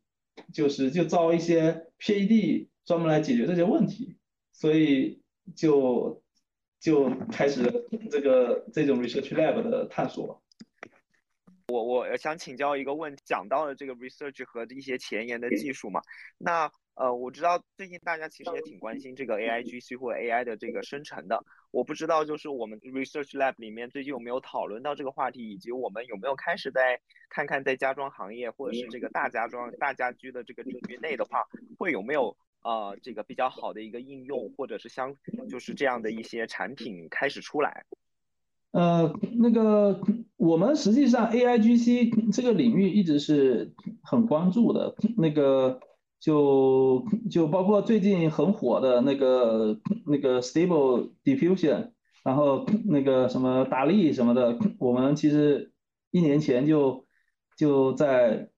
[0.54, 4.18] 就是就招一些 PAD 专门来解决这些问题，
[4.52, 5.22] 所以
[5.56, 6.22] 就。
[6.80, 7.64] 就开始
[8.12, 10.44] 这个这种 research lab 的探索。
[11.70, 16.00] 我我想请教一个问题，讲到了这个 research 和一些前沿的技术嘛？
[16.38, 21.44] 那呃，我知道最近大家其实也挺关心这个 AIGC 或 AI 的这个生成的。
[21.78, 27.00] 我不知道就是我们 research lab 里面最近有没有讨论到这个话题，以及我们有没有开始在
[27.30, 31.44] 看看在家装行业或者是这个大家装大家居的这个领域内的话，
[31.78, 32.36] 会有没有？
[32.64, 35.16] 呃，这个比较好的一个应用，或者是相，
[35.48, 37.86] 就是这样的一些产品开始出来。
[38.72, 40.02] 呃，那个
[40.36, 43.72] 我们实际上 AIGC 这个领域一直是
[44.02, 44.96] 很关注的。
[45.16, 45.80] 那个
[46.20, 51.92] 就就包括最近很火的那个那个 Stable Diffusion，
[52.24, 55.72] 然后那个什么达利什么的，我们其实
[56.12, 57.06] 一年前就
[57.58, 58.50] 就在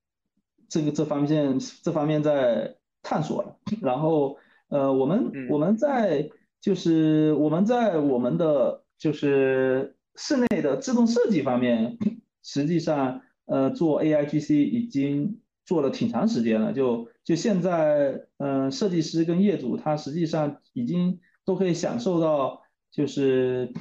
[0.67, 2.75] 这个这方面这方面在。
[3.01, 4.37] 探索了，然后
[4.67, 6.29] 呃，我们我们在
[6.59, 11.97] 就是我们在我们的就是室内的自动设计方面，
[12.43, 23.71] 实际上呃做 AIGC 已经做了挺长时间了，就就现在嗯设计师跟业主他实际上已经都可以享受到就是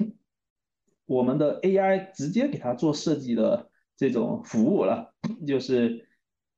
[1.07, 5.15] 我们的 AI 直接给他做设计的这种服务了，
[5.47, 6.07] 就是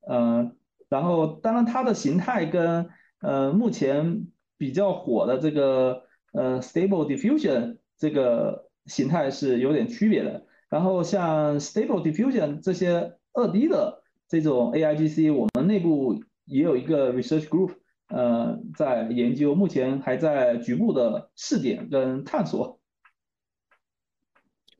[0.09, 0.57] 嗯。
[0.91, 2.89] 然后，当然它的形态跟
[3.21, 4.27] 呃目前
[4.57, 6.03] 比较火的这个
[6.33, 10.45] 呃 Stable Diffusion 这个形态是有点区别的。
[10.69, 14.00] 然后像 Stable Diffusion 这些二 D 的
[14.31, 17.75] 这种 AIGC，我们内部也有一个 Research Group，
[18.07, 22.79] 呃，在研究，目前还在局部的试点跟探索。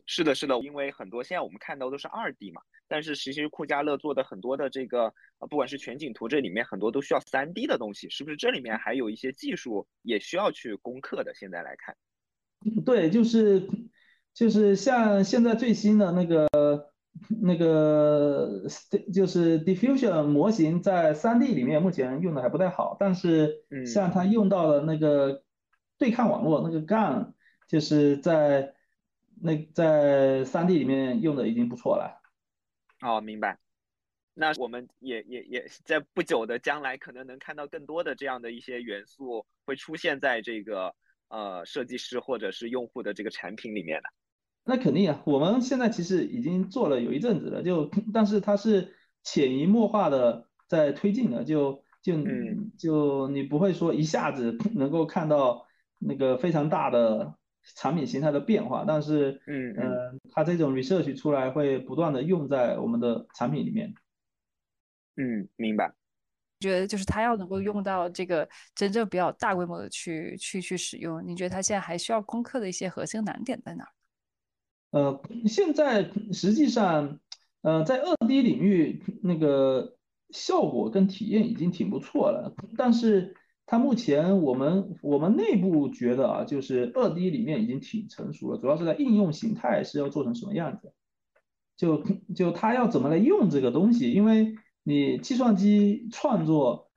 [0.05, 2.61] 是的，是的，因为很多现在我们看到都是二 D 嘛。
[2.87, 8.37] 但是其实酷家乐做的很多的这个，呃，不管是全景图，这里面很多都需要三 D 的东西，是不是？
[8.37, 11.33] 这里面还有一些技术也需要去攻克的。
[11.35, 11.97] 现在来看，
[12.85, 13.67] 对，就是
[14.33, 16.90] 就是像现在最新的那个
[17.30, 18.64] 那个
[19.14, 25.43] 就是 diffusion 模型，在 3D 里面目前用的还不太好，但是像它用到的那个
[25.98, 27.34] 对抗网络那个 GAN，
[27.68, 28.73] 就是在
[29.41, 32.22] 那在 3D 里面用的已经不错了。
[33.02, 33.60] 哦，明白。
[34.34, 40.95] 那我们也也也在不久的将来，可能能看到更多的这样的一些元素会出现在这个
[41.27, 44.10] 呃设计师或者是用户的这个产品里面的。
[44.63, 48.93] 那肯定啊，我们现在其实已经做了有一阵子了，就但是它是
[49.23, 52.17] 潜移默化的在推进的，就就
[52.77, 55.65] 就你不会说一下子 能够看到
[55.99, 57.35] 那个非常大的。
[57.75, 63.93] 产品形态的变化，但是，嗯嗯，它这种 research 出来会不断的用在我们的产品里面。
[65.15, 65.93] 嗯，明白。
[66.59, 73.88] 觉得就是它要能够用到这个真正比较大规模的去去去使用，你觉得它现在还需要攻克的一些核心难点在哪？
[74.91, 77.19] 呃，现在实际上，
[77.61, 79.97] 呃，在二 D 领域那个
[80.30, 83.35] 效果跟体验已经挺不错了，但是。
[83.68, 90.91] 它目前我们我们内部觉得啊，就是二 D 里面已经挺成熟了，主要是在应用形态是要做成什么样子，
[91.77, 92.03] 就
[92.35, 96.89] 就它要怎么来用这个东西，因为你计算机创作，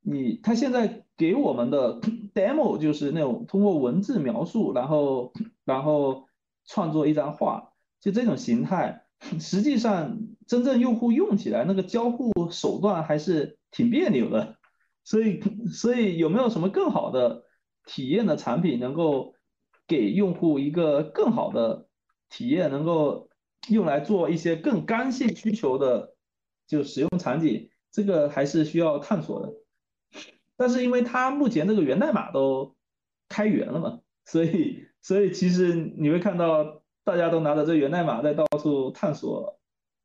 [0.00, 2.00] 你它现在给我们的
[2.32, 5.34] demo 就是那种通过文字描述，然后
[5.66, 6.24] 然后
[6.66, 9.06] 创作一张画，就这种形态，
[9.40, 14.56] 实际上真正用户用起来那个交互手段还是挺别扭的，
[15.04, 15.40] 所以
[15.72, 17.44] 所以有没有什么更好的
[17.84, 19.34] 体验的产品能够
[19.86, 21.86] 给用户一个更好的
[22.28, 23.30] 体验，能够
[23.68, 26.14] 用来做一些更刚性需求的
[26.66, 29.52] 就使用场景，这个还是需要探索的。
[30.56, 32.74] 但是因为它目前这个源代码都
[33.28, 39.56] 开源了嘛，所以所以其实你会看到大家都拿着这源代码在到处探索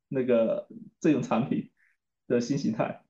[0.06, 0.68] 那个
[1.00, 1.72] 这种产品
[2.28, 3.02] 的新形态。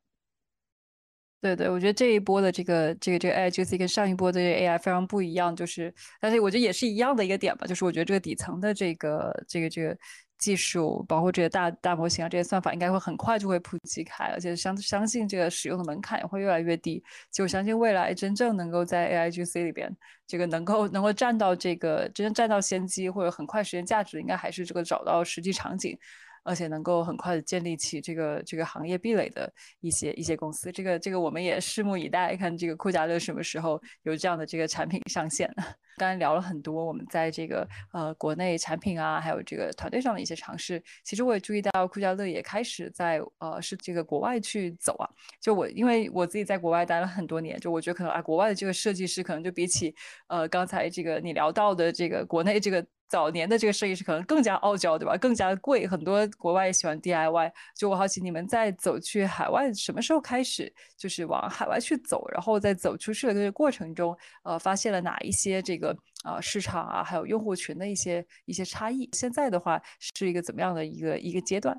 [1.43, 9.95] 对对，我觉得这一波的这个这个这个 AI GC 跟上一波的 AI 非常不一样，就是，但是我觉得也是一样的一个点吧，就是我觉得这个底层的这个这个这个
[10.43, 17.01] 技术，包括这些大大模型啊，这些算法应该会很快就会普及开，而且相相信这个使用的门槛也会越来越低。
[17.31, 19.97] 就相信未来真正能够在 AI GC 里边，
[20.27, 25.97] 这个能够能够占到这个真正占到先机或者很快实现价值，应该还是这个找到实际场景。
[26.43, 35.53] 而且能够很快的建立起这个这个行业壁垒的一些一些公司，这个这个我们也拭目以待，看这个酷家乐什么时候有这样的这个产品上线。
[35.99, 40.83] 刚才聊了很多我们在这个呃国内产品啊，还有这个团队上的一些尝试。
[41.05, 45.09] 其实我也注意到酷家乐也开始在呃是这个国外去走啊。
[45.39, 49.95] 就我因为我自己在国外待了很多年，就我觉得可能啊国外的这个设计师可能就比起
[50.29, 52.85] 呃刚才这个你聊到的这个国内这个。
[53.13, 55.19] 早年的这个设计师可能更加傲娇，对吧？
[55.19, 57.53] 更加贵，很多国外喜欢 DIY。
[57.77, 65.95] 就我好奇，你们在走去海外什么时候开始，就是往海外去走，然后在走出去的这个过程中，呃，发现了哪一些这个
[66.25, 69.07] 啊市场啊，还有用户群的一些一些差异？
[69.13, 71.79] 现在的话是一个怎么样的一个一个阶段？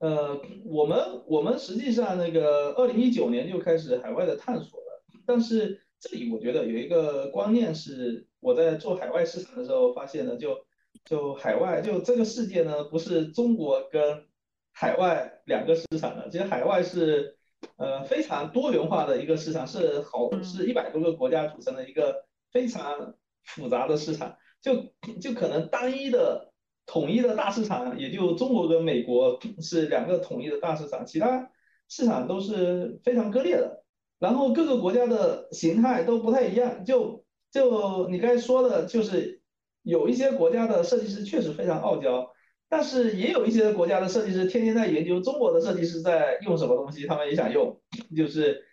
[0.00, 8.26] 呃，我们我们实际上那个二零一九年就开始海外的探索了，但是这里我觉得有一个观念是。
[8.40, 10.56] 我在做海外市场的时候发现呢，就
[11.04, 14.26] 就海外就这个世界呢，不是中国跟
[14.72, 17.36] 海外两个市场的，其实海外是
[17.76, 24.76] 呃非常多元化的一个市场，是好是一百多个国家组成的一个非常复杂的市场，就
[25.20, 26.52] 就可能单一的
[26.86, 31.50] 统一的大市场也就中国跟美国是两个统一的大市场，其他
[31.88, 33.82] 市场都是非常割裂的，
[34.20, 37.24] 然后各个国家的形态都不太一样，就。
[37.58, 39.40] 就你刚才说的，就是
[39.82, 42.30] 有一些国家的设计师确实非常傲娇，
[42.68, 47.76] 但是也有一些国家的设计师天天在研究中国的设计师在用什么东西，他们也想用，
[48.16, 48.64] 就是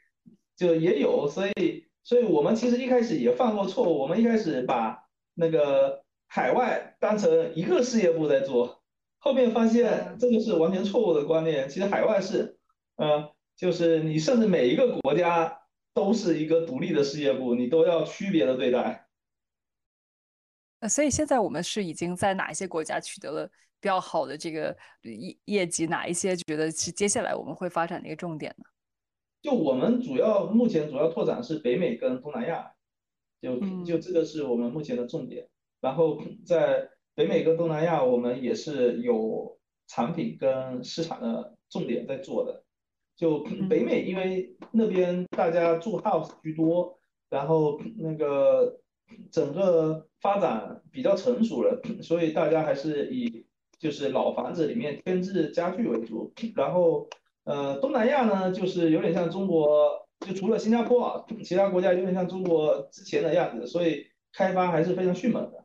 [0.56, 4.99] 就也有，所以所以我们其实一开始也犯过错误，我们一开始把
[5.34, 8.84] 那个海外当成一个事业部在做，
[9.18, 12.56] 后面发现这个是完全错误的观念，其实海外是，
[12.98, 15.57] 呃，就是你甚至每一个国家。
[15.95, 19.07] 都是一个独立的事业部，你都要区别的对待。
[20.81, 23.47] 那，所以现在我们是已经在哪一些国家取得了
[23.80, 25.85] 比较好的这个业业绩？
[25.85, 28.65] 哪一些觉得是接下来我们会发展的一个重点呢？
[29.41, 32.73] 就我们主要目前主要拓展是北美跟东南亚，
[33.41, 35.47] 就就这个是我们目前的重点。
[35.80, 39.57] 然后在北美跟东南亚，我们也是有
[39.88, 42.64] 产品跟市场的重点在做的。
[43.15, 43.39] 就
[43.69, 48.77] 北美，因为那边大家住 house 居多，然后那个
[49.31, 53.45] 整个发展比较成熟了，所以大家还是以
[53.79, 56.33] 就是老房子里面添置家具为主。
[56.55, 57.07] 然后
[57.45, 65.63] 呃，东南亚呢，就是有点像中国，就除了新加坡啊，其他国家有点像中国之前的样子，所以开发还是非常迅猛的。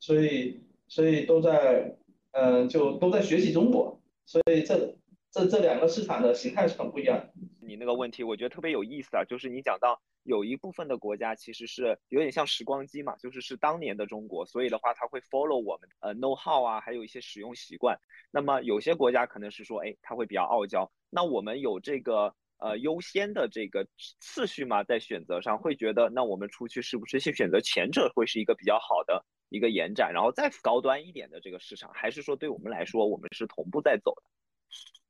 [0.00, 1.94] 所以所以都在
[2.32, 4.96] 嗯，就都在学习中国，所以这。
[5.30, 7.32] 这这两个市场的形态是很不一样的。
[7.60, 17.98] 你那个问题我觉得特别有意思啊，就是你讲到有一部分的国家其实是有点像时光机嘛，就是是当年的中国，所以的话它会 follow 我们呃 know how 啊，还有一些使用习惯。
[18.30, 20.90] 那么有些国家可能是说，哎，它会比较傲娇。
[21.10, 23.86] 那我们有这个呃优先的这个
[24.20, 24.82] 次序吗？
[24.82, 34.22] 在选择上会觉得，那我们出去是不是先选择前者会是一个比较好的一个延展，然后再高端一点的这个市场，还是说对我们来说我们是同步在走的？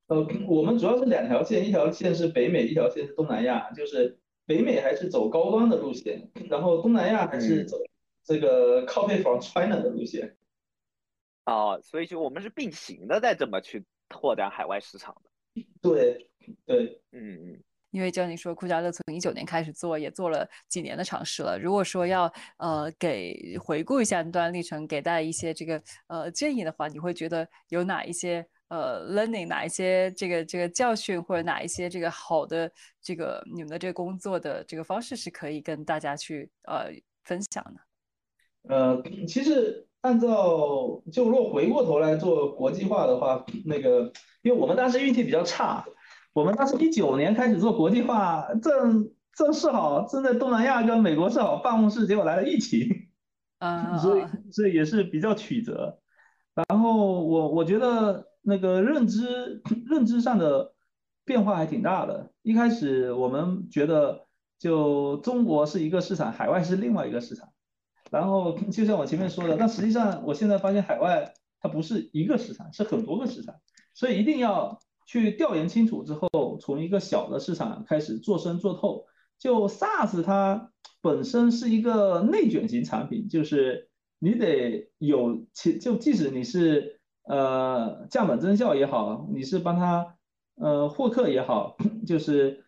[0.09, 3.71] 呃，我们主要是两条线，一条线是北美，一条线是东南亚。
[3.73, 7.77] 就是北美还是走高端的路线，然后东南亚还是走
[8.25, 10.35] 这个 copy from China 的路线。
[11.45, 15.63] 哦，所以就我们是并行的，在这么去拓展海外市场的。
[15.83, 16.31] 对，
[16.65, 17.63] 对，嗯嗯。
[17.91, 21.59] 因为就像你说，酷家乐从一九年开始做，也做了几年的尝试了。
[21.59, 28.47] 如果说要呃给回顾一下那段历程，给大家一些这个呃建议的话，你会觉得有哪一些？
[28.69, 32.71] 呃，learning 哪一些这个这个教训，或者哪一些这个好的
[33.03, 36.91] 这个你们的这个工作的这个方式是可以跟大家去呃
[37.25, 37.81] 分享的？
[38.75, 44.13] 呃，其实按照就如果回过头来做国际化的话，那个
[44.43, 45.85] 因为我们当时运气比较差，
[46.35, 52.87] 我们当时一九年开始做国际化，正正是好正在东南亚跟美国是好办公室，结果来了疫情，
[53.61, 54.23] 啊， 所以
[54.53, 55.99] 所以也是比较曲折。
[56.69, 60.75] 然后我我觉得那个认知 认知上的
[61.25, 62.33] 变化还挺大的。
[62.43, 64.27] 一开始我们觉得
[64.59, 67.49] 就中国是一个市场，海外是另外一个市场。
[68.11, 73.55] 然后就像我前面说的，但实际上我现在发现海外它不是一个市场，是很多个市场，
[73.93, 79.05] 所以一定要去调研清楚之后，从一个小的市场开始做深做透。
[79.39, 83.89] 就 SaaS 它本身是一个内卷型产品，就是
[84.19, 86.98] 你得有其就即使你是
[87.29, 90.17] 呃降本增效也好，你是帮他
[90.57, 91.77] 呃获客也好，
[92.07, 92.65] 就是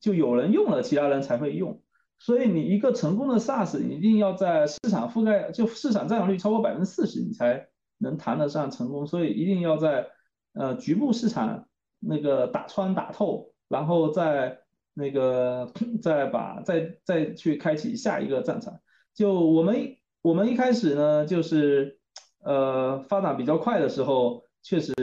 [0.00, 1.80] 就有人用了，其他人才会用。
[2.18, 7.66] 所以你一个成功的 SaaS 一定要在市场覆盖，就市场占有率超过百分之四十，你才
[7.98, 9.06] 能谈得上成功。
[9.06, 10.06] 所以一定要在
[10.54, 11.66] 呃局部市场
[11.98, 14.58] 那个打穿打透，然后再
[14.94, 18.78] 那个再把再再去开启下一个战场。
[19.14, 21.98] 就我们我们一开始呢，就是
[22.42, 24.94] 呃发展比较快的时候，确实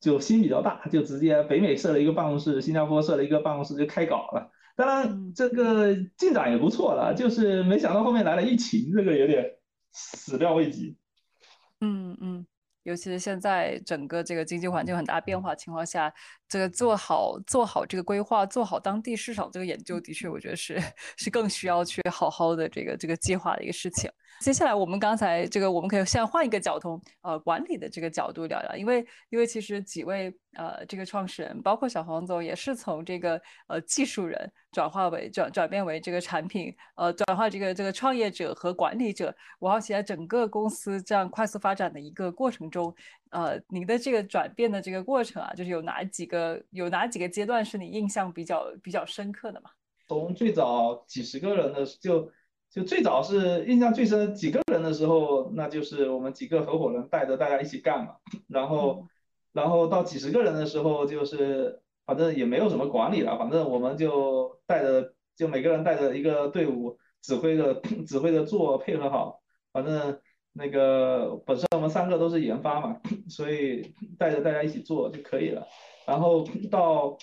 [0.00, 4.50] 就心比较大，就直接北美设了一个办公室，新加坡设了一个办公室就开搞了。
[4.76, 9.44] 当然，这个进展也不错了，就是没想到后面来了疫情，这个有点
[9.92, 10.96] 始料未及。
[11.80, 12.46] 嗯嗯，
[12.84, 16.14] 尤其是现在整个这个经济环境很大变化情况下，
[16.48, 20.78] 这个做好做好这个规划，做好当地市场这个研究，的确我觉得是
[21.18, 24.08] 是更需要去好好的这个这个计划的一个事情。
[24.40, 39.34] 接下来我们刚才这个，我们可以现在换一个角度，呃，管理的这个角度聊聊，因为因为其实几位呃这个创始人，包括小黄总，也是从这个呃技术人转化为转转变为这个产品，呃，转化这个这个创业者和管理者。
[39.58, 42.94] 我好奇在整个公司这样快速发展的一个过程中，
[43.30, 49.70] 呃，您的这个转变的这个过程啊，就是有哪几个有哪几个阶段是你印象比较比较深刻的嘛？
[50.06, 52.30] 从最早几十个人的就。
[52.78, 58.14] 就最早是印象最深几个人的时候，那就是我们几个合伙人带着大家一起干嘛。
[58.46, 59.08] 然后，
[59.52, 67.74] 然后到几十个人的时候，就是反正也没有什么管理了，反正我们就带着，就每个人带着一个队伍，指挥着
[68.06, 69.40] 指挥着做，配合好。
[69.72, 70.20] 反正
[70.52, 75.66] 那个本身我们三个都是研发嘛， 所以带着大家一起做就可以了。
[76.06, 77.18] 然后到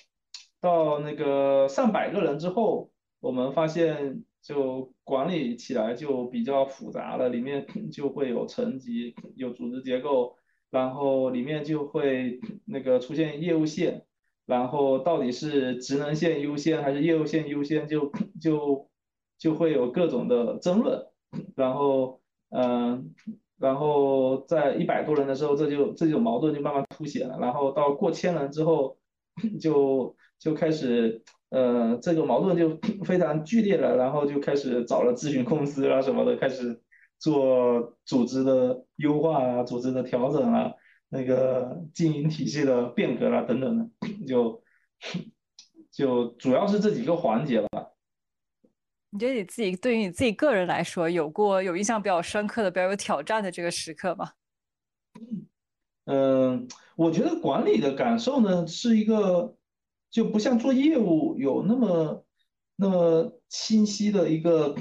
[0.60, 2.92] 到那个上百个人之后，
[3.22, 4.26] 我们发现。
[4.46, 10.36] 就管理起来就比较复杂了，里面 就会有层级，有组织结构，
[10.70, 14.06] 然后里面就会那个出现业务线，
[14.46, 18.88] 然后到底是职能线优先还是业务线优先， 就就
[19.40, 21.08] 就会有各种的争论，
[21.56, 23.16] 然后嗯，
[23.58, 29.00] 然后在一百多人的时候，这就这种矛盾就慢慢凸显了，然后到过千人之后，
[29.60, 31.24] 就就开始。
[31.56, 36.82] 呃，这个矛盾就 非常剧烈了，然后就开始找了咨询公司啊什么的，开始
[37.18, 40.74] 做组织的优化啊、组织的调整啊、
[41.08, 43.88] 那个经营体系的变革啊等等的，
[44.28, 44.62] 就
[45.90, 47.88] 就主要是这几个环节吧。
[49.12, 54.32] 你觉得你自己对于你自己个人来说，有过有印象比较深刻的、比较有挑战的这个时刻吗？
[56.04, 56.68] 嗯，
[56.98, 59.56] 我觉得管理的感受呢，是一个。
[60.16, 62.26] 就不像做业务有那么
[62.78, 64.74] 那么清晰的一个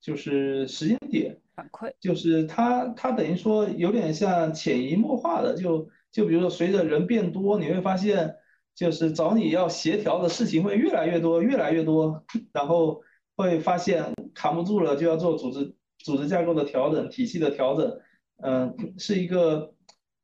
[0.00, 8.34] 就是时间点反馈，就是它它等于说有点像潜移默化的，就就比如说随着人变多，你会发现
[8.74, 13.00] 就是找你要协调的事情会越来越多越来越多，然后
[13.36, 18.00] 会发现扛不住了就要做组织组织架构的调整体系的调整，
[18.42, 19.72] 嗯，是一个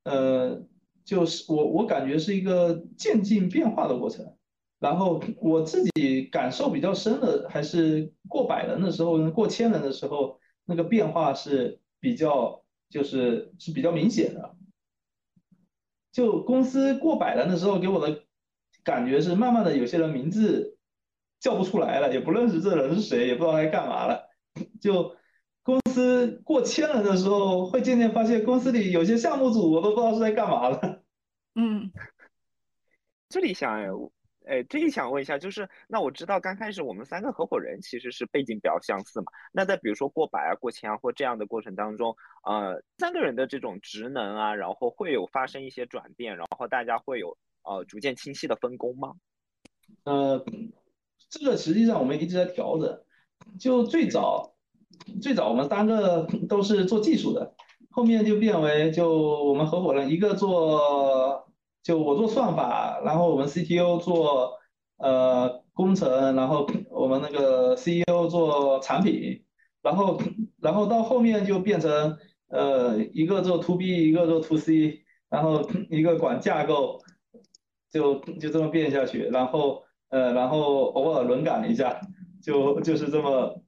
[0.02, 0.60] 呃
[1.04, 4.34] 就是我我感觉是一个渐进变化的过程。
[4.80, 14.56] 然后我自己感受比较深的，还是过百人的时候，过千人的时候，那个变化是比较，就是是比较明显的。
[16.10, 18.24] 就公司过百人的时候，给我的
[18.82, 20.78] 感觉是，慢慢的有些人名字
[21.38, 24.28] 叫不出来了，也不认识这人是谁，也不知道他干嘛了。
[24.80, 25.14] 就
[25.62, 31.02] 公司过千人的时候，会渐渐发现公司里有些项目组我都不知道是在干嘛了。
[31.54, 31.92] 嗯，
[33.28, 33.72] 这里想。
[33.74, 33.86] 哎，
[34.68, 39.26] 这里想问一下，就是那我知道刚开始我们三个合伙人其实是背景比较相似嘛。
[39.52, 49.14] 那在比如说过百啊、过千啊或这样的过程当中，呃，三个人的这种职能啊，然后会有发生一些转变，然后大家会有呃逐渐清晰的分工吗？
[50.04, 50.44] 呃，
[51.28, 53.00] 这个实际上我们一直在调整。
[53.58, 54.54] 就最早
[55.22, 57.54] 最早我们三个都是做技术的，
[57.90, 61.49] 后面就变为就我们合伙人一个做
[61.82, 64.58] 就我做算法，然后我们 CTO 做
[64.98, 69.44] 呃工程，然后我们那个 CEO 做产品，
[69.82, 70.20] 然后
[70.60, 72.16] 然后到后面就变成
[72.48, 76.98] 呃一个做 To B，一个做 To C，然后一个管架构，
[77.90, 82.00] 就就这么变下去，然后呃然后偶尔轮岗一下，
[82.42, 83.62] 就就是这么。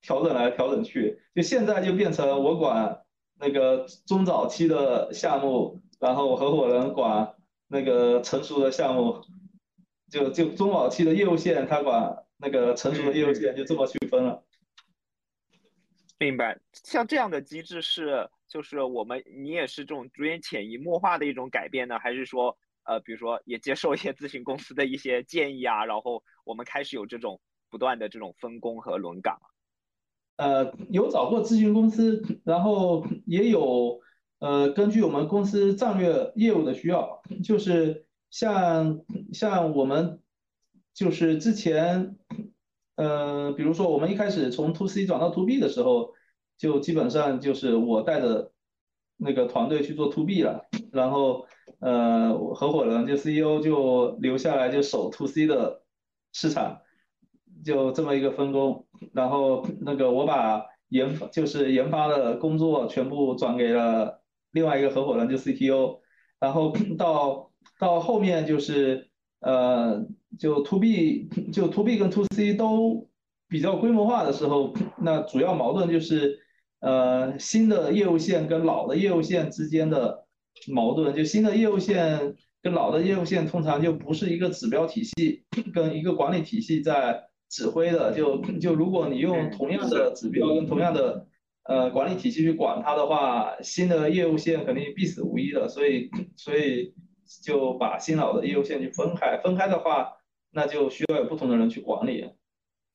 [0.00, 3.00] 调整来调整去，就现在就变成我管
[3.38, 7.34] 那个中早期的项目，然后合伙人管
[7.68, 9.22] 那个成熟的项目，
[10.10, 14.42] 就就中早期的业务线他把那个成熟的业务线，就这么区分了。
[16.18, 27.40] 明白，像这样的机制是，就是我们你也是这种逐渐潜移默化的一种改变呢，还是说，呃，比如说也接受一些咨询公司的一些建议啊，然后我们开始有这种
[27.70, 29.38] 不断的这种分工和轮岗。
[30.38, 34.00] 呃，有找过咨询公司，然后也有
[34.38, 39.00] 呃，根据我们公司战略业务的需要，就是像
[39.32, 40.20] 像我们
[40.94, 42.16] 就是之前，
[42.96, 46.12] 呃，比如说我们一开始从 to C 转到 to B 的时候，
[46.56, 48.52] 就基本上就是我带着
[49.16, 51.46] 那个团队去做 to B 了，然后
[51.80, 55.82] 呃，合伙人就 CEO 就留下来就守 to C 的
[56.32, 56.80] 市场。
[57.64, 64.17] 就这么一个分工，然后那个我把研就是研发的工作全部转给了
[64.52, 66.00] 另外一个合伙人，就 CTO，
[66.40, 69.08] 然后到 到后面就是
[69.40, 70.04] 呃
[70.38, 73.08] 就 To B 就 To B 跟 To C 都
[73.48, 76.38] 比较规模化的时候， 那主要矛盾就是
[76.80, 80.26] 呃新的业务线跟老的业务线之间的
[80.68, 87.24] 矛盾，就新的业务线跟老的业务线通常就不是一个指标体系跟一个管理体系在。
[87.50, 91.26] 指挥的就就如果你用同样的指标跟同样的
[91.68, 96.94] 呃管理体系去管它的话，新的业务线肯定必死无疑的，所以所以
[97.44, 100.10] 就把新老的业务线去分开，分开的话，
[100.50, 102.28] 那就需要有不同的人去管理。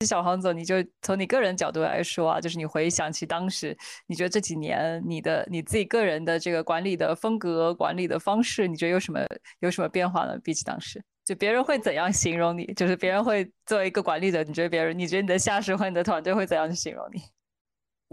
[0.04, 3.74] 小黄总，你就从你个人角度来说啊，就是你回想起当时，
[4.08, 9.20] 你觉得这几年你的你自己个人的这个管理的风格、管理的方式，你觉得有什么
[9.60, 10.36] 有什么变化呢？
[10.42, 11.02] 比起当时？
[11.24, 12.66] 就别人会怎样形容你？
[12.74, 17.20] 就是别人会作为一个管理者，你觉得别人，你觉得你的下属和你的团队会怎样去形容你？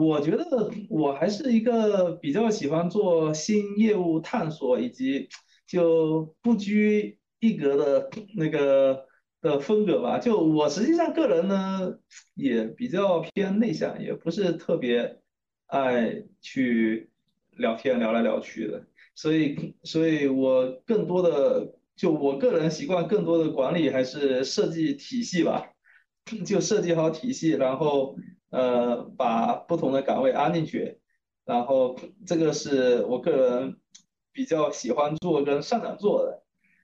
[0.02, 5.30] 我觉得我还是一个比较喜欢做新业务探索以及
[5.68, 9.06] 就不拘一格的那个
[9.42, 10.18] 的风格吧。
[10.18, 11.94] 就我实际上个人呢
[12.34, 15.20] 也比较偏内向，也不是特别
[15.68, 17.10] 爱去
[17.52, 21.76] 聊天聊来聊去的，所以所以我更多的。
[21.94, 25.70] 就我个人习惯，更多的管理还是设计体系吧，
[26.44, 28.16] 就设计好体系，然后
[28.52, 31.00] 呃把不同的岗位安进去，
[31.44, 33.78] 然后这个是我个人
[34.32, 36.44] 比较喜欢做跟擅长做的，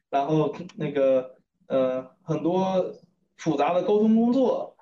[0.10, 1.36] 然后那个
[1.68, 2.96] 呃很多
[3.38, 4.76] 复杂的沟通工作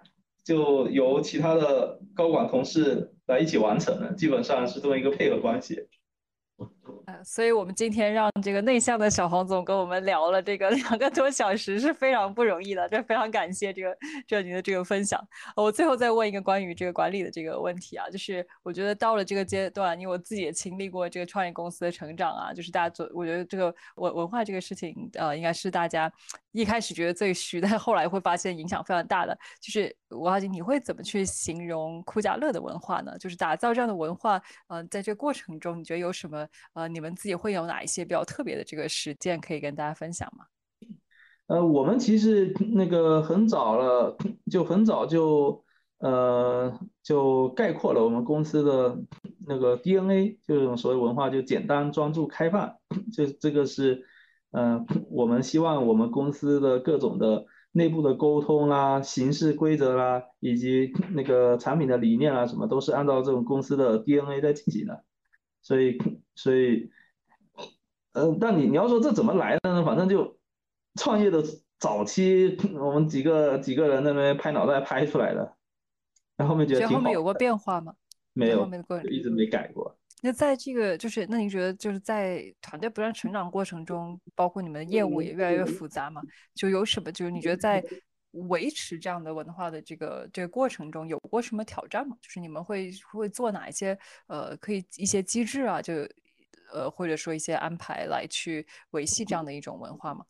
[0.44, 5.88] 就由其他的高管同事来一起完成，基本上是这么一个配合关系。
[7.24, 12.88] 所以，我们今天让这个内向的小黄总跟我们聊了这个 两个多小时，是非常不容易的。
[12.90, 13.98] 这非常感谢这个
[14.28, 15.20] 这您的这个分享。
[15.56, 26.12] 我最后再问一个关于这个管理的这个问题啊，就是我觉得到了这个阶段，因为我自己也经历过这个创业公司的成长啊，就是大家做，我觉得这个文文化这个事情，呃，应该是大家
[26.52, 29.38] 一开始觉得最虚，但后来会发现影响非常大的。
[29.60, 33.18] 就是吴浩景，你会怎么去形容酷家乐的文化呢？
[33.18, 36.88] 就是打造这样的文化，嗯，在这个过程中，你觉得有什么呃？
[36.88, 40.46] 你们自己会有哪一些比较特别的这个实践可以跟大家分享吗？
[41.48, 44.18] 呃，我们其实那个很早了，
[44.52, 45.64] 就很早就
[46.00, 48.98] 呃就概括了我们公司的
[49.46, 52.76] 那个 DNA，就这种所谓文化，就简单、专注、开放。
[53.14, 54.04] 这这个是
[54.52, 65.04] 呃我们希望我们公司的各种的内部的沟通啦、形式规则啦，以及那个产品的理念啊，什么都是按照这种公司的 DNA 在进行的。
[65.66, 65.98] 所以，
[66.36, 66.92] 所以，
[68.14, 69.84] 嗯，但你你要说这怎么来的呢？
[69.84, 70.38] 反正就
[70.94, 71.44] 创业的
[71.80, 75.58] 早期，我们几个几个人在那边拍脑袋拍出来的，
[76.38, 76.88] 然后后面觉得。
[76.88, 77.96] 后面有过变化吗？
[78.34, 79.98] 没有，后面的过一直没改过。
[80.22, 86.22] 那在这个就是，那你觉得就是在团队不断成长过程中，包括你们的业务也越来越复杂嘛？
[86.54, 87.12] 就有什么？
[87.12, 87.84] 就是你觉得在。
[88.48, 92.16] 维持这样的文化的这个这个过程中有过什么挑战吗？
[92.22, 93.98] 就是你们会会做哪一些
[94.28, 95.94] 呃可以一些机制啊，就
[96.74, 100.26] 呃或者说一些安排来去维系这样的一种文化吗？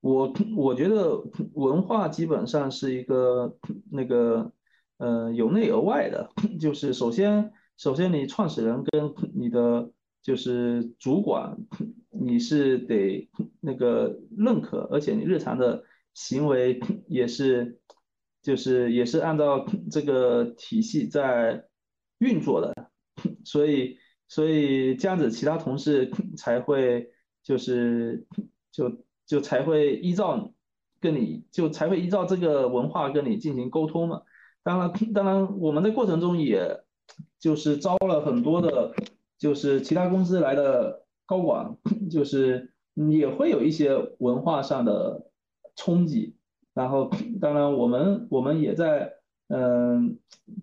[0.00, 1.20] 我我觉得
[1.54, 3.58] 文化基本上是一个
[3.90, 4.52] 那个
[4.98, 9.90] 呃由内而外的， 就是首先首先你创始人跟你的
[10.22, 11.56] 就是主管，
[12.10, 13.28] 你是得
[13.60, 15.82] 那个认可，而且你日常的
[16.18, 17.78] 行为也是，
[18.42, 21.64] 就是也是按照这个体系在
[22.18, 22.74] 运作的，
[23.44, 23.96] 所以
[24.26, 27.08] 所以这样子其他同事才会
[27.44, 28.26] 就是
[28.72, 30.52] 就就才会依照
[31.00, 34.22] 跟你就才会依照这个文化跟你进行沟通嘛。
[34.64, 36.82] 当然当然我们的过程中也
[37.38, 38.92] 就是招了很多的。
[39.38, 41.76] 就是其他公司来的高管，
[42.10, 42.72] 就是
[43.08, 45.27] 也会有一些文化上的
[45.78, 46.34] 冲击，
[46.74, 47.08] 然后
[47.40, 49.14] 当然我们我们也在
[49.46, 50.18] 嗯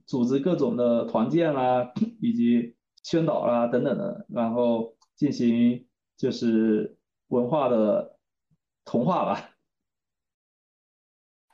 [0.06, 5.88] 组织各种的团建啦，以及宣导啦等等的，然后进行
[6.18, 6.98] 就是
[7.30, 8.18] 文化的
[8.84, 9.52] 同化吧。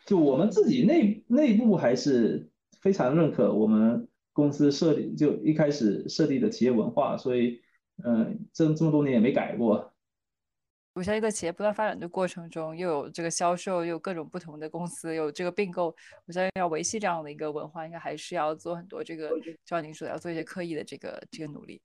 [0.07, 2.49] 就我们自己内内部还是
[2.81, 4.07] 非常认可我们。
[4.33, 7.59] 公司设立就一开始设立的企业文化，所以，
[8.01, 9.90] 嗯，这这么多年也没改过。
[10.93, 15.95] 我相信在企业不断发展的过程中，又有这个销售，又有各种不同的公司，有这个并购，
[16.25, 21.81] 我相信要维系这样的一个文化，应该还是要做很多这个，就像您说的，要做一些刻意的这个这个努力。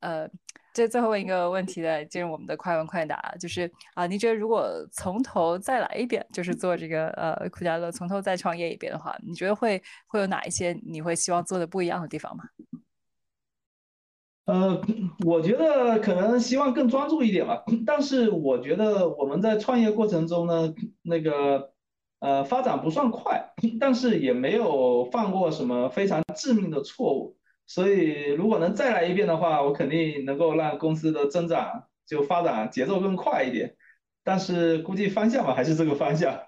[0.00, 0.28] 呃，
[0.72, 12.44] 这最后一个问题呢，进入我们的快问快答，就是啊，您觉得如果从头再来一遍，就是做这个呃酷家乐，从头再创业一遍的话，你觉得会会有哪一些你会希望做的不一样的地方吗？
[14.48, 14.80] 呃，
[15.26, 17.62] 我觉得可能希望更专注一点吧。
[17.84, 21.74] 但是我觉得我们在创业过程中呢，那个
[22.20, 27.36] 呃发展不算快，但是也没有犯过什么非常致命的错误。
[27.66, 33.76] 所以如果能再来一遍的话，我肯定能够让公司的增长就发展节奏更快一点。
[34.24, 36.40] 但是估计方向吧，还是这个方向。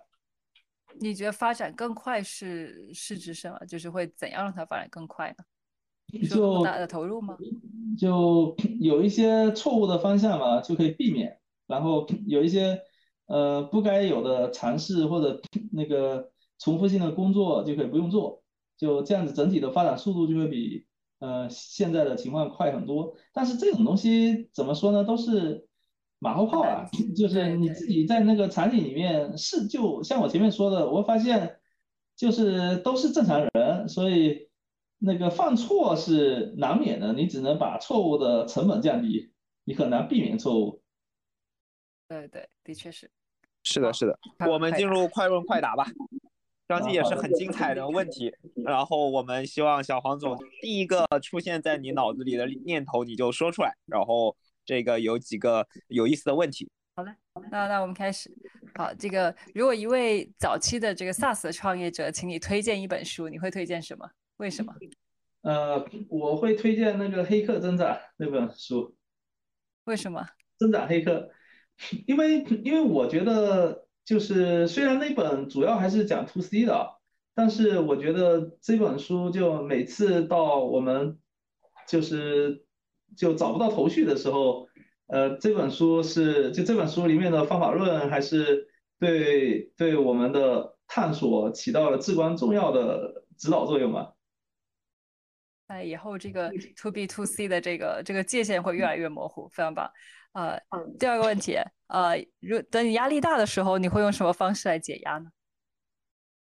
[0.98, 3.58] 你觉得发展更快是是指什么？
[3.66, 5.44] 就是会怎样让它发展更快呢？
[6.28, 7.36] 就大的投入吗？
[7.98, 11.38] 就有一些错误的方向嘛，就可以避免。
[11.66, 12.80] 然后有一些
[13.26, 15.40] 呃不该有的尝试或者
[15.72, 18.42] 那个重复性的工作就可以不用做。
[18.76, 20.86] 就这样子，整体的发展速度就会比
[21.18, 23.14] 呃现在的情况快很多。
[23.32, 25.04] 但是这种东西怎么说呢？
[25.04, 25.66] 都是
[26.18, 26.88] 马后炮啊。
[27.16, 31.56] 就是你自己在那个场景里面是，就像我前面说的，我发现
[32.16, 34.49] 就是都是正常人，所以。
[35.02, 39.32] 那个犯错是难免的，你只能把错误的成本降低，
[39.64, 40.82] 你很难避免错误。
[42.06, 43.10] 对对，的确是。
[43.62, 44.18] 是的，是的。
[44.46, 45.86] 我们进入快问快答吧。
[46.68, 48.30] 张继也是很精彩的问题，
[48.64, 56.70] 然后我们希望小黄总第一个出现在你脑子里的念头你就说出来，然后这个有几个有意思的问题。
[56.94, 57.12] 好嘞，
[57.50, 58.30] 那那我们开始。
[58.74, 64.08] 好，这个如果一位早期的这个 SaaS 创业者，请你推荐一本书，你会推荐什么？
[64.40, 64.74] 为什么？
[65.42, 68.96] 呃，我会推荐那个《黑客增长》那本书。
[69.84, 70.26] 为什么？
[70.58, 71.28] 增长黑客，
[72.06, 76.88] 因为因为我觉得就是虽然那本主要还是讲 to C 的，
[77.34, 81.18] 但是我觉得这本书就每次到我们
[81.86, 82.64] 就是
[83.14, 84.68] 就找不到头绪的时候，
[85.08, 88.68] 呃，这本书是就这本书里面的方法论还是
[88.98, 94.14] 对对我们的探索起到了至关重要的指导作用吧。
[95.70, 99.88] 在以后这个 to B to C 的这个这个界限会越来越模糊，非常棒。
[100.32, 100.60] 呃，
[100.98, 101.56] 第二个问题，
[101.86, 105.30] 呃，如等你压力大的时候，你会用什么方式来解压呢？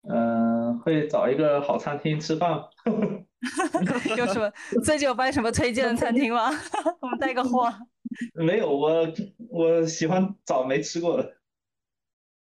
[0.08, 2.64] 嗯，会找一个好餐厅吃饭。
[4.16, 4.50] 有什么
[4.82, 6.48] 最近有发现什么推荐的餐厅吗？
[7.02, 7.70] 我们带个货。
[8.32, 9.06] 没有，我
[9.50, 11.36] 我喜欢找没吃过的。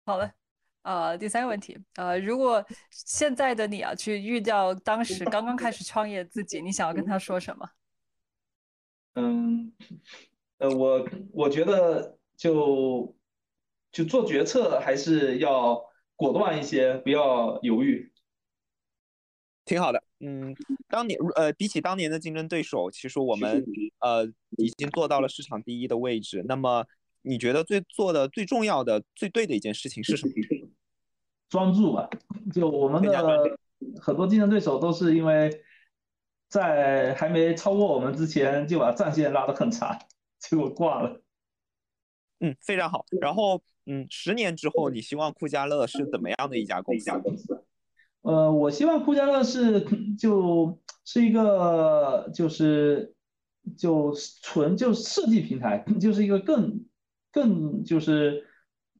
[0.04, 0.32] 好了。
[0.84, 7.66] 呃，第三个问题，呃，如果现在的你啊，去遇到当时刚刚开始创业自己，你想要跟他说什么？
[9.16, 9.72] 嗯，
[10.58, 13.16] 呃，我我觉得就
[13.90, 15.80] 就做决策还是要
[16.16, 18.12] 果断一些，不要犹豫。
[19.64, 20.54] 挺好的，嗯，
[20.90, 23.64] 当年呃，比起当年的竞争对手，其实我们
[24.00, 24.26] 呃
[24.58, 26.44] 已经做到了市场第一的位置。
[26.46, 26.84] 那么，
[27.22, 30.32] 你觉得最做的最重要的、最对的一件事情是什么？
[31.48, 32.08] 专注吧，
[32.52, 33.56] 就我们的
[34.00, 35.62] 很多竞争对手都是因为
[36.48, 39.96] 在还没超过我们之前就把战线拉得很长，
[40.38, 41.20] 结果挂了。
[42.40, 43.04] 嗯，非常好。
[43.20, 47.10] 然后，嗯，十年之后，你希望酷家乐是怎么样的一家公司？
[48.22, 49.86] 呃，我希望酷家乐是
[50.18, 53.14] 就是一个就是
[53.76, 54.12] 就
[54.42, 56.84] 纯就设计平台， 就是一个更
[57.30, 58.46] 更就是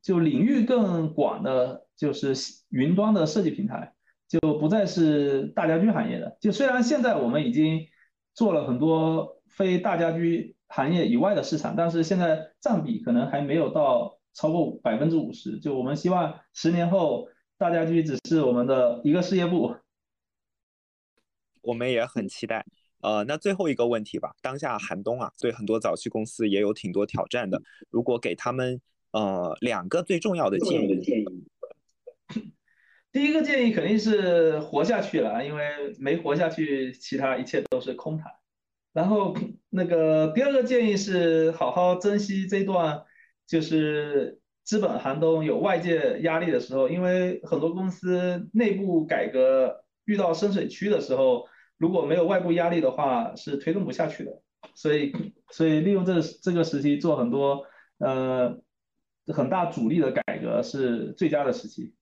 [0.02, 1.83] 就领域更广的。
[1.96, 2.34] 就是
[2.70, 3.94] 云端的设计平台，
[4.28, 6.36] 就不再是大家居行业的。
[6.40, 7.86] 就虽然现在我们已经
[8.34, 15.58] 做了很多非大家居行业以外的市场，但是现在占比可能还没有到超过百分之五十。
[15.58, 19.76] 就我们希望十年后大家居只是我们的一个事业部。
[21.62, 22.66] 我们也很期待。
[23.00, 27.60] 呃，那最后一个问题吧，当下寒冬啊，对很多早期公司也有挺多挑战的。
[27.90, 28.80] 如果给他们
[29.12, 31.43] 呃两个最重要的建议，
[33.12, 38.32] 第一个建议肯定是活下去了，因为没活下去，其他一切都是空谈。
[38.92, 39.36] 然后
[39.70, 43.02] 那个第二个建议是好好珍惜这段
[43.46, 51.46] 就是资本寒冬有外界压力的时候，因为很多公司内部改革遇到深水区的时候。
[51.76, 54.30] 如果没有外部压力的话，是推动不下去的。
[54.76, 55.12] 所以，
[55.50, 57.66] 所以利用这这个时期做很多
[57.98, 58.56] 呃
[59.26, 61.92] 很大阻力的改革是最佳的时期。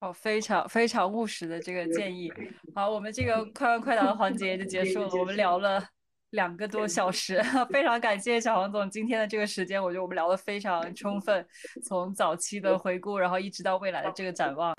[0.00, 2.32] 哦，非常非常务实的这个建议。
[2.74, 5.08] 好，我们这个快问快答的环节就结束了。
[5.08, 5.82] 我们聊了。
[6.30, 11.44] 两个多小时， 非常感谢小黄总今天的这个时间，我觉得我们聊得非常充分，
[11.82, 14.74] 从早期的回顾，然后一直到未来的这个展望，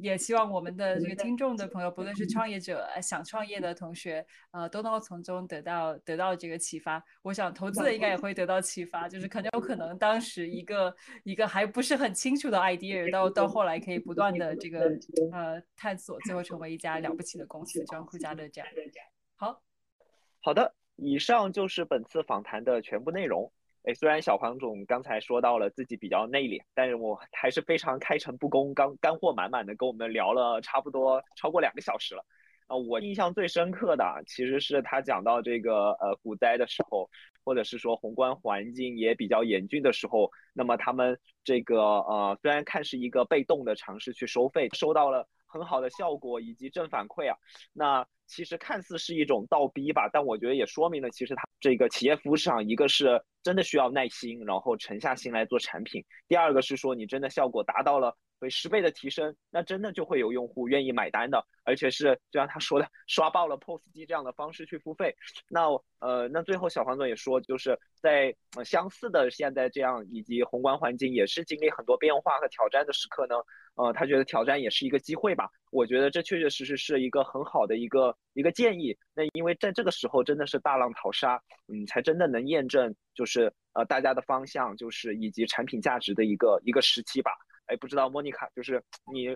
[0.00, 7.02] 也希望我们的这个听众的朋友，不论是创业者、想创业的同学，呃，都能够从中得到得到这个启发。
[7.22, 14.90] 我想投资的应该也会得到启发，就是可能有可能当时一个一个还不是很清楚的 idea，到到后来可以不断的这个
[15.32, 18.68] 呃探索，最后成为一家了不起的公司，就像酷家乐这样。
[20.40, 20.54] 好。
[20.54, 23.52] 的，以上就是本次访谈的全部内容。
[23.84, 32.24] 哎，虽然小黄总刚才说到了自己比较内敛，但是我还是非常开诚布公、刚干货满满的跟我们聊了差不多超过两个小时了。
[32.66, 37.08] 啊，我印象最深刻的其实是他讲到这个呃股灾的时候，
[37.44, 47.36] 或者是说宏观环境也比较严峻的时候，那么他们这个呃虽然看是一个被动的尝试去收费，收到了很好的效果以及正反馈啊，
[47.72, 48.06] 那。
[48.30, 58.14] 其实看似是一种倒逼吧，但我觉得也说明了，其实它这个企业服务市场，一个是真的需要耐心，然后沉下心来做产品；第二个是说你真的效果达到了。
[58.40, 65.16] 为十倍的提升，那真的就会有用户愿意买单的，而且是就像他说的，刷爆了 POS 机这样的方式去付费。
[65.48, 65.66] 那
[65.98, 68.32] 呃，那最后小黄总也说，就是在
[68.64, 73.34] 相似的现在这样以及宏观环境也是经历很多变化和挑战的时刻呢，
[73.78, 75.48] 呃，他觉得挑战也是一个机会吧。
[75.70, 78.96] 我觉得这确确实实是一个很好的一个一个建议。
[79.14, 87.30] 那因为在这个时候真的是大浪淘沙，嗯，才真的能验证就是呃大家的方向，就是以及产品价值的一个一个时期吧。
[87.66, 88.82] 哎，不知道莫妮卡，就是
[89.12, 89.28] 你，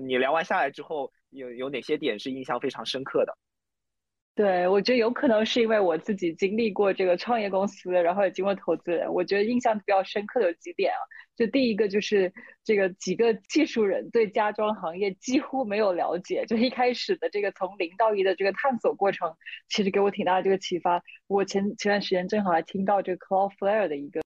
[0.00, 3.36] 你聊完下来之后，有有哪些点是印象非常深刻的？
[4.34, 11.00] 对，我觉得有可能是因为我自己经历过这个创业公司，然后也经过投资人，我觉得印象比较深刻的有几点啊。
[11.36, 12.32] 就第一个就是
[12.64, 19.36] 这个几个技术人对家装行业几乎没有了解，就一开始的这个从零到一的这个探索过程，
[19.68, 21.02] 其实给我挺大的这个启发。
[21.26, 24.20] 我前前段时间正好还听到这个 Cloudflare 的一个。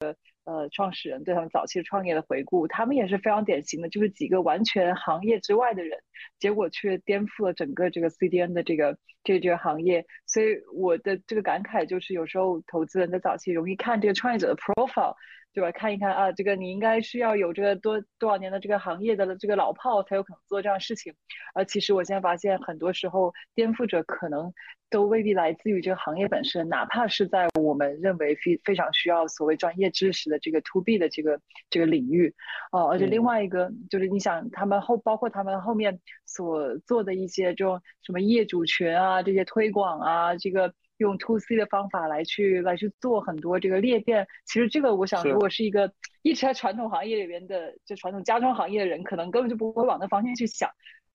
[0.44, 5.98] 呃，创始人对他们早期创业的回顾，他们也是非常典型的，就是几个完全行业之外的人，
[6.38, 10.04] 结果却颠覆了整个这个 CDN 的这个这这个行业。
[10.26, 15.14] 所以我的这个感慨就是，有时候投资人的早期容易看这个创业者的 profile。
[15.54, 15.70] 对吧？
[15.70, 21.14] 看一看啊，这个你应该是要有这个多多少年的这个行业的这个老炮，才有可能做这样的事情。
[21.54, 24.52] 而其实我现在发现，很多时候颠覆者可能
[24.90, 31.40] 都未必来自于这个行业本身，哪怕是在我们认为非非常需要所谓专业知识的这个 to B 的这个
[31.70, 32.34] 这个领域。
[32.72, 40.74] 哦，而且另外一个就是，你想他们后包括他们后面所做的一些这种什么业主群啊，这些推广啊，这个。
[40.98, 45.92] 用 to C 的方法来去来去做很多这个裂变，其实这个我想，如果是一个
[46.22, 50.70] 一直在传统行业里边的，就传统家装行业的人，可能根本就不会往那方向去想，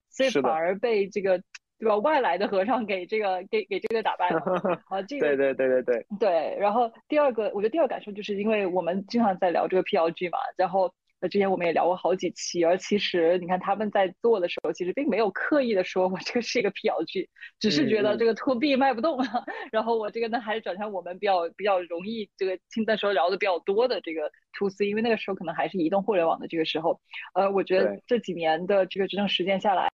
[0.09, 1.41] 所以反而被这个
[1.77, 4.39] 对吧外来的和尚给这个给给这个打败了
[4.89, 5.01] 啊！
[5.03, 6.57] 这个对对对对对对。
[6.59, 10.93] 然后第二个，我觉得第二个感受就是因为我们经常在聊这个 PLG 嘛，然后。
[11.21, 17.27] 那之前我们也聊过好几期，而其实你看他们在做的时候，其实并没有刻意的说 我这个是一个 PLG，
[17.59, 19.25] 只是觉得这个 To B 卖不动了，
[19.71, 26.99] 然后我这个呢还是转向我们比较比较容易这个听那时候聊的比较多的这个 To C，因为那个时候可能还是移动互联网的这个时候，
[27.33, 29.89] 呃，我觉得这几年的这个执政实践下来，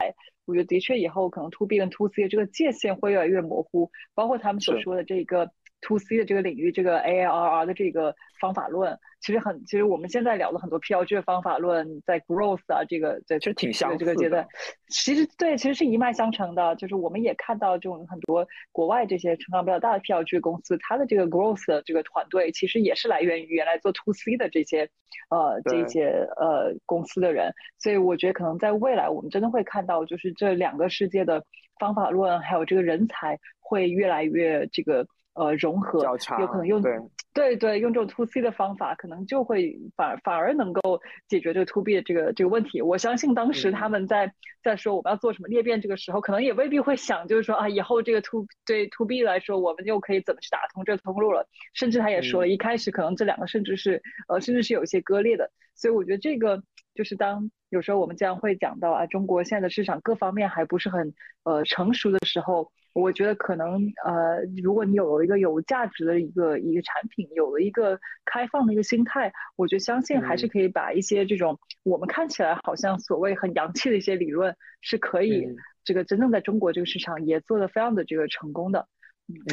[0.45, 5.51] 我觉得的确以后可能 To B 跟 To C 这个界限会越来越模糊，包括他们所说的这个。
[5.85, 14.47] To C 的这个领域，这个 ARR 的这个方法论，其实很，其实我们现在聊了很多 PLG 的方法论，在 growth 啊这个在其实挺相似这个阶段，
[14.89, 16.75] 其实对，其实是一脉相承的。
[16.77, 24.89] 就是我们也看到这种很多国外这些成长比较大的 PLG 公司，它的这个 growth 的这个团队，其实也是来源于原来做 to C 的这些
[25.29, 27.51] 呃这些呃公司的人。
[27.77, 31.45] 所以我觉得可能在未来，我们真的会看到，就是这两个世界的
[31.79, 35.05] 方法论还有这个人才会越来越这个。
[35.35, 36.01] 呃，融合
[36.39, 36.97] 有可能用对
[37.33, 42.81] 对对，用这种 to C 的方法，可能就会反反而能够解决这个 to B 的这个这个问题。
[42.81, 44.33] 我相信当时他们在
[44.63, 51.45] 在说我们要做什么裂变这个时候，可能也未必会想，就是说啊，以后这个 to 对 to B 来说，我们又可以怎么去打通这个通路了。
[51.73, 55.51] 甚至他也说了一开始可能这两个甚至是呃甚至是有一些割裂的。
[55.75, 56.63] 所以我觉得这个
[56.93, 61.13] 就是当有时候我们这样会讲到啊，中国现在的市场各方面还不是很
[61.43, 62.71] 呃成熟的时候。
[62.95, 75.45] 我觉得可能呃，如果你有了一个有价值的一个一个产品，有了一个开放的一个心态，我觉得相信还是可以把一些这种我们看起来好像所谓很洋气的一些理论，是可以
[75.83, 78.87] 这个真正在中国这个市场也做的非常的这个成功的，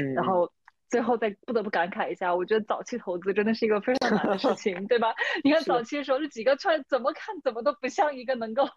[0.00, 0.50] 嗯，然后。
[0.92, 5.14] 最后再不得不感慨一下，我觉得早期投资真的是一个非常难的事情， 对吧？
[5.42, 8.68] 你看早期的时候，这几个创怎么看怎么都不像一个能够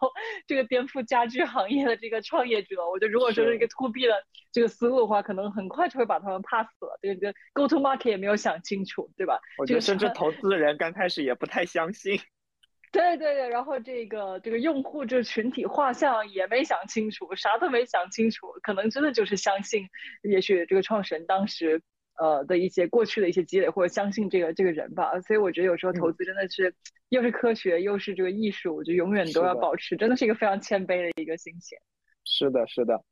[0.46, 2.88] 这个颠覆家居行业的这个创业者。
[2.88, 4.14] 我觉得如果说是一个 to B 的
[4.50, 6.98] 这个思路的话，可能很快就会把他们 pass 了。
[7.02, 9.38] 这个 go to market 也没有想清楚，对吧？
[9.58, 12.18] 我觉得甚至投资人刚开始也不太相信。
[12.92, 19.86] 对对对，然后这个这个用户这群体画像也没想清楚，啥都没想清楚，可能真的就是相信，
[20.22, 21.82] 也许这个创始人当时。
[22.18, 26.74] 呃的一些过去的一些积累，或者相信这个这个人吧，所以我觉得有时候投资真的是
[27.08, 31.78] 又是科学又是这个艺术，我觉得永远都要保持，真的是一个非常谦卑的一个心情。
[32.24, 33.02] 是的，是的。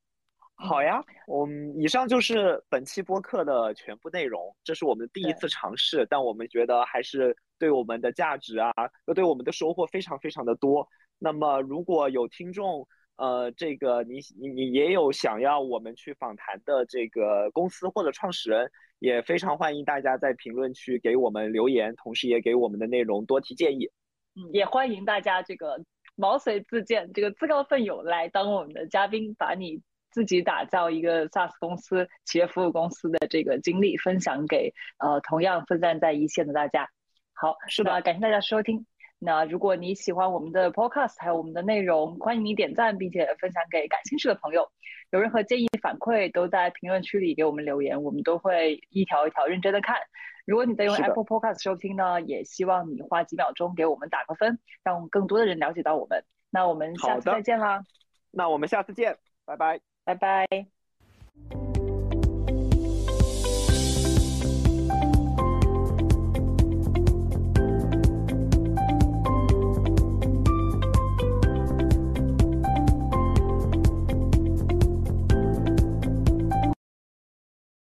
[0.56, 8.72] 好呀，我们以上就是本期播客的全部内容，这是我们第一次尝试，但我们觉得还是对我们的价值啊，
[9.06, 10.89] 又对我们的收获非常非常的多。
[11.18, 12.86] 那么如果有听众，
[13.16, 18.70] 呃，这个你你你也有想要我们去访谈的这个公司或者创始人。
[19.01, 23.91] 也非常欢迎大家在评论区给我们留言，同时也给我们的内容多提建议。
[24.35, 25.78] 嗯，也欢迎大家这个
[26.15, 36.89] 毛遂自荐，这个自告奋勇来当我们的嘉宾，把你自己打造一个 SaaS 公司、企业服务公司的这个经历分享给呃同样奋战在一线的大家。
[37.35, 38.86] 好，是的，感谢大家收听。
[39.24, 44.70] 那如果你喜欢我们的 Podcast 还有我们的内容，欢迎你点赞并且分享给感兴趣的朋友。
[45.12, 49.96] 有任何建议反馈，都在评论区里给我们留言，我们都会一条一条认真的看。
[50.44, 56.22] 如果你在用 Apple Podcast 收听呢，也希望你花几秒钟给我们打个分，让更多的人了解到我们。
[56.51, 57.82] 那我们下次再见啦！
[58.30, 61.64] 那我们下次见，拜拜，拜拜。